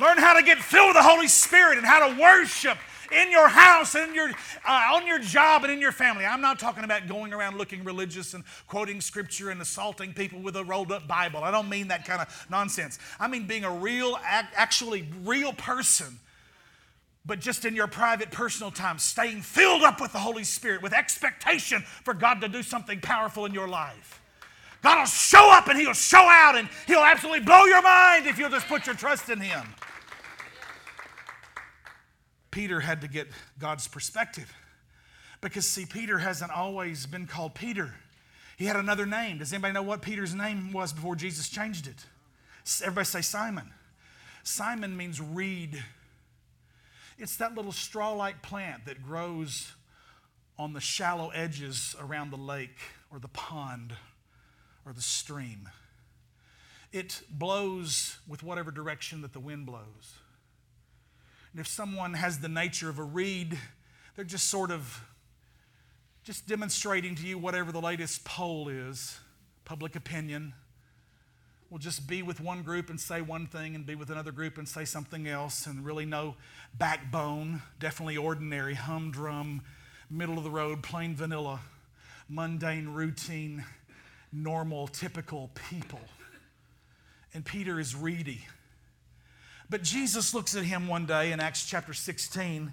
Learn 0.00 0.18
how 0.18 0.34
to 0.34 0.42
get 0.42 0.58
filled 0.58 0.88
with 0.88 0.96
the 0.96 1.02
Holy 1.02 1.28
Spirit 1.28 1.78
and 1.78 1.86
how 1.86 2.08
to 2.08 2.20
worship 2.20 2.78
in 3.12 3.30
your 3.30 3.48
house 3.48 3.94
and 3.94 4.14
your, 4.14 4.30
uh, 4.66 4.90
on 4.92 5.06
your 5.06 5.18
job 5.18 5.62
and 5.62 5.72
in 5.72 5.80
your 5.80 5.92
family. 5.92 6.24
I'm 6.24 6.40
not 6.40 6.58
talking 6.58 6.84
about 6.84 7.06
going 7.06 7.32
around 7.32 7.58
looking 7.58 7.84
religious 7.84 8.34
and 8.34 8.44
quoting 8.66 9.00
scripture 9.00 9.50
and 9.50 9.60
assaulting 9.62 10.12
people 10.12 10.40
with 10.40 10.56
a 10.56 10.64
rolled 10.64 10.90
up 10.90 11.06
Bible. 11.06 11.44
I 11.44 11.50
don't 11.50 11.68
mean 11.68 11.88
that 11.88 12.04
kind 12.04 12.20
of 12.20 12.46
nonsense. 12.50 12.98
I 13.20 13.28
mean 13.28 13.46
being 13.46 13.64
a 13.64 13.70
real, 13.70 14.18
actually 14.24 15.08
real 15.22 15.52
person, 15.52 16.18
but 17.24 17.40
just 17.40 17.64
in 17.64 17.76
your 17.76 17.86
private 17.86 18.30
personal 18.30 18.70
time, 18.70 18.98
staying 18.98 19.42
filled 19.42 19.82
up 19.82 20.00
with 20.00 20.12
the 20.12 20.18
Holy 20.18 20.44
Spirit 20.44 20.82
with 20.82 20.92
expectation 20.92 21.82
for 21.82 22.14
God 22.14 22.40
to 22.40 22.48
do 22.48 22.62
something 22.62 23.00
powerful 23.00 23.46
in 23.46 23.54
your 23.54 23.68
life. 23.68 24.20
God 24.84 24.98
will 24.98 25.06
show 25.06 25.50
up 25.50 25.66
and 25.68 25.78
He'll 25.78 25.94
show 25.94 26.28
out 26.28 26.56
and 26.56 26.68
He'll 26.86 27.00
absolutely 27.00 27.40
blow 27.40 27.64
your 27.64 27.80
mind 27.80 28.26
if 28.26 28.38
you'll 28.38 28.50
just 28.50 28.68
put 28.68 28.86
your 28.86 28.94
trust 28.94 29.30
in 29.30 29.40
Him. 29.40 29.66
Peter 32.50 32.80
had 32.80 33.00
to 33.00 33.08
get 33.08 33.28
God's 33.58 33.88
perspective. 33.88 34.52
Because, 35.40 35.66
see, 35.66 35.86
Peter 35.86 36.18
hasn't 36.18 36.50
always 36.50 37.06
been 37.06 37.26
called 37.26 37.54
Peter. 37.54 37.94
He 38.58 38.66
had 38.66 38.76
another 38.76 39.06
name. 39.06 39.38
Does 39.38 39.54
anybody 39.54 39.72
know 39.72 39.82
what 39.82 40.02
Peter's 40.02 40.34
name 40.34 40.70
was 40.70 40.92
before 40.92 41.16
Jesus 41.16 41.48
changed 41.48 41.86
it? 41.86 42.04
Everybody 42.82 43.06
say 43.06 43.22
Simon. 43.22 43.70
Simon 44.42 44.98
means 44.98 45.18
reed. 45.18 45.82
It's 47.18 47.36
that 47.38 47.54
little 47.54 47.72
straw 47.72 48.12
like 48.12 48.42
plant 48.42 48.84
that 48.84 49.02
grows 49.02 49.72
on 50.58 50.74
the 50.74 50.80
shallow 50.80 51.30
edges 51.30 51.96
around 51.98 52.30
the 52.30 52.36
lake 52.36 52.76
or 53.10 53.18
the 53.18 53.28
pond 53.28 53.94
or 54.86 54.92
the 54.92 55.02
stream. 55.02 55.68
It 56.92 57.22
blows 57.28 58.18
with 58.28 58.42
whatever 58.42 58.70
direction 58.70 59.22
that 59.22 59.32
the 59.32 59.40
wind 59.40 59.66
blows. 59.66 60.14
And 61.52 61.60
if 61.60 61.66
someone 61.66 62.14
has 62.14 62.38
the 62.38 62.48
nature 62.48 62.88
of 62.88 62.98
a 62.98 63.02
reed, 63.02 63.58
they're 64.16 64.24
just 64.24 64.48
sort 64.48 64.70
of 64.70 65.04
just 66.24 66.46
demonstrating 66.46 67.14
to 67.16 67.26
you 67.26 67.36
whatever 67.36 67.70
the 67.70 67.80
latest 67.80 68.24
poll 68.24 68.68
is, 68.68 69.18
public 69.64 69.94
opinion. 69.94 70.54
Will 71.70 71.78
just 71.78 72.06
be 72.06 72.22
with 72.22 72.40
one 72.40 72.62
group 72.62 72.90
and 72.90 73.00
say 73.00 73.20
one 73.20 73.46
thing 73.46 73.74
and 73.74 73.84
be 73.84 73.94
with 73.94 74.10
another 74.10 74.32
group 74.32 74.58
and 74.58 74.68
say 74.68 74.84
something 74.84 75.26
else 75.26 75.66
and 75.66 75.84
really 75.84 76.06
no 76.06 76.36
backbone, 76.78 77.62
definitely 77.78 78.16
ordinary, 78.16 78.74
humdrum, 78.74 79.62
middle 80.08 80.38
of 80.38 80.44
the 80.44 80.50
road, 80.50 80.82
plain 80.82 81.14
vanilla, 81.14 81.60
mundane, 82.28 82.88
routine, 82.88 83.64
normal, 84.34 84.88
typical 84.88 85.50
people. 85.70 86.00
And 87.32 87.44
Peter 87.44 87.78
is 87.78 87.94
reedy. 87.94 88.46
But 89.70 89.82
Jesus 89.82 90.34
looks 90.34 90.54
at 90.54 90.64
him 90.64 90.88
one 90.88 91.06
day 91.06 91.32
in 91.32 91.40
Acts 91.40 91.66
chapter 91.66 91.94
16, 91.94 92.72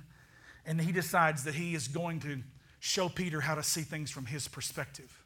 and 0.65 0.81
he 0.81 0.91
decides 0.91 1.43
that 1.45 1.55
he 1.55 1.73
is 1.73 1.87
going 1.87 2.19
to 2.21 2.41
show 2.79 3.09
Peter 3.09 3.41
how 3.41 3.55
to 3.55 3.63
see 3.63 3.81
things 3.81 4.11
from 4.11 4.25
his 4.25 4.47
perspective. 4.47 5.23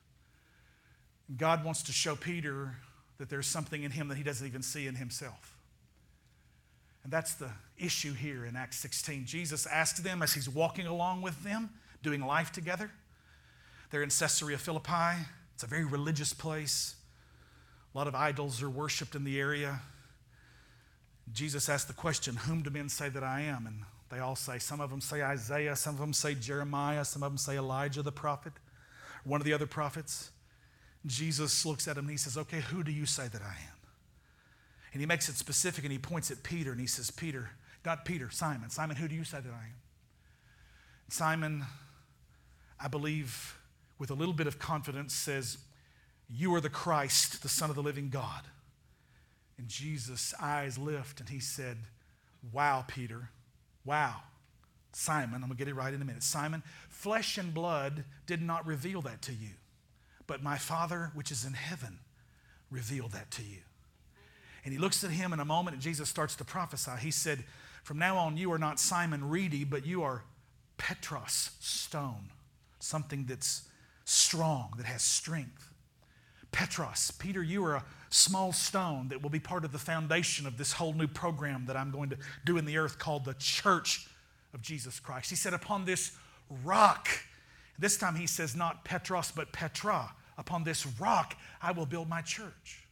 God 1.35 1.65
wants 1.65 1.83
to 1.83 1.91
show 1.91 2.15
Peter 2.15 2.75
that 3.17 3.29
there's 3.29 3.47
something 3.47 3.83
in 3.83 3.91
him 3.91 4.09
that 4.09 4.17
he 4.17 4.23
doesn't 4.23 4.45
even 4.45 4.61
see 4.61 4.87
in 4.87 4.95
himself. 4.95 5.57
And 7.03 7.11
that's 7.11 7.35
the 7.35 7.49
issue 7.77 8.13
here 8.13 8.45
in 8.45 8.55
Acts 8.55 8.77
16. 8.77 9.25
Jesus 9.25 9.65
asked 9.67 10.03
them 10.03 10.21
as 10.21 10.33
he's 10.33 10.49
walking 10.49 10.87
along 10.87 11.21
with 11.21 11.43
them, 11.43 11.69
doing 12.03 12.21
life 12.21 12.51
together. 12.51 12.91
They're 13.89 14.03
in 14.03 14.09
Caesarea 14.09 14.57
Philippi. 14.57 15.25
It's 15.55 15.63
a 15.63 15.67
very 15.67 15.85
religious 15.85 16.33
place. 16.33 16.95
A 17.93 17.97
lot 17.97 18.07
of 18.07 18.13
idols 18.13 18.61
are 18.61 18.69
worshiped 18.69 19.15
in 19.15 19.23
the 19.23 19.39
area. 19.39 19.79
Jesus 21.31 21.69
asked 21.69 21.87
the 21.87 21.93
question, 21.93 22.35
Whom 22.35 22.61
do 22.61 22.69
men 22.69 22.89
say 22.89 23.09
that 23.09 23.23
I 23.23 23.41
am? 23.41 23.65
And 23.65 23.83
they 24.09 24.19
all 24.19 24.35
say, 24.35 24.59
some 24.59 24.81
of 24.81 24.89
them 24.89 25.01
say 25.01 25.23
Isaiah, 25.23 25.75
some 25.75 25.95
of 25.95 25.99
them 25.99 26.13
say 26.13 26.35
Jeremiah, 26.35 27.05
some 27.05 27.23
of 27.23 27.31
them 27.31 27.37
say 27.37 27.57
Elijah 27.57 28.03
the 28.03 28.11
prophet. 28.11 28.53
one 29.23 29.41
of 29.41 29.45
the 29.45 29.53
other 29.53 29.65
prophets? 29.65 30.29
Jesus 31.05 31.65
looks 31.65 31.87
at 31.87 31.97
him 31.97 32.03
and 32.05 32.11
he 32.11 32.17
says, 32.17 32.37
Okay, 32.37 32.59
who 32.59 32.83
do 32.83 32.91
you 32.91 33.05
say 33.05 33.27
that 33.27 33.41
I 33.41 33.45
am? 33.45 33.77
And 34.93 35.01
he 35.01 35.05
makes 35.05 35.29
it 35.29 35.35
specific 35.35 35.83
and 35.83 35.91
he 35.91 35.99
points 35.99 36.31
at 36.31 36.43
Peter 36.43 36.71
and 36.71 36.79
he 36.79 36.87
says, 36.87 37.11
Peter, 37.11 37.49
not 37.85 38.05
Peter, 38.05 38.29
Simon. 38.29 38.69
Simon, 38.69 38.95
who 38.95 39.07
do 39.07 39.15
you 39.15 39.23
say 39.23 39.39
that 39.39 39.51
I 39.51 39.65
am? 39.65 39.75
Simon, 41.09 41.65
I 42.79 42.87
believe, 42.87 43.57
with 43.97 44.09
a 44.09 44.13
little 44.13 44.33
bit 44.33 44.47
of 44.47 44.59
confidence, 44.59 45.13
says, 45.13 45.57
You 46.29 46.53
are 46.55 46.61
the 46.61 46.69
Christ, 46.69 47.41
the 47.41 47.49
Son 47.49 47.69
of 47.69 47.75
the 47.75 47.83
living 47.83 48.09
God. 48.09 48.41
And 49.57 49.67
Jesus' 49.67 50.33
eyes 50.41 50.77
lift 50.77 51.19
and 51.19 51.29
he 51.29 51.39
said, 51.39 51.77
Wow, 52.51 52.85
Peter. 52.87 53.29
Wow. 53.85 54.15
Simon, 54.91 55.35
I'm 55.35 55.41
going 55.41 55.51
to 55.51 55.57
get 55.57 55.67
it 55.67 55.75
right 55.75 55.93
in 55.93 56.01
a 56.01 56.05
minute. 56.05 56.23
Simon, 56.23 56.63
flesh 56.89 57.37
and 57.37 57.53
blood 57.53 58.05
did 58.25 58.41
not 58.41 58.65
reveal 58.65 59.01
that 59.01 59.21
to 59.23 59.33
you, 59.33 59.49
but 60.25 60.41
my 60.41 60.57
Father, 60.57 61.11
which 61.13 61.31
is 61.31 61.43
in 61.43 61.51
heaven, 61.51 61.99
revealed 62.71 63.11
that 63.11 63.29
to 63.31 63.43
you. 63.43 63.59
And 64.63 64.73
he 64.73 64.79
looks 64.79 65.03
at 65.03 65.11
him 65.11 65.33
in 65.33 65.41
a 65.41 65.45
moment, 65.45 65.75
and 65.75 65.83
Jesus 65.83 66.09
starts 66.09 66.35
to 66.37 66.45
prophesy. 66.45 66.91
He 66.99 67.11
said, 67.11 67.43
From 67.83 67.99
now 67.99 68.17
on, 68.17 68.37
you 68.37 68.51
are 68.53 68.57
not 68.57 68.79
Simon 68.79 69.29
Reedy, 69.29 69.65
but 69.65 69.85
you 69.85 70.01
are 70.01 70.23
Petros, 70.77 71.51
stone, 71.59 72.29
something 72.79 73.25
that's 73.25 73.63
strong, 74.05 74.73
that 74.77 74.85
has 74.85 75.01
strength. 75.01 75.69
Petros, 76.51 77.11
Peter, 77.19 77.43
you 77.43 77.65
are 77.65 77.75
a 77.75 77.83
small 78.09 78.53
stone 78.53 79.09
that 79.09 79.21
will 79.21 79.29
be 79.29 79.39
part 79.39 79.65
of 79.65 79.73
the 79.73 79.77
foundation 79.77 80.47
of 80.47 80.57
this 80.57 80.71
whole 80.71 80.93
new 80.93 81.07
program 81.07 81.65
that 81.65 81.75
I'm 81.75 81.91
going 81.91 82.09
to 82.11 82.17
do 82.45 82.57
in 82.57 82.63
the 82.65 82.77
earth 82.77 82.97
called 82.97 83.25
the 83.25 83.33
Church 83.33 84.07
of 84.53 84.61
Jesus 84.61 84.99
Christ. 84.99 85.29
He 85.29 85.35
said, 85.35 85.53
Upon 85.53 85.83
this 85.83 86.13
rock, 86.63 87.09
this 87.77 87.97
time 87.97 88.15
he 88.15 88.25
says 88.25 88.55
not 88.55 88.85
Petros, 88.85 89.33
but 89.35 89.51
Petra. 89.51 90.13
Upon 90.37 90.63
this 90.63 90.85
rock 90.99 91.35
I 91.61 91.71
will 91.73 91.85
build 91.85 92.07
my 92.07 92.21
church. 92.21 92.87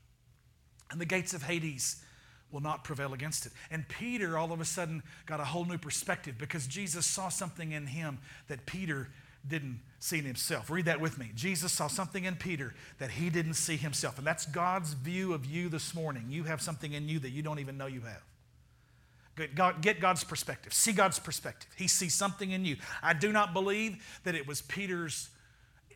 And 0.91 0.99
the 0.99 1.05
gates 1.05 1.33
of 1.33 1.43
Hades 1.43 2.03
will 2.51 2.61
not 2.61 2.83
prevail 2.83 3.13
against 3.13 3.45
it. 3.45 3.53
And 3.71 3.87
Peter 3.87 4.37
all 4.37 4.51
of 4.51 4.61
a 4.61 4.65
sudden 4.65 5.01
got 5.25 5.39
a 5.39 5.45
whole 5.45 5.65
new 5.65 5.77
perspective 5.77 6.35
because 6.37 6.67
Jesus 6.67 7.05
saw 7.05 7.29
something 7.29 7.71
in 7.71 7.87
him 7.87 8.19
that 8.47 8.65
Peter 8.65 9.09
didn't 9.47 9.81
see 9.99 10.19
in 10.19 10.25
himself. 10.25 10.69
Read 10.69 10.85
that 10.85 11.01
with 11.01 11.17
me. 11.17 11.31
Jesus 11.35 11.71
saw 11.71 11.87
something 11.87 12.25
in 12.25 12.35
Peter 12.35 12.73
that 12.99 13.11
he 13.11 13.29
didn't 13.29 13.55
see 13.55 13.77
himself. 13.77 14.17
And 14.17 14.25
that's 14.25 14.45
God's 14.45 14.93
view 14.93 15.33
of 15.33 15.45
you 15.45 15.69
this 15.69 15.93
morning. 15.93 16.27
You 16.29 16.43
have 16.43 16.61
something 16.61 16.93
in 16.93 17.07
you 17.09 17.19
that 17.19 17.29
you 17.29 17.41
don't 17.41 17.59
even 17.59 17.77
know 17.77 17.87
you 17.87 18.01
have. 18.01 18.21
Get, 19.35 19.55
God, 19.55 19.81
get 19.81 19.99
God's 19.99 20.23
perspective. 20.23 20.73
See 20.73 20.91
God's 20.91 21.19
perspective. 21.19 21.69
He 21.75 21.87
sees 21.87 22.13
something 22.13 22.51
in 22.51 22.65
you. 22.65 22.77
I 23.01 23.13
do 23.13 23.31
not 23.31 23.53
believe 23.53 24.03
that 24.23 24.35
it 24.35 24.47
was 24.47 24.61
Peter's 24.61 25.29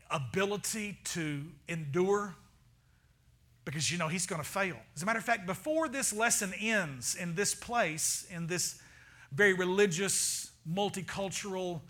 ability 0.09 0.97
to 1.03 1.43
endure 1.67 2.35
because 3.65 3.91
you 3.91 3.97
know 3.97 4.07
he's 4.07 4.25
going 4.25 4.41
to 4.41 4.47
fail. 4.47 4.77
As 4.95 5.03
a 5.03 5.05
matter 5.05 5.19
of 5.19 5.25
fact, 5.25 5.45
before 5.45 5.89
this 5.89 6.13
lesson 6.13 6.53
ends 6.59 7.15
in 7.15 7.35
this 7.35 7.53
place, 7.53 8.25
in 8.31 8.47
this 8.47 8.79
very 9.33 9.53
religious, 9.53 10.51
multicultural, 10.69 11.81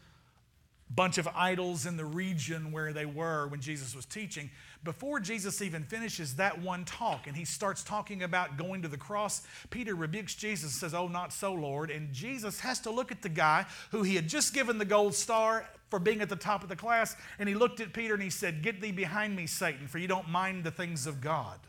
bunch 0.89 1.17
of 1.17 1.27
idols 1.35 1.85
in 1.85 1.97
the 1.97 2.05
region 2.05 2.71
where 2.71 2.93
they 2.93 3.05
were 3.05 3.47
when 3.47 3.59
Jesus 3.59 3.95
was 3.95 4.05
teaching. 4.05 4.49
Before 4.83 5.19
Jesus 5.19 5.61
even 5.61 5.83
finishes 5.83 6.35
that 6.35 6.61
one 6.61 6.85
talk 6.85 7.27
and 7.27 7.35
he 7.35 7.43
starts 7.43 7.83
talking 7.83 8.23
about 8.23 8.57
going 8.57 8.81
to 8.83 8.87
the 8.87 8.97
cross, 8.97 9.41
Peter 9.69 9.95
rebukes 9.95 10.33
Jesus 10.33 10.71
and 10.71 10.79
says, 10.79 10.93
Oh, 10.93 11.07
not 11.07 11.33
so, 11.33 11.53
Lord. 11.53 11.91
And 11.91 12.13
Jesus 12.13 12.61
has 12.61 12.79
to 12.81 12.91
look 12.91 13.11
at 13.11 13.21
the 13.21 13.29
guy 13.29 13.65
who 13.91 14.03
he 14.03 14.15
had 14.15 14.29
just 14.29 14.53
given 14.53 14.77
the 14.77 14.85
gold 14.85 15.13
star 15.13 15.67
for 15.89 15.99
being 15.99 16.21
at 16.21 16.29
the 16.29 16.35
top 16.35 16.63
of 16.63 16.69
the 16.69 16.75
class. 16.75 17.15
And 17.37 17.49
he 17.49 17.55
looked 17.55 17.81
at 17.81 17.91
Peter 17.91 18.13
and 18.13 18.23
he 18.23 18.29
said, 18.29 18.61
Get 18.61 18.79
thee 18.79 18.91
behind 18.91 19.35
me, 19.35 19.45
Satan, 19.45 19.87
for 19.87 19.97
you 19.97 20.07
don't 20.07 20.29
mind 20.29 20.63
the 20.63 20.71
things 20.71 21.05
of 21.05 21.19
God. 21.19 21.59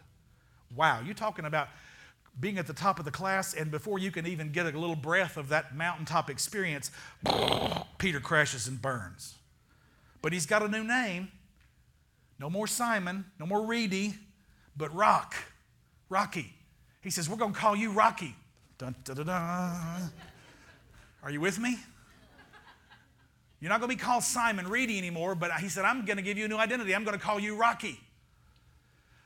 Wow, 0.76 1.00
you're 1.04 1.14
talking 1.14 1.44
about 1.44 1.68
being 2.40 2.58
at 2.58 2.66
the 2.66 2.72
top 2.72 2.98
of 2.98 3.04
the 3.04 3.10
class, 3.10 3.54
and 3.54 3.70
before 3.70 3.98
you 3.98 4.10
can 4.10 4.26
even 4.26 4.52
get 4.52 4.66
a 4.66 4.78
little 4.78 4.96
breath 4.96 5.36
of 5.36 5.48
that 5.48 5.76
mountaintop 5.76 6.30
experience, 6.30 6.90
Peter 7.98 8.20
crashes 8.20 8.68
and 8.68 8.80
burns. 8.80 9.34
But 10.22 10.32
he's 10.32 10.46
got 10.46 10.62
a 10.62 10.68
new 10.68 10.84
name. 10.84 11.28
No 12.38 12.48
more 12.48 12.68
Simon, 12.68 13.24
no 13.40 13.46
more 13.46 13.66
Reedy, 13.66 14.14
but 14.76 14.94
Rock, 14.94 15.34
Rocky. 16.08 16.54
He 17.02 17.10
says, 17.10 17.28
We're 17.28 17.36
going 17.36 17.52
to 17.52 17.58
call 17.58 17.74
you 17.74 17.90
Rocky. 17.90 18.36
Dun, 18.78 18.94
dun, 19.02 19.16
dun, 19.16 19.26
dun. 19.26 20.10
Are 21.22 21.30
you 21.30 21.40
with 21.40 21.58
me? 21.58 21.76
You're 23.60 23.70
not 23.70 23.80
going 23.80 23.90
to 23.90 23.96
be 23.96 24.00
called 24.00 24.22
Simon 24.22 24.68
Reedy 24.68 24.98
anymore, 24.98 25.34
but 25.34 25.50
he 25.54 25.68
said, 25.68 25.84
I'm 25.84 26.04
going 26.04 26.16
to 26.16 26.22
give 26.22 26.38
you 26.38 26.44
a 26.44 26.48
new 26.48 26.58
identity. 26.58 26.94
I'm 26.94 27.02
going 27.02 27.18
to 27.18 27.22
call 27.22 27.40
you 27.40 27.56
Rocky 27.56 27.98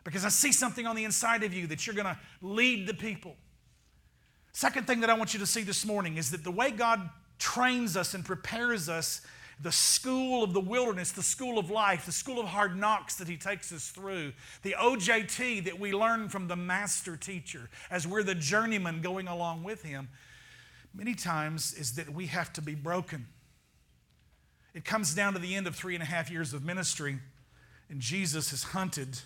because 0.05 0.25
I 0.25 0.29
see 0.29 0.53
something 0.53 0.87
on 0.87 0.97
the 0.97 1.05
inside 1.05 1.43
of 1.43 1.55
you 1.55 1.67
that 1.69 1.87
you're 1.87 1.95
going 1.95 2.07
to 2.07 2.19
lead 2.41 2.87
the 2.87 2.95
people. 2.95 3.37
Second 4.53 4.87
thing 4.87 5.01
that 5.01 5.11
I 5.11 5.15
want 5.15 5.33
you 5.33 5.41
to 5.41 5.47
see 5.47 5.63
this 5.63 5.87
morning 5.87 6.17
is 6.17 6.31
that 6.31 6.45
the 6.45 6.51
way 6.51 6.71
God 6.71 7.09
trains 7.39 7.97
us 7.97 8.15
and 8.15 8.25
prepares 8.25 8.89
us, 8.89 9.23
the 9.61 9.73
school 9.73 10.43
of 10.43 10.53
the 10.53 10.61
wilderness, 10.61 11.13
the 11.13 11.23
school 11.23 11.59
of 11.59 11.71
life, 11.71 12.05
the 12.05 12.13
school 12.13 12.41
of 12.41 12.47
hard 12.47 12.77
knocks 12.77 13.15
that 13.17 13.29
He 13.29 13.37
takes 13.37 13.73
us 13.73 13.89
through, 13.91 14.33
the 14.63 14.75
OJT 14.79 15.65
that 15.65 15.79
we 15.79 15.93
learn 15.93 16.29
from 16.29 16.49
the 16.49 16.57
master 16.57 17.17
teacher 17.17 17.71
as 17.91 18.07
we're 18.07 18.23
the 18.23 18.35
journeyman 18.35 19.01
going 19.01 19.29
along 19.29 19.63
with 19.63 19.83
Him, 19.83 20.09
many 20.93 21.15
times 21.15 21.73
is 21.75 21.95
that 21.95 22.13
we 22.13 22.27
have 22.27 22.53
to 22.55 22.63
be 22.63 22.75
broken. 22.75 23.27
It 24.75 24.85
comes 24.85 25.15
down 25.15 25.35
to 25.35 25.39
the 25.39 25.55
end 25.55 25.67
of 25.67 25.77
three 25.77 25.95
and 25.95 26.03
a 26.03 26.07
half 26.07 26.31
years 26.31 26.53
of 26.53 26.65
ministry, 26.65 27.19
and 27.89 28.01
Jesus 28.01 28.53
is 28.53 28.65
hunted 28.65 29.21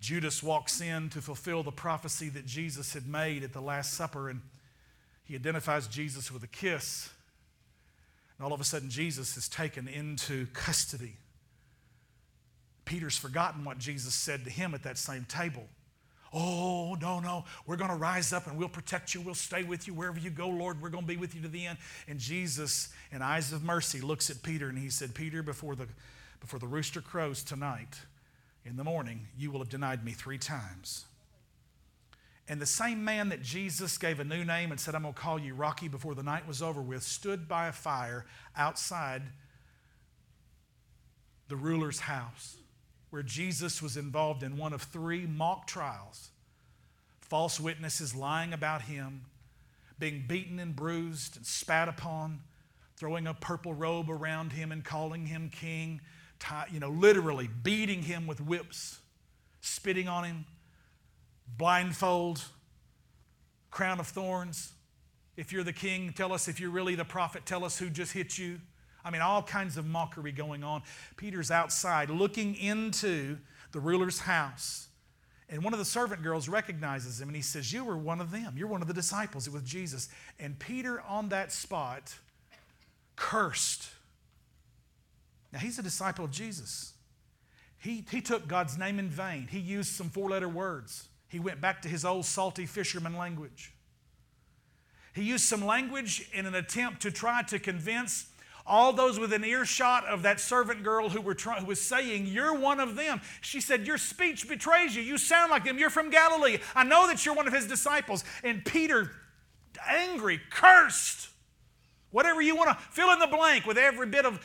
Judas 0.00 0.42
walks 0.42 0.80
in 0.80 1.10
to 1.10 1.20
fulfill 1.20 1.62
the 1.62 1.72
prophecy 1.72 2.28
that 2.30 2.46
Jesus 2.46 2.94
had 2.94 3.06
made 3.06 3.42
at 3.42 3.52
the 3.52 3.60
Last 3.60 3.94
Supper, 3.94 4.28
and 4.28 4.40
he 5.24 5.34
identifies 5.34 5.88
Jesus 5.88 6.30
with 6.30 6.42
a 6.42 6.48
kiss. 6.48 7.10
And 8.36 8.46
all 8.46 8.52
of 8.52 8.60
a 8.60 8.64
sudden, 8.64 8.88
Jesus 8.88 9.36
is 9.36 9.48
taken 9.48 9.88
into 9.88 10.46
custody. 10.52 11.16
Peter's 12.84 13.18
forgotten 13.18 13.64
what 13.64 13.78
Jesus 13.78 14.14
said 14.14 14.44
to 14.44 14.50
him 14.50 14.72
at 14.74 14.84
that 14.84 14.96
same 14.96 15.26
table. 15.28 15.64
Oh, 16.32 16.94
no, 17.00 17.20
no. 17.20 17.44
We're 17.66 17.76
going 17.76 17.90
to 17.90 17.96
rise 17.96 18.32
up 18.32 18.46
and 18.46 18.56
we'll 18.56 18.68
protect 18.68 19.14
you. 19.14 19.20
We'll 19.20 19.34
stay 19.34 19.62
with 19.62 19.86
you 19.86 19.94
wherever 19.94 20.18
you 20.18 20.30
go, 20.30 20.48
Lord. 20.48 20.80
We're 20.80 20.90
going 20.90 21.04
to 21.04 21.08
be 21.08 21.16
with 21.16 21.34
you 21.34 21.42
to 21.42 21.48
the 21.48 21.66
end. 21.66 21.78
And 22.06 22.18
Jesus, 22.18 22.90
in 23.10 23.22
eyes 23.22 23.52
of 23.52 23.62
mercy, 23.62 24.00
looks 24.00 24.30
at 24.30 24.42
Peter 24.42 24.68
and 24.68 24.78
he 24.78 24.90
said, 24.90 25.14
Peter, 25.14 25.42
before 25.42 25.74
the, 25.74 25.86
before 26.40 26.58
the 26.58 26.66
rooster 26.66 27.00
crows 27.00 27.42
tonight, 27.42 27.98
in 28.68 28.76
the 28.76 28.84
morning, 28.84 29.26
you 29.36 29.50
will 29.50 29.60
have 29.60 29.70
denied 29.70 30.04
me 30.04 30.12
three 30.12 30.38
times. 30.38 31.06
And 32.48 32.60
the 32.60 32.66
same 32.66 33.04
man 33.04 33.30
that 33.30 33.42
Jesus 33.42 33.98
gave 33.98 34.20
a 34.20 34.24
new 34.24 34.44
name 34.44 34.70
and 34.70 34.80
said, 34.80 34.94
I'm 34.94 35.02
going 35.02 35.14
to 35.14 35.20
call 35.20 35.38
you 35.38 35.54
Rocky 35.54 35.88
before 35.88 36.14
the 36.14 36.22
night 36.22 36.46
was 36.46 36.62
over 36.62 36.80
with, 36.80 37.02
stood 37.02 37.48
by 37.48 37.68
a 37.68 37.72
fire 37.72 38.26
outside 38.56 39.22
the 41.48 41.56
ruler's 41.56 42.00
house 42.00 42.56
where 43.10 43.22
Jesus 43.22 43.82
was 43.82 43.96
involved 43.96 44.42
in 44.42 44.56
one 44.56 44.72
of 44.74 44.82
three 44.82 45.26
mock 45.26 45.66
trials. 45.66 46.28
False 47.20 47.58
witnesses 47.58 48.14
lying 48.14 48.52
about 48.52 48.82
him, 48.82 49.22
being 49.98 50.24
beaten 50.26 50.58
and 50.58 50.76
bruised 50.76 51.36
and 51.36 51.46
spat 51.46 51.88
upon, 51.88 52.40
throwing 52.96 53.26
a 53.26 53.34
purple 53.34 53.72
robe 53.72 54.10
around 54.10 54.52
him 54.52 54.72
and 54.72 54.84
calling 54.84 55.26
him 55.26 55.50
king 55.50 56.00
you 56.70 56.80
know, 56.80 56.90
literally 56.90 57.48
beating 57.62 58.02
him 58.02 58.26
with 58.26 58.40
whips, 58.40 59.00
spitting 59.60 60.08
on 60.08 60.24
him, 60.24 60.44
blindfold, 61.56 62.42
crown 63.70 64.00
of 64.00 64.06
thorns. 64.06 64.72
If 65.36 65.52
you're 65.52 65.64
the 65.64 65.72
king, 65.72 66.12
tell 66.12 66.32
us. 66.32 66.48
If 66.48 66.58
you're 66.58 66.70
really 66.70 66.94
the 66.94 67.04
prophet, 67.04 67.46
tell 67.46 67.64
us 67.64 67.78
who 67.78 67.90
just 67.90 68.12
hit 68.12 68.38
you. 68.38 68.60
I 69.04 69.10
mean, 69.10 69.22
all 69.22 69.42
kinds 69.42 69.76
of 69.76 69.86
mockery 69.86 70.32
going 70.32 70.64
on. 70.64 70.82
Peter's 71.16 71.50
outside 71.50 72.10
looking 72.10 72.54
into 72.56 73.38
the 73.72 73.80
ruler's 73.80 74.20
house. 74.20 74.88
And 75.48 75.64
one 75.64 75.72
of 75.72 75.78
the 75.78 75.84
servant 75.84 76.22
girls 76.22 76.48
recognizes 76.48 77.20
him 77.20 77.28
and 77.28 77.36
he 77.36 77.42
says, 77.42 77.72
You 77.72 77.84
were 77.84 77.96
one 77.96 78.20
of 78.20 78.30
them. 78.30 78.54
You're 78.56 78.68
one 78.68 78.82
of 78.82 78.88
the 78.88 78.94
disciples 78.94 79.48
with 79.48 79.64
Jesus. 79.64 80.08
And 80.38 80.58
Peter, 80.58 81.00
on 81.02 81.30
that 81.30 81.52
spot, 81.52 82.14
cursed 83.16 83.88
now, 85.52 85.58
he's 85.60 85.78
a 85.78 85.82
disciple 85.82 86.24
of 86.24 86.30
Jesus. 86.30 86.92
He, 87.78 88.04
he 88.10 88.20
took 88.20 88.48
God's 88.48 88.76
name 88.76 88.98
in 88.98 89.08
vain. 89.08 89.48
He 89.50 89.58
used 89.58 89.94
some 89.94 90.10
four 90.10 90.30
letter 90.30 90.48
words. 90.48 91.08
He 91.28 91.38
went 91.38 91.60
back 91.60 91.82
to 91.82 91.88
his 91.88 92.04
old 92.04 92.26
salty 92.26 92.66
fisherman 92.66 93.16
language. 93.16 93.72
He 95.14 95.22
used 95.22 95.44
some 95.44 95.64
language 95.64 96.28
in 96.32 96.46
an 96.46 96.54
attempt 96.54 97.02
to 97.02 97.10
try 97.10 97.42
to 97.44 97.58
convince 97.58 98.26
all 98.66 98.92
those 98.92 99.18
within 99.18 99.42
earshot 99.44 100.04
of 100.04 100.22
that 100.22 100.38
servant 100.38 100.82
girl 100.82 101.08
who, 101.08 101.22
were 101.22 101.34
try, 101.34 101.58
who 101.58 101.66
was 101.66 101.80
saying, 101.80 102.26
You're 102.26 102.54
one 102.54 102.78
of 102.78 102.96
them. 102.96 103.20
She 103.40 103.62
said, 103.62 103.86
Your 103.86 103.96
speech 103.96 104.46
betrays 104.48 104.94
you. 104.94 105.02
You 105.02 105.16
sound 105.16 105.50
like 105.50 105.64
them. 105.64 105.78
You're 105.78 105.88
from 105.88 106.10
Galilee. 106.10 106.58
I 106.74 106.84
know 106.84 107.06
that 107.06 107.24
you're 107.24 107.34
one 107.34 107.46
of 107.46 107.54
his 107.54 107.66
disciples. 107.66 108.24
And 108.44 108.64
Peter, 108.64 109.10
angry, 109.88 110.40
cursed 110.50 111.30
Whatever 112.10 112.40
you 112.40 112.56
want 112.56 112.70
to 112.70 112.84
fill 112.90 113.10
in 113.12 113.18
the 113.18 113.26
blank 113.26 113.66
with 113.66 113.76
every 113.76 114.06
bit 114.06 114.24
of 114.24 114.40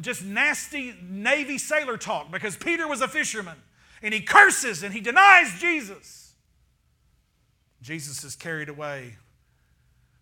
just 0.00 0.24
nasty 0.24 0.94
Navy 1.02 1.58
sailor 1.58 1.96
talk 1.96 2.30
because 2.30 2.56
Peter 2.56 2.86
was 2.86 3.00
a 3.00 3.08
fisherman 3.08 3.56
and 4.02 4.14
he 4.14 4.20
curses 4.20 4.82
and 4.82 4.94
he 4.94 5.00
denies 5.00 5.58
Jesus. 5.60 6.34
Jesus 7.82 8.22
is 8.22 8.36
carried 8.36 8.68
away. 8.68 9.16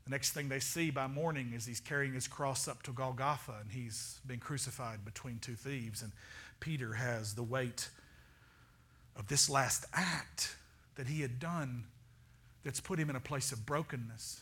The 0.05 0.11
next 0.11 0.31
thing 0.31 0.49
they 0.49 0.61
see 0.61 0.91
by 0.91 1.07
morning 1.07 1.53
is 1.55 1.67
he's 1.67 1.81
carrying 1.81 2.15
his 2.15 2.27
cross 2.27 2.67
up 2.67 2.83
to 2.85 2.93
Golgotha 2.93 3.57
and 3.61 3.71
he's 3.71 4.21
been 4.27 4.39
crucified 4.39 5.05
between 5.05 5.39
two 5.39 5.55
thieves. 5.55 6.01
And 6.01 6.13
Peter 6.61 6.95
has 6.95 7.35
the 7.35 7.43
weight 7.43 7.91
of 9.15 9.29
this 9.29 9.51
last 9.51 9.85
act 9.93 10.57
that 10.95 11.09
he 11.09 11.21
had 11.21 11.39
done 11.39 11.85
that's 12.65 12.81
put 12.81 12.99
him 12.99 13.11
in 13.11 13.17
a 13.17 13.21
place 13.21 13.53
of 13.53 13.67
brokenness. 13.67 14.41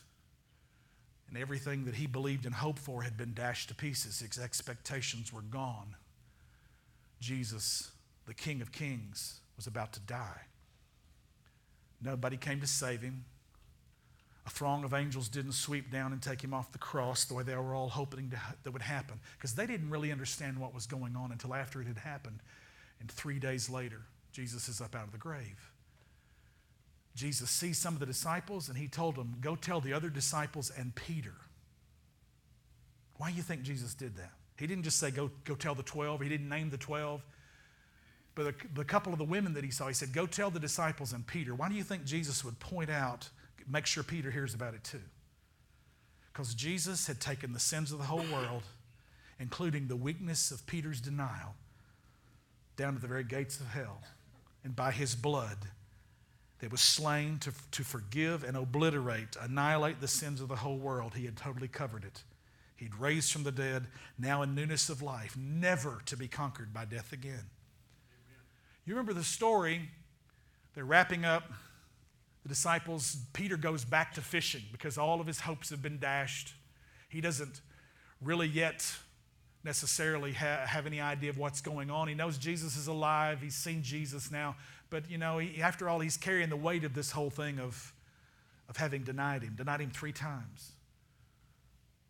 And 1.29 1.37
everything 1.37 1.85
that 1.85 1.95
he 1.95 2.07
believed 2.07 2.45
and 2.45 2.55
hoped 2.55 2.79
for 2.79 3.01
had 3.01 3.17
been 3.17 3.33
dashed 3.33 3.69
to 3.69 3.75
pieces. 3.75 4.19
His 4.19 4.39
expectations 4.39 5.33
were 5.33 5.41
gone. 5.41 5.95
Jesus, 7.19 7.91
the 8.25 8.33
King 8.33 8.61
of 8.61 8.71
Kings, 8.71 9.41
was 9.55 9.67
about 9.67 9.93
to 9.93 9.99
die. 9.99 10.41
Nobody 12.01 12.37
came 12.37 12.61
to 12.61 12.67
save 12.67 13.01
him. 13.01 13.25
A 14.45 14.49
throng 14.49 14.85
of 14.85 14.93
angels 14.93 15.27
didn't 15.27 15.53
sweep 15.53 15.91
down 15.91 16.13
and 16.13 16.21
take 16.21 16.41
him 16.41 16.53
off 16.53 16.71
the 16.71 16.77
cross 16.77 17.25
the 17.25 17.33
way 17.33 17.43
they 17.43 17.55
were 17.55 17.75
all 17.75 17.89
hoping 17.89 18.29
to, 18.29 18.37
that 18.63 18.71
would 18.71 18.81
happen 18.81 19.19
because 19.37 19.55
they 19.55 19.65
didn't 19.65 19.89
really 19.89 20.09
understand 20.09 20.57
what 20.57 20.73
was 20.73 20.85
going 20.85 21.17
on 21.17 21.33
until 21.33 21.53
after 21.53 21.81
it 21.81 21.87
had 21.87 21.97
happened. 21.97 22.39
And 23.01 23.11
three 23.11 23.39
days 23.39 23.69
later, 23.69 24.03
Jesus 24.31 24.69
is 24.69 24.79
up 24.79 24.95
out 24.95 25.03
of 25.03 25.11
the 25.11 25.17
grave. 25.17 25.71
Jesus 27.17 27.49
sees 27.49 27.79
some 27.79 27.95
of 27.95 27.99
the 27.99 28.05
disciples 28.05 28.69
and 28.69 28.77
he 28.77 28.87
told 28.87 29.15
them, 29.15 29.37
Go 29.41 29.55
tell 29.55 29.81
the 29.81 29.91
other 29.91 30.09
disciples 30.09 30.71
and 30.77 30.93
Peter. 30.93 31.33
Why 33.15 33.31
do 33.31 33.35
you 33.35 33.41
think 33.41 33.63
Jesus 33.63 33.95
did 33.95 34.15
that? 34.17 34.31
He 34.59 34.67
didn't 34.67 34.83
just 34.83 34.99
say, 34.99 35.09
Go, 35.09 35.31
go 35.43 35.55
tell 35.55 35.73
the 35.73 35.81
12, 35.81 36.21
he 36.21 36.29
didn't 36.29 36.47
name 36.47 36.69
the 36.69 36.77
12. 36.77 37.25
But 38.35 38.43
the, 38.43 38.67
the 38.75 38.85
couple 38.85 39.13
of 39.13 39.17
the 39.17 39.25
women 39.25 39.55
that 39.55 39.63
he 39.63 39.71
saw, 39.71 39.87
he 39.87 39.95
said, 39.95 40.13
Go 40.13 40.27
tell 40.27 40.51
the 40.51 40.59
disciples 40.59 41.11
and 41.11 41.25
Peter. 41.25 41.55
Why 41.55 41.69
do 41.69 41.75
you 41.75 41.83
think 41.83 42.05
Jesus 42.05 42.45
would 42.45 42.59
point 42.59 42.91
out, 42.91 43.27
make 43.67 43.87
sure 43.87 44.03
Peter 44.03 44.29
hears 44.29 44.53
about 44.53 44.75
it 44.75 44.83
too? 44.83 45.01
Because 46.31 46.53
Jesus 46.53 47.07
had 47.07 47.19
taken 47.19 47.51
the 47.51 47.59
sins 47.59 47.91
of 47.91 47.97
the 47.97 48.05
whole 48.05 48.25
world, 48.31 48.61
including 49.39 49.87
the 49.87 49.95
weakness 49.95 50.51
of 50.51 50.67
Peter's 50.67 51.01
denial, 51.01 51.55
down 52.75 52.93
to 52.93 52.99
the 52.99 53.07
very 53.07 53.23
gates 53.23 53.59
of 53.59 53.69
hell. 53.69 54.03
And 54.63 54.75
by 54.75 54.91
his 54.91 55.15
blood, 55.15 55.57
that 56.59 56.71
was 56.71 56.81
slain 56.81 57.37
to, 57.39 57.53
to 57.71 57.83
forgive 57.83 58.43
and 58.43 58.57
obliterate, 58.57 59.35
annihilate 59.39 60.01
the 60.01 60.07
sins 60.07 60.41
of 60.41 60.47
the 60.47 60.55
whole 60.55 60.77
world. 60.77 61.13
He 61.15 61.25
had 61.25 61.37
totally 61.37 61.67
covered 61.67 62.03
it. 62.03 62.23
He'd 62.75 62.95
raised 62.95 63.31
from 63.31 63.43
the 63.43 63.51
dead, 63.51 63.87
now 64.17 64.41
in 64.43 64.55
newness 64.55 64.89
of 64.89 65.01
life, 65.01 65.35
never 65.37 66.01
to 66.05 66.15
be 66.15 66.27
conquered 66.27 66.73
by 66.73 66.85
death 66.85 67.11
again. 67.11 67.31
Amen. 67.33 68.43
You 68.85 68.93
remember 68.93 69.13
the 69.13 69.23
story? 69.23 69.89
They're 70.75 70.85
wrapping 70.85 71.25
up. 71.25 71.51
The 72.43 72.49
disciples, 72.49 73.17
Peter 73.33 73.57
goes 73.57 73.83
back 73.83 74.13
to 74.13 74.21
fishing 74.21 74.61
because 74.71 74.97
all 74.97 75.19
of 75.19 75.27
his 75.27 75.41
hopes 75.41 75.71
have 75.71 75.81
been 75.81 75.99
dashed. 75.99 76.53
He 77.09 77.19
doesn't 77.19 77.61
really 78.21 78.47
yet 78.47 78.85
necessarily 79.63 80.33
ha- 80.33 80.65
have 80.65 80.85
any 80.85 81.01
idea 81.01 81.29
of 81.29 81.37
what's 81.37 81.61
going 81.61 81.89
on. 81.89 82.07
He 82.07 82.13
knows 82.13 82.37
Jesus 82.37 82.77
is 82.77 82.87
alive, 82.87 83.41
he's 83.41 83.55
seen 83.55 83.83
Jesus 83.83 84.31
now. 84.31 84.55
But, 84.89 85.09
you 85.09 85.17
know, 85.17 85.37
he, 85.39 85.61
after 85.61 85.89
all, 85.89 85.99
he's 85.99 86.17
carrying 86.17 86.49
the 86.49 86.57
weight 86.57 86.83
of 86.83 86.93
this 86.93 87.11
whole 87.11 87.29
thing 87.29 87.59
of, 87.59 87.93
of 88.69 88.77
having 88.77 89.03
denied 89.03 89.43
him, 89.43 89.55
denied 89.55 89.81
him 89.81 89.91
three 89.91 90.13
times. 90.13 90.71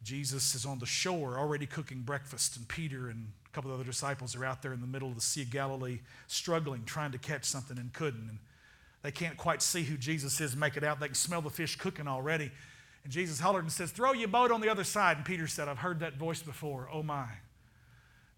Jesus 0.04 0.56
is 0.56 0.66
on 0.66 0.80
the 0.80 0.86
shore 0.86 1.38
already 1.38 1.66
cooking 1.66 2.02
breakfast, 2.02 2.56
and 2.56 2.68
Peter 2.68 3.10
and 3.10 3.32
a 3.46 3.50
couple 3.50 3.72
of 3.72 3.80
other 3.80 3.90
disciples 3.90 4.36
are 4.36 4.46
out 4.46 4.62
there 4.62 4.74
in 4.74 4.82
the 4.82 4.88
middle 4.88 5.10
of 5.10 5.16
the 5.16 5.22
Sea 5.22 5.42
of 5.42 5.50
Galilee 5.50 6.00
struggling, 6.28 6.84
trying 6.86 7.12
to 7.12 7.18
catch 7.18 7.46
something 7.46 7.78
and 7.78 7.92
couldn't. 7.94 8.30
And 8.30 8.38
they 9.02 9.12
can't 9.12 9.38
quite 9.38 9.62
see 9.62 9.84
who 9.84 9.98
Jesus 9.98 10.40
is, 10.40 10.56
make 10.56 10.78
it 10.78 10.84
out. 10.84 11.00
They 11.00 11.08
can 11.08 11.16
smell 11.16 11.42
the 11.42 11.50
fish 11.50 11.76
cooking 11.76 12.08
already. 12.08 12.52
And 13.04 13.12
Jesus 13.12 13.40
hollered 13.40 13.64
and 13.64 13.72
says, 13.72 13.92
Throw 13.92 14.14
your 14.14 14.28
boat 14.28 14.52
on 14.52 14.62
the 14.62 14.70
other 14.70 14.84
side. 14.84 15.18
And 15.18 15.26
Peter 15.26 15.48
said, 15.48 15.68
I've 15.68 15.80
heard 15.80 16.02
that 16.02 16.16
voice 16.18 16.42
before. 16.42 16.90
Oh 16.92 17.04
my. 17.04 17.28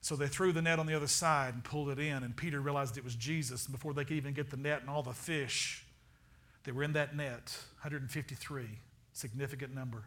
So 0.02 0.16
they 0.16 0.28
threw 0.28 0.52
the 0.52 0.62
net 0.62 0.80
on 0.80 0.86
the 0.86 0.96
other 0.96 1.08
side 1.08 1.54
and 1.54 1.64
pulled 1.64 1.90
it 1.90 2.00
in, 2.00 2.24
and 2.24 2.36
Peter 2.36 2.62
realized 2.62 2.98
it 2.98 3.04
was 3.04 3.16
Jesus. 3.16 3.66
And 3.66 3.74
before 3.74 3.94
they 3.94 4.06
could 4.06 4.18
even 4.18 4.34
get 4.34 4.50
the 4.50 4.58
net 4.58 4.82
and 4.82 4.90
all 4.90 5.04
the 5.04 5.12
fish 5.12 5.86
that 6.64 6.74
were 6.74 6.84
in 6.84 6.94
that 6.94 7.16
net 7.16 7.58
153, 7.82 8.64
significant 9.12 9.74
number. 9.74 10.06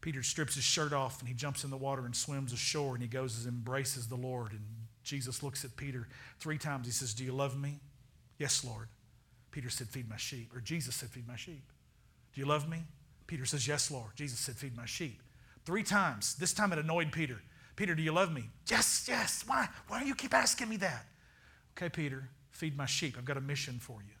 Peter 0.00 0.22
strips 0.22 0.54
his 0.54 0.64
shirt 0.64 0.92
off 0.92 1.20
and 1.20 1.28
he 1.28 1.34
jumps 1.34 1.64
in 1.64 1.70
the 1.70 1.76
water 1.76 2.04
and 2.04 2.14
swims 2.14 2.52
ashore 2.52 2.94
and 2.94 3.02
he 3.02 3.08
goes 3.08 3.38
and 3.38 3.54
embraces 3.54 4.06
the 4.06 4.16
Lord. 4.16 4.52
And 4.52 4.60
Jesus 5.02 5.42
looks 5.42 5.64
at 5.64 5.76
Peter 5.76 6.06
three 6.38 6.58
times. 6.58 6.86
He 6.86 6.92
says, 6.92 7.14
Do 7.14 7.24
you 7.24 7.32
love 7.32 7.58
me? 7.58 7.80
Yes, 8.38 8.64
Lord. 8.64 8.88
Peter 9.50 9.70
said, 9.70 9.88
Feed 9.88 10.08
my 10.08 10.18
sheep. 10.18 10.54
Or 10.54 10.60
Jesus 10.60 10.94
said, 10.94 11.08
Feed 11.08 11.26
my 11.26 11.36
sheep. 11.36 11.64
Do 12.34 12.40
you 12.40 12.46
love 12.46 12.68
me? 12.68 12.82
Peter 13.26 13.46
says, 13.46 13.66
Yes, 13.66 13.90
Lord. 13.90 14.10
Jesus 14.14 14.38
said, 14.38 14.56
Feed 14.56 14.76
my 14.76 14.84
sheep. 14.84 15.22
Three 15.64 15.82
times. 15.82 16.34
This 16.34 16.52
time 16.52 16.72
it 16.72 16.78
annoyed 16.78 17.10
Peter. 17.10 17.40
Peter, 17.76 17.94
do 17.94 18.02
you 18.02 18.12
love 18.12 18.32
me? 18.32 18.44
Yes, 18.68 19.06
yes. 19.08 19.44
Why? 19.46 19.68
Why 19.88 20.00
do 20.00 20.06
you 20.06 20.14
keep 20.14 20.32
asking 20.32 20.68
me 20.68 20.76
that? 20.78 21.06
Okay, 21.76 21.88
Peter, 21.88 22.28
feed 22.50 22.76
my 22.76 22.86
sheep. 22.86 23.16
I've 23.18 23.24
got 23.24 23.36
a 23.36 23.40
mission 23.40 23.78
for 23.80 24.00
you. 24.00 24.14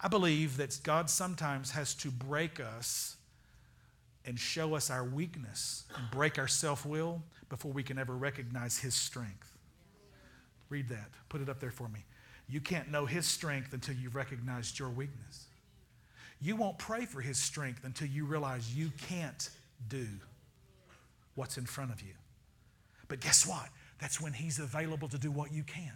I 0.00 0.08
believe 0.08 0.56
that 0.56 0.78
God 0.82 1.10
sometimes 1.10 1.70
has 1.72 1.94
to 1.96 2.10
break 2.10 2.60
us 2.60 3.16
and 4.24 4.38
show 4.38 4.74
us 4.74 4.90
our 4.90 5.04
weakness 5.04 5.84
and 5.96 6.10
break 6.10 6.38
our 6.38 6.48
self 6.48 6.86
will 6.86 7.22
before 7.50 7.72
we 7.72 7.82
can 7.82 7.98
ever 7.98 8.16
recognize 8.16 8.78
His 8.78 8.94
strength. 8.94 9.52
Read 10.70 10.88
that. 10.88 11.10
Put 11.28 11.42
it 11.42 11.48
up 11.48 11.60
there 11.60 11.70
for 11.70 11.88
me. 11.88 12.04
You 12.48 12.60
can't 12.60 12.90
know 12.90 13.04
His 13.04 13.26
strength 13.26 13.74
until 13.74 13.94
you've 13.94 14.14
recognized 14.14 14.78
your 14.78 14.88
weakness. 14.88 15.46
You 16.40 16.56
won't 16.56 16.78
pray 16.78 17.04
for 17.04 17.20
His 17.20 17.38
strength 17.38 17.84
until 17.84 18.08
you 18.08 18.24
realize 18.24 18.74
you 18.74 18.90
can't 19.08 19.50
do 19.88 20.06
what's 21.34 21.58
in 21.58 21.66
front 21.66 21.92
of 21.92 22.00
you. 22.02 22.14
But 23.08 23.20
guess 23.20 23.46
what? 23.46 23.68
That's 24.00 24.20
when 24.20 24.32
He's 24.32 24.58
available 24.58 25.08
to 25.08 25.18
do 25.18 25.30
what 25.30 25.52
you 25.52 25.62
can't. 25.62 25.94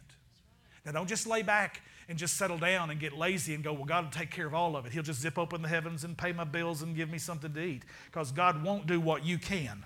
Now, 0.84 0.92
don't 0.92 1.08
just 1.08 1.26
lay 1.26 1.42
back 1.42 1.82
and 2.08 2.16
just 2.16 2.36
settle 2.36 2.56
down 2.56 2.90
and 2.90 2.98
get 2.98 3.12
lazy 3.12 3.54
and 3.54 3.62
go, 3.62 3.72
well, 3.72 3.84
God 3.84 4.04
will 4.04 4.10
take 4.10 4.30
care 4.30 4.46
of 4.46 4.54
all 4.54 4.76
of 4.76 4.86
it. 4.86 4.92
He'll 4.92 5.02
just 5.02 5.20
zip 5.20 5.36
open 5.36 5.60
the 5.60 5.68
heavens 5.68 6.04
and 6.04 6.16
pay 6.16 6.32
my 6.32 6.44
bills 6.44 6.80
and 6.80 6.96
give 6.96 7.10
me 7.10 7.18
something 7.18 7.52
to 7.52 7.60
eat. 7.62 7.82
Because 8.06 8.32
God 8.32 8.64
won't 8.64 8.86
do 8.86 8.98
what 8.98 9.24
you 9.24 9.36
can, 9.36 9.84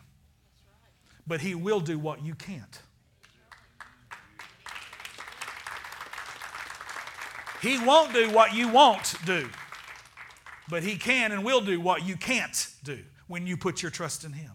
but 1.26 1.40
He 1.40 1.55
will 1.55 1.80
do 1.80 1.98
what 1.98 2.24
you 2.24 2.34
can't. 2.34 2.80
He 7.61 7.78
won't 7.84 8.12
do 8.12 8.30
what 8.30 8.55
you 8.55 8.68
won't 8.68 9.14
do, 9.24 9.48
but 10.68 10.82
He 10.82 10.96
can 10.96 11.32
and 11.32 11.44
will 11.44 11.61
do 11.61 11.80
what 11.80 12.07
you 12.07 12.16
can't 12.16 12.68
do 12.84 12.98
when 13.26 13.46
you 13.46 13.57
put 13.57 13.82
your 13.82 13.90
trust 13.90 14.24
in 14.24 14.32
Him. 14.32 14.53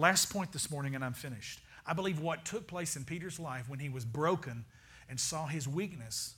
Last 0.00 0.32
point 0.32 0.50
this 0.50 0.70
morning, 0.70 0.94
and 0.94 1.04
I'm 1.04 1.12
finished. 1.12 1.60
I 1.84 1.92
believe 1.92 2.20
what 2.20 2.46
took 2.46 2.66
place 2.66 2.96
in 2.96 3.04
Peter's 3.04 3.38
life 3.38 3.68
when 3.68 3.80
he 3.80 3.90
was 3.90 4.02
broken 4.02 4.64
and 5.10 5.20
saw 5.20 5.46
his 5.46 5.68
weakness 5.68 6.36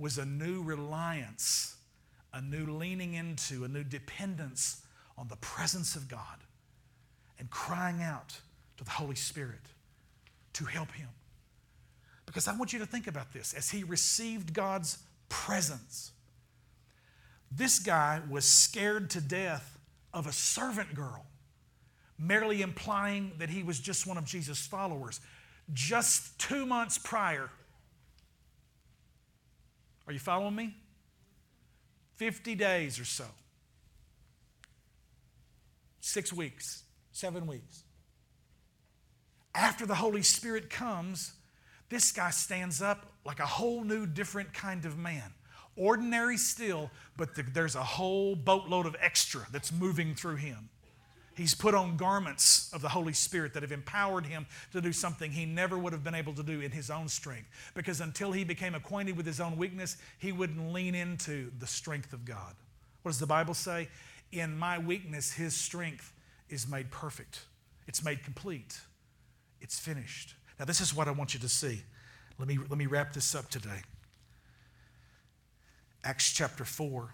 was 0.00 0.18
a 0.18 0.26
new 0.26 0.64
reliance, 0.64 1.76
a 2.34 2.40
new 2.40 2.66
leaning 2.66 3.14
into, 3.14 3.62
a 3.62 3.68
new 3.68 3.84
dependence 3.84 4.82
on 5.16 5.28
the 5.28 5.36
presence 5.36 5.94
of 5.94 6.08
God 6.08 6.42
and 7.38 7.48
crying 7.50 8.02
out 8.02 8.40
to 8.78 8.84
the 8.84 8.90
Holy 8.90 9.14
Spirit 9.14 9.62
to 10.54 10.64
help 10.64 10.90
him. 10.90 11.10
Because 12.26 12.48
I 12.48 12.56
want 12.56 12.72
you 12.72 12.80
to 12.80 12.86
think 12.86 13.06
about 13.06 13.32
this 13.32 13.54
as 13.54 13.70
he 13.70 13.84
received 13.84 14.52
God's 14.52 14.98
presence. 15.28 16.10
This 17.48 17.78
guy 17.78 18.22
was 18.28 18.44
scared 18.44 19.08
to 19.10 19.20
death 19.20 19.78
of 20.12 20.26
a 20.26 20.32
servant 20.32 20.96
girl 20.96 21.26
merely 22.18 22.62
implying 22.62 23.32
that 23.38 23.50
he 23.50 23.62
was 23.62 23.78
just 23.80 24.06
one 24.06 24.16
of 24.16 24.24
Jesus' 24.24 24.66
followers. 24.66 25.20
Just 25.72 26.38
two 26.38 26.64
months 26.64 26.98
prior, 26.98 27.50
are 30.06 30.12
you 30.12 30.18
following 30.18 30.54
me? 30.54 30.74
50 32.16 32.54
days 32.54 32.98
or 32.98 33.04
so, 33.04 33.26
six 36.00 36.32
weeks, 36.32 36.84
seven 37.12 37.46
weeks. 37.46 37.82
After 39.54 39.86
the 39.86 39.94
Holy 39.94 40.22
Spirit 40.22 40.70
comes, 40.70 41.32
this 41.88 42.12
guy 42.12 42.30
stands 42.30 42.80
up 42.80 43.06
like 43.24 43.40
a 43.40 43.46
whole 43.46 43.84
new, 43.84 44.06
different 44.06 44.52
kind 44.54 44.84
of 44.84 44.96
man. 44.96 45.34
Ordinary 45.76 46.36
still, 46.36 46.90
but 47.16 47.34
the, 47.34 47.42
there's 47.42 47.74
a 47.74 47.82
whole 47.82 48.34
boatload 48.34 48.86
of 48.86 48.96
extra 49.00 49.42
that's 49.50 49.72
moving 49.72 50.14
through 50.14 50.36
him. 50.36 50.70
He's 51.36 51.54
put 51.54 51.74
on 51.74 51.98
garments 51.98 52.70
of 52.72 52.80
the 52.80 52.88
Holy 52.88 53.12
Spirit 53.12 53.52
that 53.54 53.62
have 53.62 53.70
empowered 53.70 54.24
him 54.24 54.46
to 54.72 54.80
do 54.80 54.90
something 54.90 55.30
he 55.30 55.44
never 55.44 55.76
would 55.76 55.92
have 55.92 56.02
been 56.02 56.14
able 56.14 56.32
to 56.32 56.42
do 56.42 56.62
in 56.62 56.70
his 56.70 56.88
own 56.90 57.08
strength. 57.08 57.48
Because 57.74 58.00
until 58.00 58.32
he 58.32 58.42
became 58.42 58.74
acquainted 58.74 59.18
with 59.18 59.26
his 59.26 59.38
own 59.38 59.58
weakness, 59.58 59.98
he 60.18 60.32
wouldn't 60.32 60.72
lean 60.72 60.94
into 60.94 61.50
the 61.58 61.66
strength 61.66 62.14
of 62.14 62.24
God. 62.24 62.54
What 63.02 63.10
does 63.10 63.20
the 63.20 63.26
Bible 63.26 63.52
say? 63.52 63.88
In 64.32 64.58
my 64.58 64.78
weakness, 64.78 65.30
his 65.32 65.54
strength 65.54 66.10
is 66.48 66.66
made 66.66 66.90
perfect, 66.90 67.40
it's 67.86 68.02
made 68.02 68.24
complete, 68.24 68.80
it's 69.60 69.78
finished. 69.78 70.34
Now, 70.58 70.64
this 70.64 70.80
is 70.80 70.94
what 70.94 71.06
I 71.06 71.10
want 71.10 71.34
you 71.34 71.40
to 71.40 71.48
see. 71.50 71.82
Let 72.38 72.48
me, 72.48 72.56
let 72.56 72.78
me 72.78 72.86
wrap 72.86 73.12
this 73.12 73.34
up 73.34 73.50
today. 73.50 73.82
Acts 76.02 76.32
chapter 76.32 76.64
4. 76.64 77.10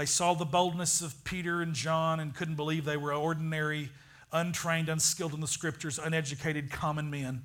They 0.00 0.06
saw 0.06 0.32
the 0.32 0.46
boldness 0.46 1.02
of 1.02 1.24
Peter 1.24 1.60
and 1.60 1.74
John 1.74 2.20
and 2.20 2.34
couldn't 2.34 2.54
believe 2.54 2.86
they 2.86 2.96
were 2.96 3.12
ordinary, 3.12 3.90
untrained, 4.32 4.88
unskilled 4.88 5.34
in 5.34 5.40
the 5.40 5.46
scriptures, 5.46 5.98
uneducated 5.98 6.70
common 6.70 7.10
men. 7.10 7.42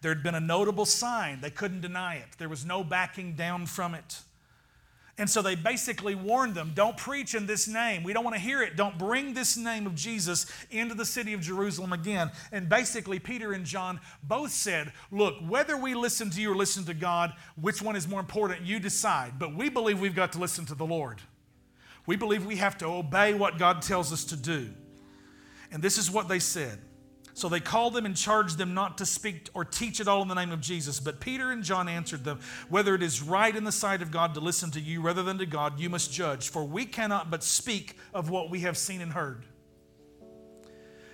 There 0.00 0.10
had 0.10 0.22
been 0.22 0.34
a 0.34 0.40
notable 0.40 0.86
sign. 0.86 1.42
They 1.42 1.50
couldn't 1.50 1.82
deny 1.82 2.14
it. 2.14 2.28
There 2.38 2.48
was 2.48 2.64
no 2.64 2.82
backing 2.82 3.34
down 3.34 3.66
from 3.66 3.94
it. 3.94 4.20
And 5.18 5.28
so 5.28 5.42
they 5.42 5.54
basically 5.54 6.14
warned 6.14 6.54
them 6.54 6.72
don't 6.74 6.96
preach 6.96 7.34
in 7.34 7.44
this 7.44 7.68
name. 7.68 8.02
We 8.04 8.14
don't 8.14 8.24
want 8.24 8.36
to 8.36 8.40
hear 8.40 8.62
it. 8.62 8.76
Don't 8.76 8.96
bring 8.96 9.34
this 9.34 9.58
name 9.58 9.86
of 9.86 9.94
Jesus 9.94 10.46
into 10.70 10.94
the 10.94 11.04
city 11.04 11.34
of 11.34 11.42
Jerusalem 11.42 11.92
again. 11.92 12.30
And 12.52 12.70
basically, 12.70 13.18
Peter 13.18 13.52
and 13.52 13.66
John 13.66 14.00
both 14.22 14.52
said, 14.52 14.94
Look, 15.10 15.34
whether 15.46 15.76
we 15.76 15.94
listen 15.94 16.30
to 16.30 16.40
you 16.40 16.52
or 16.52 16.56
listen 16.56 16.86
to 16.86 16.94
God, 16.94 17.34
which 17.60 17.82
one 17.82 17.96
is 17.96 18.08
more 18.08 18.20
important, 18.20 18.62
you 18.62 18.80
decide. 18.80 19.34
But 19.38 19.54
we 19.54 19.68
believe 19.68 20.00
we've 20.00 20.16
got 20.16 20.32
to 20.32 20.38
listen 20.38 20.64
to 20.64 20.74
the 20.74 20.86
Lord. 20.86 21.20
We 22.06 22.16
believe 22.16 22.46
we 22.46 22.56
have 22.56 22.78
to 22.78 22.86
obey 22.86 23.34
what 23.34 23.58
God 23.58 23.82
tells 23.82 24.12
us 24.12 24.24
to 24.26 24.36
do. 24.36 24.70
And 25.70 25.82
this 25.82 25.98
is 25.98 26.10
what 26.10 26.28
they 26.28 26.38
said. 26.38 26.78
So 27.34 27.50
they 27.50 27.60
called 27.60 27.92
them 27.92 28.06
and 28.06 28.16
charged 28.16 28.56
them 28.56 28.72
not 28.72 28.96
to 28.96 29.04
speak 29.04 29.50
or 29.52 29.62
teach 29.62 30.00
at 30.00 30.08
all 30.08 30.22
in 30.22 30.28
the 30.28 30.34
name 30.34 30.52
of 30.52 30.62
Jesus. 30.62 31.00
But 31.00 31.20
Peter 31.20 31.50
and 31.50 31.62
John 31.62 31.86
answered 31.86 32.24
them, 32.24 32.40
Whether 32.70 32.94
it 32.94 33.02
is 33.02 33.20
right 33.20 33.54
in 33.54 33.64
the 33.64 33.72
sight 33.72 34.00
of 34.00 34.10
God 34.10 34.32
to 34.34 34.40
listen 34.40 34.70
to 34.70 34.80
you 34.80 35.02
rather 35.02 35.22
than 35.22 35.36
to 35.38 35.44
God, 35.44 35.78
you 35.78 35.90
must 35.90 36.10
judge, 36.10 36.48
for 36.48 36.64
we 36.64 36.86
cannot 36.86 37.30
but 37.30 37.42
speak 37.42 37.98
of 38.14 38.30
what 38.30 38.48
we 38.48 38.60
have 38.60 38.78
seen 38.78 39.02
and 39.02 39.12
heard. 39.12 39.44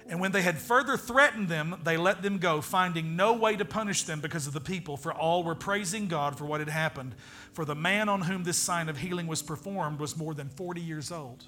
And 0.09 0.21
when 0.21 0.33
they 0.33 0.43
had 0.43 0.59
further 0.59 0.97
threatened 0.97 1.49
them, 1.49 1.81
they 1.85 1.97
let 1.97 2.23
them 2.23 2.39
go, 2.39 2.61
finding 2.61 3.15
no 3.17 3.33
way 3.35 3.57
to 3.57 3.65
punish 3.65 4.03
them 4.03 4.21
because 4.21 4.47
of 4.47 4.53
the 4.53 4.61
people, 4.61 4.97
for 4.97 5.13
all 5.13 5.45
were 5.45 5.55
praising 5.55 6.09
God 6.09 6.37
for 6.37 6.45
what 6.45 6.61
had 6.61 6.69
happened. 6.69 7.15
For 7.53 7.65
the 7.65 7.75
man 7.75 8.09
on 8.09 8.23
whom 8.23 8.45
this 8.45 8.59
sign 8.59 8.89
of 8.89 8.99
healing 8.99 9.27
was 9.27 9.43
performed 9.43 10.01
was 10.01 10.17
more 10.17 10.35
than 10.35 10.49
40 10.49 10.81
years 10.81 11.13
old. 11.13 11.45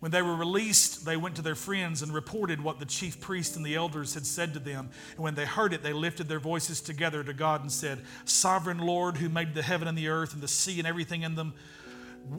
When 0.00 0.12
they 0.12 0.22
were 0.22 0.34
released, 0.34 1.04
they 1.04 1.18
went 1.18 1.36
to 1.36 1.42
their 1.42 1.54
friends 1.54 2.00
and 2.00 2.12
reported 2.12 2.62
what 2.62 2.78
the 2.78 2.86
chief 2.86 3.20
priest 3.20 3.56
and 3.56 3.64
the 3.64 3.74
elders 3.74 4.14
had 4.14 4.24
said 4.24 4.54
to 4.54 4.58
them. 4.58 4.88
And 5.14 5.22
when 5.22 5.34
they 5.34 5.44
heard 5.44 5.74
it, 5.74 5.82
they 5.82 5.92
lifted 5.92 6.26
their 6.26 6.40
voices 6.40 6.80
together 6.80 7.22
to 7.22 7.34
God 7.34 7.60
and 7.60 7.70
said, 7.70 8.00
Sovereign 8.24 8.78
Lord, 8.78 9.18
who 9.18 9.28
made 9.28 9.52
the 9.52 9.62
heaven 9.62 9.86
and 9.86 9.96
the 9.96 10.08
earth 10.08 10.32
and 10.32 10.42
the 10.42 10.48
sea 10.48 10.78
and 10.78 10.88
everything 10.88 11.22
in 11.22 11.34
them, 11.34 11.52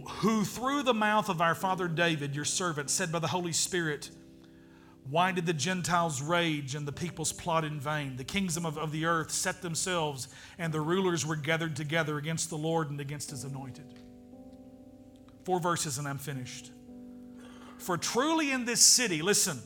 who 0.07 0.43
through 0.43 0.81
the 0.81 0.93
mouth 0.93 1.29
of 1.29 1.39
our 1.39 1.53
father 1.53 1.87
David, 1.87 2.35
your 2.35 2.45
servant, 2.45 2.89
said 2.89 3.11
by 3.11 3.19
the 3.19 3.27
Holy 3.27 3.53
Spirit, 3.53 4.09
why 5.09 5.31
did 5.31 5.45
the 5.45 5.53
Gentiles 5.53 6.21
rage 6.21 6.75
and 6.75 6.87
the 6.87 6.91
peoples 6.91 7.33
plot 7.33 7.65
in 7.65 7.79
vain? 7.79 8.15
The 8.15 8.23
kingdom 8.23 8.65
of, 8.65 8.77
of 8.77 8.91
the 8.91 9.05
earth 9.05 9.31
set 9.31 9.61
themselves, 9.61 10.27
and 10.57 10.71
the 10.73 10.81
rulers 10.81 11.25
were 11.25 11.35
gathered 11.35 11.75
together 11.75 12.17
against 12.17 12.49
the 12.49 12.57
Lord 12.57 12.89
and 12.91 13.01
against 13.01 13.31
his 13.31 13.43
anointed. 13.43 13.85
Four 15.43 15.59
verses, 15.59 15.97
and 15.97 16.07
I'm 16.07 16.19
finished. 16.19 16.71
For 17.77 17.97
truly 17.97 18.51
in 18.51 18.65
this 18.65 18.81
city, 18.81 19.23
listen, 19.23 19.59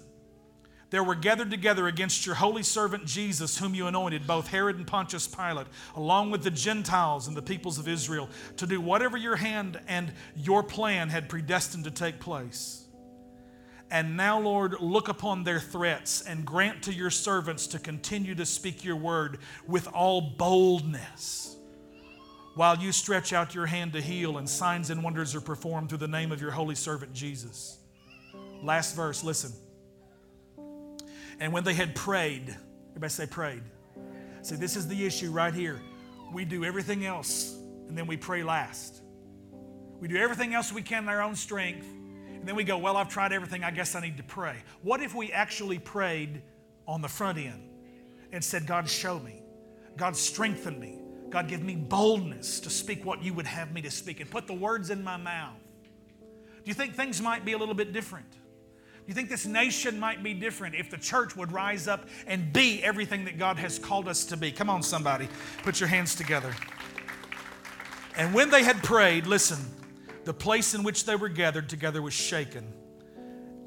there 0.90 1.04
were 1.04 1.16
gathered 1.16 1.52
together 1.52 1.88
against 1.88 2.26
your 2.26 2.36
holy 2.36 2.64
servant 2.64 3.06
Jesus, 3.06 3.58
whom 3.58 3.76
you 3.76 3.88
anointed, 3.88 4.26
both 4.26 4.48
Herod 4.48 4.78
and 4.78 4.88
Pontius 4.88 5.28
Pilate, 5.28 5.68
along 5.96 6.32
with 6.32 6.44
the 6.44 6.52
Gentiles 6.52 7.28
and 7.28 7.36
the 7.36 7.42
peoples 7.42 7.78
of 7.78 7.90
Israel, 7.90 8.30
to 8.56 8.66
do 8.66 8.80
whatever 8.80 9.18
your 9.18 9.36
hand 9.36 9.82
and 9.88 10.14
your 10.36 10.64
plan 10.64 11.10
had 11.10 11.28
predestined 11.28 11.84
to 11.84 11.92
take 11.92 12.22
place. 12.22 12.85
And 13.96 14.18
now, 14.18 14.42
Lord, 14.42 14.82
look 14.82 15.08
upon 15.08 15.46
their 15.46 15.62
threats 15.62 16.22
and 16.22 16.46
grant 16.46 16.84
to 16.84 16.94
your 16.94 17.10
servants 17.10 17.66
to 17.68 17.80
continue 17.80 18.36
to 18.36 18.46
speak 18.46 18.84
your 18.84 18.98
word 18.98 19.38
with 19.66 19.88
all 19.88 20.20
boldness 20.20 21.56
while 22.56 22.78
you 22.78 22.92
stretch 22.92 23.32
out 23.32 23.56
your 23.56 23.66
hand 23.66 23.94
to 23.94 24.02
heal 24.02 24.38
and 24.38 24.50
signs 24.50 24.90
and 24.90 25.02
wonders 25.02 25.34
are 25.34 25.40
performed 25.40 25.88
through 25.88 26.00
the 26.00 26.10
name 26.10 26.34
of 26.34 26.42
your 26.42 26.52
holy 26.52 26.76
servant 26.76 27.14
Jesus. 27.14 27.78
Last 28.62 28.98
verse, 28.98 29.24
listen. 29.24 29.54
And 31.40 31.54
when 31.54 31.64
they 31.64 31.74
had 31.74 31.96
prayed, 31.96 32.54
everybody 32.90 33.12
say 33.12 33.28
prayed. 33.28 33.64
See, 34.42 34.58
this 34.58 34.76
is 34.76 34.90
the 34.90 35.06
issue 35.06 35.32
right 35.32 35.54
here. 35.54 35.82
We 36.34 36.44
do 36.44 36.66
everything 36.66 37.06
else 37.06 37.58
and 37.88 37.98
then 37.98 38.08
we 38.08 38.18
pray 38.18 38.44
last. 38.44 39.02
We 40.02 40.10
do 40.10 40.18
everything 40.18 40.54
else 40.54 40.74
we 40.74 40.82
can 40.82 41.04
in 41.04 41.10
our 41.10 41.22
own 41.22 41.38
strength, 41.38 41.88
and 42.46 42.50
then 42.52 42.56
we 42.58 42.64
go, 42.64 42.78
Well, 42.78 42.96
I've 42.96 43.10
tried 43.10 43.34
everything, 43.34 43.64
I 43.64 43.72
guess 43.72 43.96
I 43.96 44.02
need 44.02 44.18
to 44.18 44.24
pray. 44.24 44.58
What 44.84 45.02
if 45.02 45.16
we 45.16 45.32
actually 45.32 45.80
prayed 45.80 46.44
on 46.88 47.02
the 47.02 47.08
front 47.08 47.40
end 47.40 47.68
and 48.32 48.44
said, 48.44 48.68
God, 48.68 48.88
show 48.88 49.18
me, 49.18 49.42
God, 49.98 50.16
strengthen 50.16 50.80
me, 50.80 51.00
God, 51.32 51.48
give 51.48 51.64
me 51.64 51.76
boldness 51.76 52.60
to 52.60 52.70
speak 52.70 53.04
what 53.04 53.24
you 53.24 53.34
would 53.34 53.48
have 53.48 53.74
me 53.74 53.82
to 53.82 53.90
speak, 53.90 54.20
and 54.20 54.30
put 54.30 54.46
the 54.46 54.54
words 54.54 54.92
in 54.92 55.04
my 55.04 55.18
mouth? 55.18 55.58
Do 56.20 56.66
you 56.66 56.76
think 56.76 56.94
things 56.94 57.20
might 57.20 57.46
be 57.46 57.54
a 57.54 57.58
little 57.58 57.74
bit 57.74 57.94
different? 57.94 58.30
Do 58.30 59.08
you 59.08 59.16
think 59.16 59.28
this 59.30 59.48
nation 59.48 60.00
might 60.00 60.22
be 60.22 60.36
different 60.36 60.76
if 60.76 60.92
the 60.92 61.00
church 61.00 61.36
would 61.36 61.52
rise 61.52 61.88
up 61.88 62.08
and 62.28 62.54
be 62.54 62.84
everything 62.84 63.26
that 63.26 63.40
God 63.40 63.58
has 63.58 63.80
called 63.80 64.08
us 64.08 64.24
to 64.26 64.38
be? 64.38 64.52
Come 64.52 64.70
on, 64.70 64.84
somebody, 64.84 65.30
put 65.64 65.80
your 65.80 65.90
hands 65.90 66.14
together. 66.14 66.54
And 68.16 68.36
when 68.36 68.52
they 68.52 68.64
had 68.64 68.84
prayed, 68.84 69.26
listen, 69.26 69.58
the 70.26 70.34
place 70.34 70.74
in 70.74 70.84
which 70.84 71.06
they 71.06 71.16
were 71.16 71.30
gathered 71.30 71.70
together 71.70 72.02
was 72.02 72.14
shaken, 72.14 72.74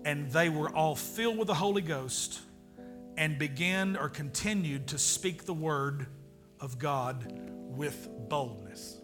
and 0.04 0.30
they 0.30 0.48
were 0.48 0.68
all 0.68 0.94
filled 0.94 1.38
with 1.38 1.46
the 1.46 1.54
Holy 1.54 1.82
Ghost 1.82 2.40
and 3.16 3.38
began 3.38 3.96
or 3.96 4.08
continued 4.08 4.88
to 4.88 4.98
speak 4.98 5.44
the 5.44 5.54
word 5.54 6.06
of 6.60 6.78
God 6.78 7.32
with 7.76 8.08
boldness. 8.28 9.00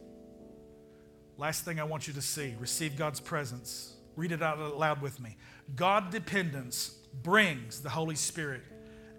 Last 1.37 1.65
thing 1.65 1.81
I 1.81 1.85
want 1.85 2.07
you 2.07 2.15
to 2.15 2.23
see 2.23 2.55
receive 2.59 2.97
God's 2.97 3.21
presence. 3.21 3.95
Read 4.17 4.33
it 4.33 4.43
out 4.43 4.77
loud 4.77 5.03
with 5.03 5.21
me. 5.21 5.37
God 5.75 6.11
dependence 6.11 6.97
brings 7.23 7.81
the 7.81 7.91
Holy 7.91 8.15
Spirit 8.15 8.63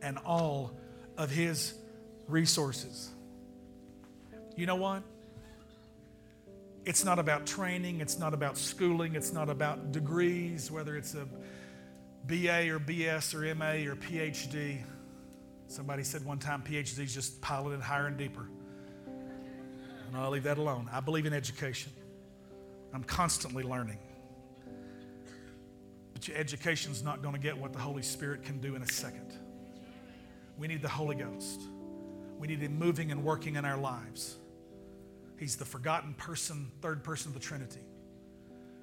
and 0.02 0.18
all 0.20 0.78
of 1.18 1.30
His 1.30 1.74
resources. 2.28 3.10
You 4.56 4.66
know 4.66 4.76
what? 4.76 5.04
It's 6.86 7.04
not 7.04 7.18
about 7.18 7.48
training, 7.48 8.00
it's 8.00 8.20
not 8.20 8.34
about 8.36 8.58
schooling, 8.58 9.16
it's 9.16 9.34
not 9.34 9.50
about 9.50 9.92
degrees, 9.92 10.70
whether 10.70 10.96
it's 10.96 11.16
a 11.16 11.28
BA 12.28 12.72
or 12.72 12.80
BS 12.80 13.34
or 13.34 13.56
MA 13.56 13.92
or 13.92 13.96
PhD. 13.96 14.84
Somebody 15.68 16.04
said 16.04 16.24
one 16.24 16.38
time 16.38 16.62
PhD 16.62 17.00
is 17.00 17.14
just 17.14 17.38
it 17.38 17.82
higher 17.82 18.06
and 18.06 18.18
deeper. 18.18 18.48
And 19.08 20.16
I'll 20.16 20.30
leave 20.30 20.44
that 20.44 20.60
alone. 20.60 20.88
I 20.94 21.00
believe 21.00 21.26
in 21.26 21.34
education. 21.34 21.92
I'm 22.94 23.04
constantly 23.04 23.64
learning. 23.64 23.98
But 26.14 26.28
your 26.28 26.38
education's 26.38 27.04
not 27.04 27.22
going 27.22 27.34
to 27.34 27.42
get 27.42 27.58
what 27.58 27.74
the 27.74 27.80
Holy 27.80 28.04
Spirit 28.04 28.44
can 28.44 28.62
do 28.62 28.76
in 28.76 28.84
a 28.84 28.88
second. 28.88 29.34
We 30.58 30.68
need 30.68 30.82
the 30.84 30.90
Holy 30.90 31.16
Ghost. 31.16 31.62
We 32.38 32.48
need 32.48 32.60
Him 32.60 32.78
moving 32.78 33.12
and 33.12 33.24
working 33.24 33.56
in 33.56 33.66
our 33.66 33.78
lives. 33.78 34.38
He's 35.38 35.56
the 35.56 35.66
forgotten 35.66 36.14
person, 36.14 36.72
third 36.82 37.04
person 37.04 37.30
of 37.30 37.34
the 37.34 37.40
Trinity. 37.40 37.82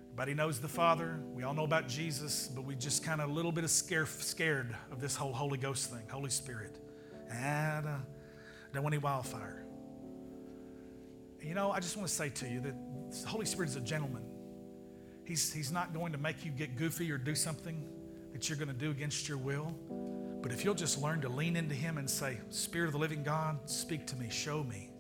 Everybody 0.07 0.35
knows 0.35 0.61
the 0.61 0.69
Father. 0.69 1.19
We 1.33 1.43
all 1.43 1.55
know 1.55 1.65
about 1.65 1.89
Jesus, 1.89 2.51
but 2.55 2.65
we 2.65 2.75
just 2.75 3.03
kind 3.03 3.23
of 3.23 3.31
a 3.31 3.33
little 3.33 3.53
bit 3.53 3.65
of 3.65 3.71
scare, 3.71 4.05
scared 4.05 4.77
of 4.91 5.01
this 5.01 5.17
whole 5.17 5.33
Holy 5.33 5.57
Ghost 5.57 5.91
thing, 5.91 6.03
Holy 6.11 6.29
Spirit. 6.29 6.79
And 7.31 7.87
uh, 7.87 7.97
don't 8.75 8.83
want 8.83 8.95
any 8.95 9.03
wildfire. 9.03 9.65
You 11.41 11.55
know, 11.55 11.73
I 11.73 11.81
just 11.81 11.97
want 11.97 12.09
to 12.09 12.15
say 12.15 12.29
to 12.29 12.47
you 12.47 12.61
that 12.61 12.75
the 13.23 13.27
Holy 13.27 13.47
Spirit 13.47 13.71
is 13.71 13.77
a 13.77 13.81
gentleman. 13.81 14.23
He's, 15.25 15.51
he's 15.51 15.73
not 15.73 15.95
going 15.95 16.13
to 16.13 16.19
make 16.19 16.45
you 16.45 16.51
get 16.51 16.77
goofy 16.77 17.11
or 17.11 17.17
do 17.17 17.35
something 17.35 17.89
that 18.35 18.49
you're 18.49 18.59
going 18.59 18.69
to 18.69 18.75
do 18.75 18.91
against 18.91 19.29
your 19.29 19.39
will. 19.39 19.75
But 20.43 20.53
if 20.53 20.65
you'll 20.65 20.75
just 20.75 21.01
learn 21.01 21.23
to 21.23 21.29
lean 21.29 21.57
into 21.57 21.75
Him 21.75 21.97
and 21.97 22.09
say, 22.09 22.39
Spirit 22.51 22.89
of 22.89 22.93
the 22.93 22.99
living 22.99 23.23
God, 23.23 23.69
speak 23.71 24.07
to 24.09 24.17
me, 24.17 24.29
show 24.31 24.63
me. 24.63 24.92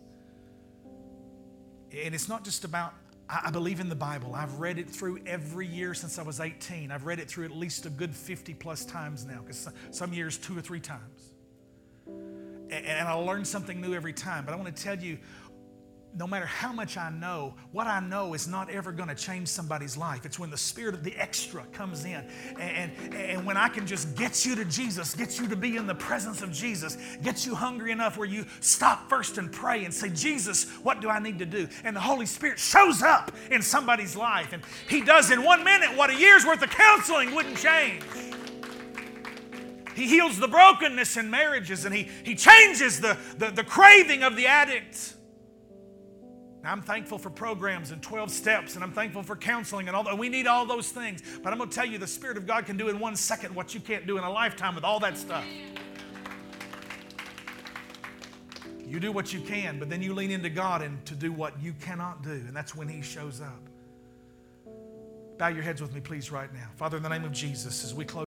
And 1.94 2.14
it's 2.14 2.28
not 2.28 2.44
just 2.44 2.64
about, 2.64 2.94
I 3.28 3.50
believe 3.50 3.80
in 3.80 3.88
the 3.88 3.94
Bible. 3.94 4.34
I've 4.34 4.58
read 4.58 4.78
it 4.78 4.88
through 4.88 5.20
every 5.26 5.66
year 5.66 5.94
since 5.94 6.18
I 6.18 6.22
was 6.22 6.40
18. 6.40 6.90
I've 6.90 7.04
read 7.04 7.18
it 7.18 7.28
through 7.28 7.44
at 7.44 7.56
least 7.56 7.86
a 7.86 7.90
good 7.90 8.14
50 8.14 8.54
plus 8.54 8.84
times 8.84 9.24
now, 9.24 9.40
because 9.40 9.68
some 9.90 10.12
years, 10.12 10.38
two 10.38 10.56
or 10.56 10.60
three 10.60 10.80
times. 10.80 11.34
And 12.70 13.06
I 13.06 13.12
learn 13.12 13.44
something 13.44 13.80
new 13.80 13.94
every 13.94 14.14
time. 14.14 14.46
But 14.46 14.54
I 14.54 14.56
want 14.56 14.74
to 14.74 14.82
tell 14.82 14.98
you, 14.98 15.18
no 16.14 16.26
matter 16.26 16.44
how 16.44 16.72
much 16.72 16.96
I 16.98 17.10
know, 17.10 17.54
what 17.72 17.86
I 17.86 18.00
know 18.00 18.34
is 18.34 18.46
not 18.46 18.68
ever 18.68 18.92
going 18.92 19.08
to 19.08 19.14
change 19.14 19.48
somebody's 19.48 19.96
life. 19.96 20.26
It's 20.26 20.38
when 20.38 20.50
the 20.50 20.58
spirit 20.58 20.94
of 20.94 21.02
the 21.02 21.16
extra 21.16 21.64
comes 21.72 22.04
in. 22.04 22.24
And, 22.58 22.92
and, 23.00 23.14
and, 23.14 23.46
when 23.46 23.56
I 23.56 23.68
can 23.68 23.86
just 23.86 24.14
get 24.14 24.44
you 24.44 24.54
to 24.56 24.64
Jesus, 24.66 25.14
get 25.14 25.40
you 25.40 25.48
to 25.48 25.56
be 25.56 25.76
in 25.76 25.86
the 25.86 25.94
presence 25.94 26.42
of 26.42 26.52
Jesus, 26.52 26.98
get 27.22 27.46
you 27.46 27.54
hungry 27.54 27.92
enough 27.92 28.18
where 28.18 28.28
you 28.28 28.44
stop 28.60 29.08
first 29.08 29.38
and 29.38 29.50
pray 29.50 29.84
and 29.84 29.92
say, 29.92 30.10
Jesus, 30.10 30.70
what 30.82 31.00
do 31.00 31.08
I 31.08 31.18
need 31.18 31.38
to 31.38 31.46
do? 31.46 31.66
And 31.82 31.96
the 31.96 32.00
Holy 32.00 32.26
Spirit 32.26 32.58
shows 32.58 33.02
up 33.02 33.32
in 33.50 33.62
somebody's 33.62 34.14
life. 34.14 34.52
And 34.52 34.62
He 34.88 35.00
does 35.00 35.30
in 35.30 35.42
one 35.42 35.64
minute 35.64 35.96
what 35.96 36.10
a 36.10 36.14
year's 36.14 36.44
worth 36.44 36.62
of 36.62 36.70
counseling 36.70 37.34
wouldn't 37.34 37.56
change. 37.56 38.02
He 39.94 40.06
heals 40.06 40.38
the 40.38 40.48
brokenness 40.48 41.16
in 41.16 41.30
marriages 41.30 41.84
and 41.84 41.94
He, 41.94 42.08
he 42.22 42.34
changes 42.34 43.00
the, 43.00 43.16
the, 43.38 43.50
the 43.50 43.64
craving 43.64 44.22
of 44.22 44.36
the 44.36 44.46
addict. 44.46 45.14
I'm 46.64 46.80
thankful 46.80 47.18
for 47.18 47.28
programs 47.28 47.90
and 47.90 48.00
12 48.00 48.30
steps, 48.30 48.76
and 48.76 48.84
I'm 48.84 48.92
thankful 48.92 49.22
for 49.22 49.34
counseling 49.34 49.88
and 49.88 49.96
all. 49.96 50.16
We 50.16 50.28
need 50.28 50.46
all 50.46 50.64
those 50.64 50.90
things. 50.90 51.22
But 51.42 51.52
I'm 51.52 51.58
going 51.58 51.70
to 51.70 51.74
tell 51.74 51.86
you, 51.86 51.98
the 51.98 52.06
Spirit 52.06 52.36
of 52.36 52.46
God 52.46 52.66
can 52.66 52.76
do 52.76 52.88
in 52.88 53.00
one 53.00 53.16
second 53.16 53.54
what 53.54 53.74
you 53.74 53.80
can't 53.80 54.06
do 54.06 54.16
in 54.16 54.24
a 54.24 54.30
lifetime 54.30 54.74
with 54.74 54.84
all 54.84 55.00
that 55.00 55.18
stuff. 55.18 55.44
You 58.86 59.00
do 59.00 59.10
what 59.10 59.32
you 59.32 59.40
can, 59.40 59.78
but 59.78 59.88
then 59.88 60.02
you 60.02 60.12
lean 60.14 60.30
into 60.30 60.50
God 60.50 60.82
and 60.82 61.04
to 61.06 61.14
do 61.14 61.32
what 61.32 61.60
you 61.60 61.72
cannot 61.80 62.22
do, 62.22 62.30
and 62.30 62.54
that's 62.54 62.76
when 62.76 62.88
He 62.88 63.02
shows 63.02 63.40
up. 63.40 63.68
Bow 65.38 65.48
your 65.48 65.62
heads 65.62 65.80
with 65.80 65.94
me, 65.94 66.00
please, 66.00 66.30
right 66.30 66.52
now. 66.52 66.68
Father, 66.76 66.98
in 66.98 67.02
the 67.02 67.08
name 67.08 67.24
of 67.24 67.32
Jesus, 67.32 67.84
as 67.84 67.94
we 67.94 68.04
close. 68.04 68.26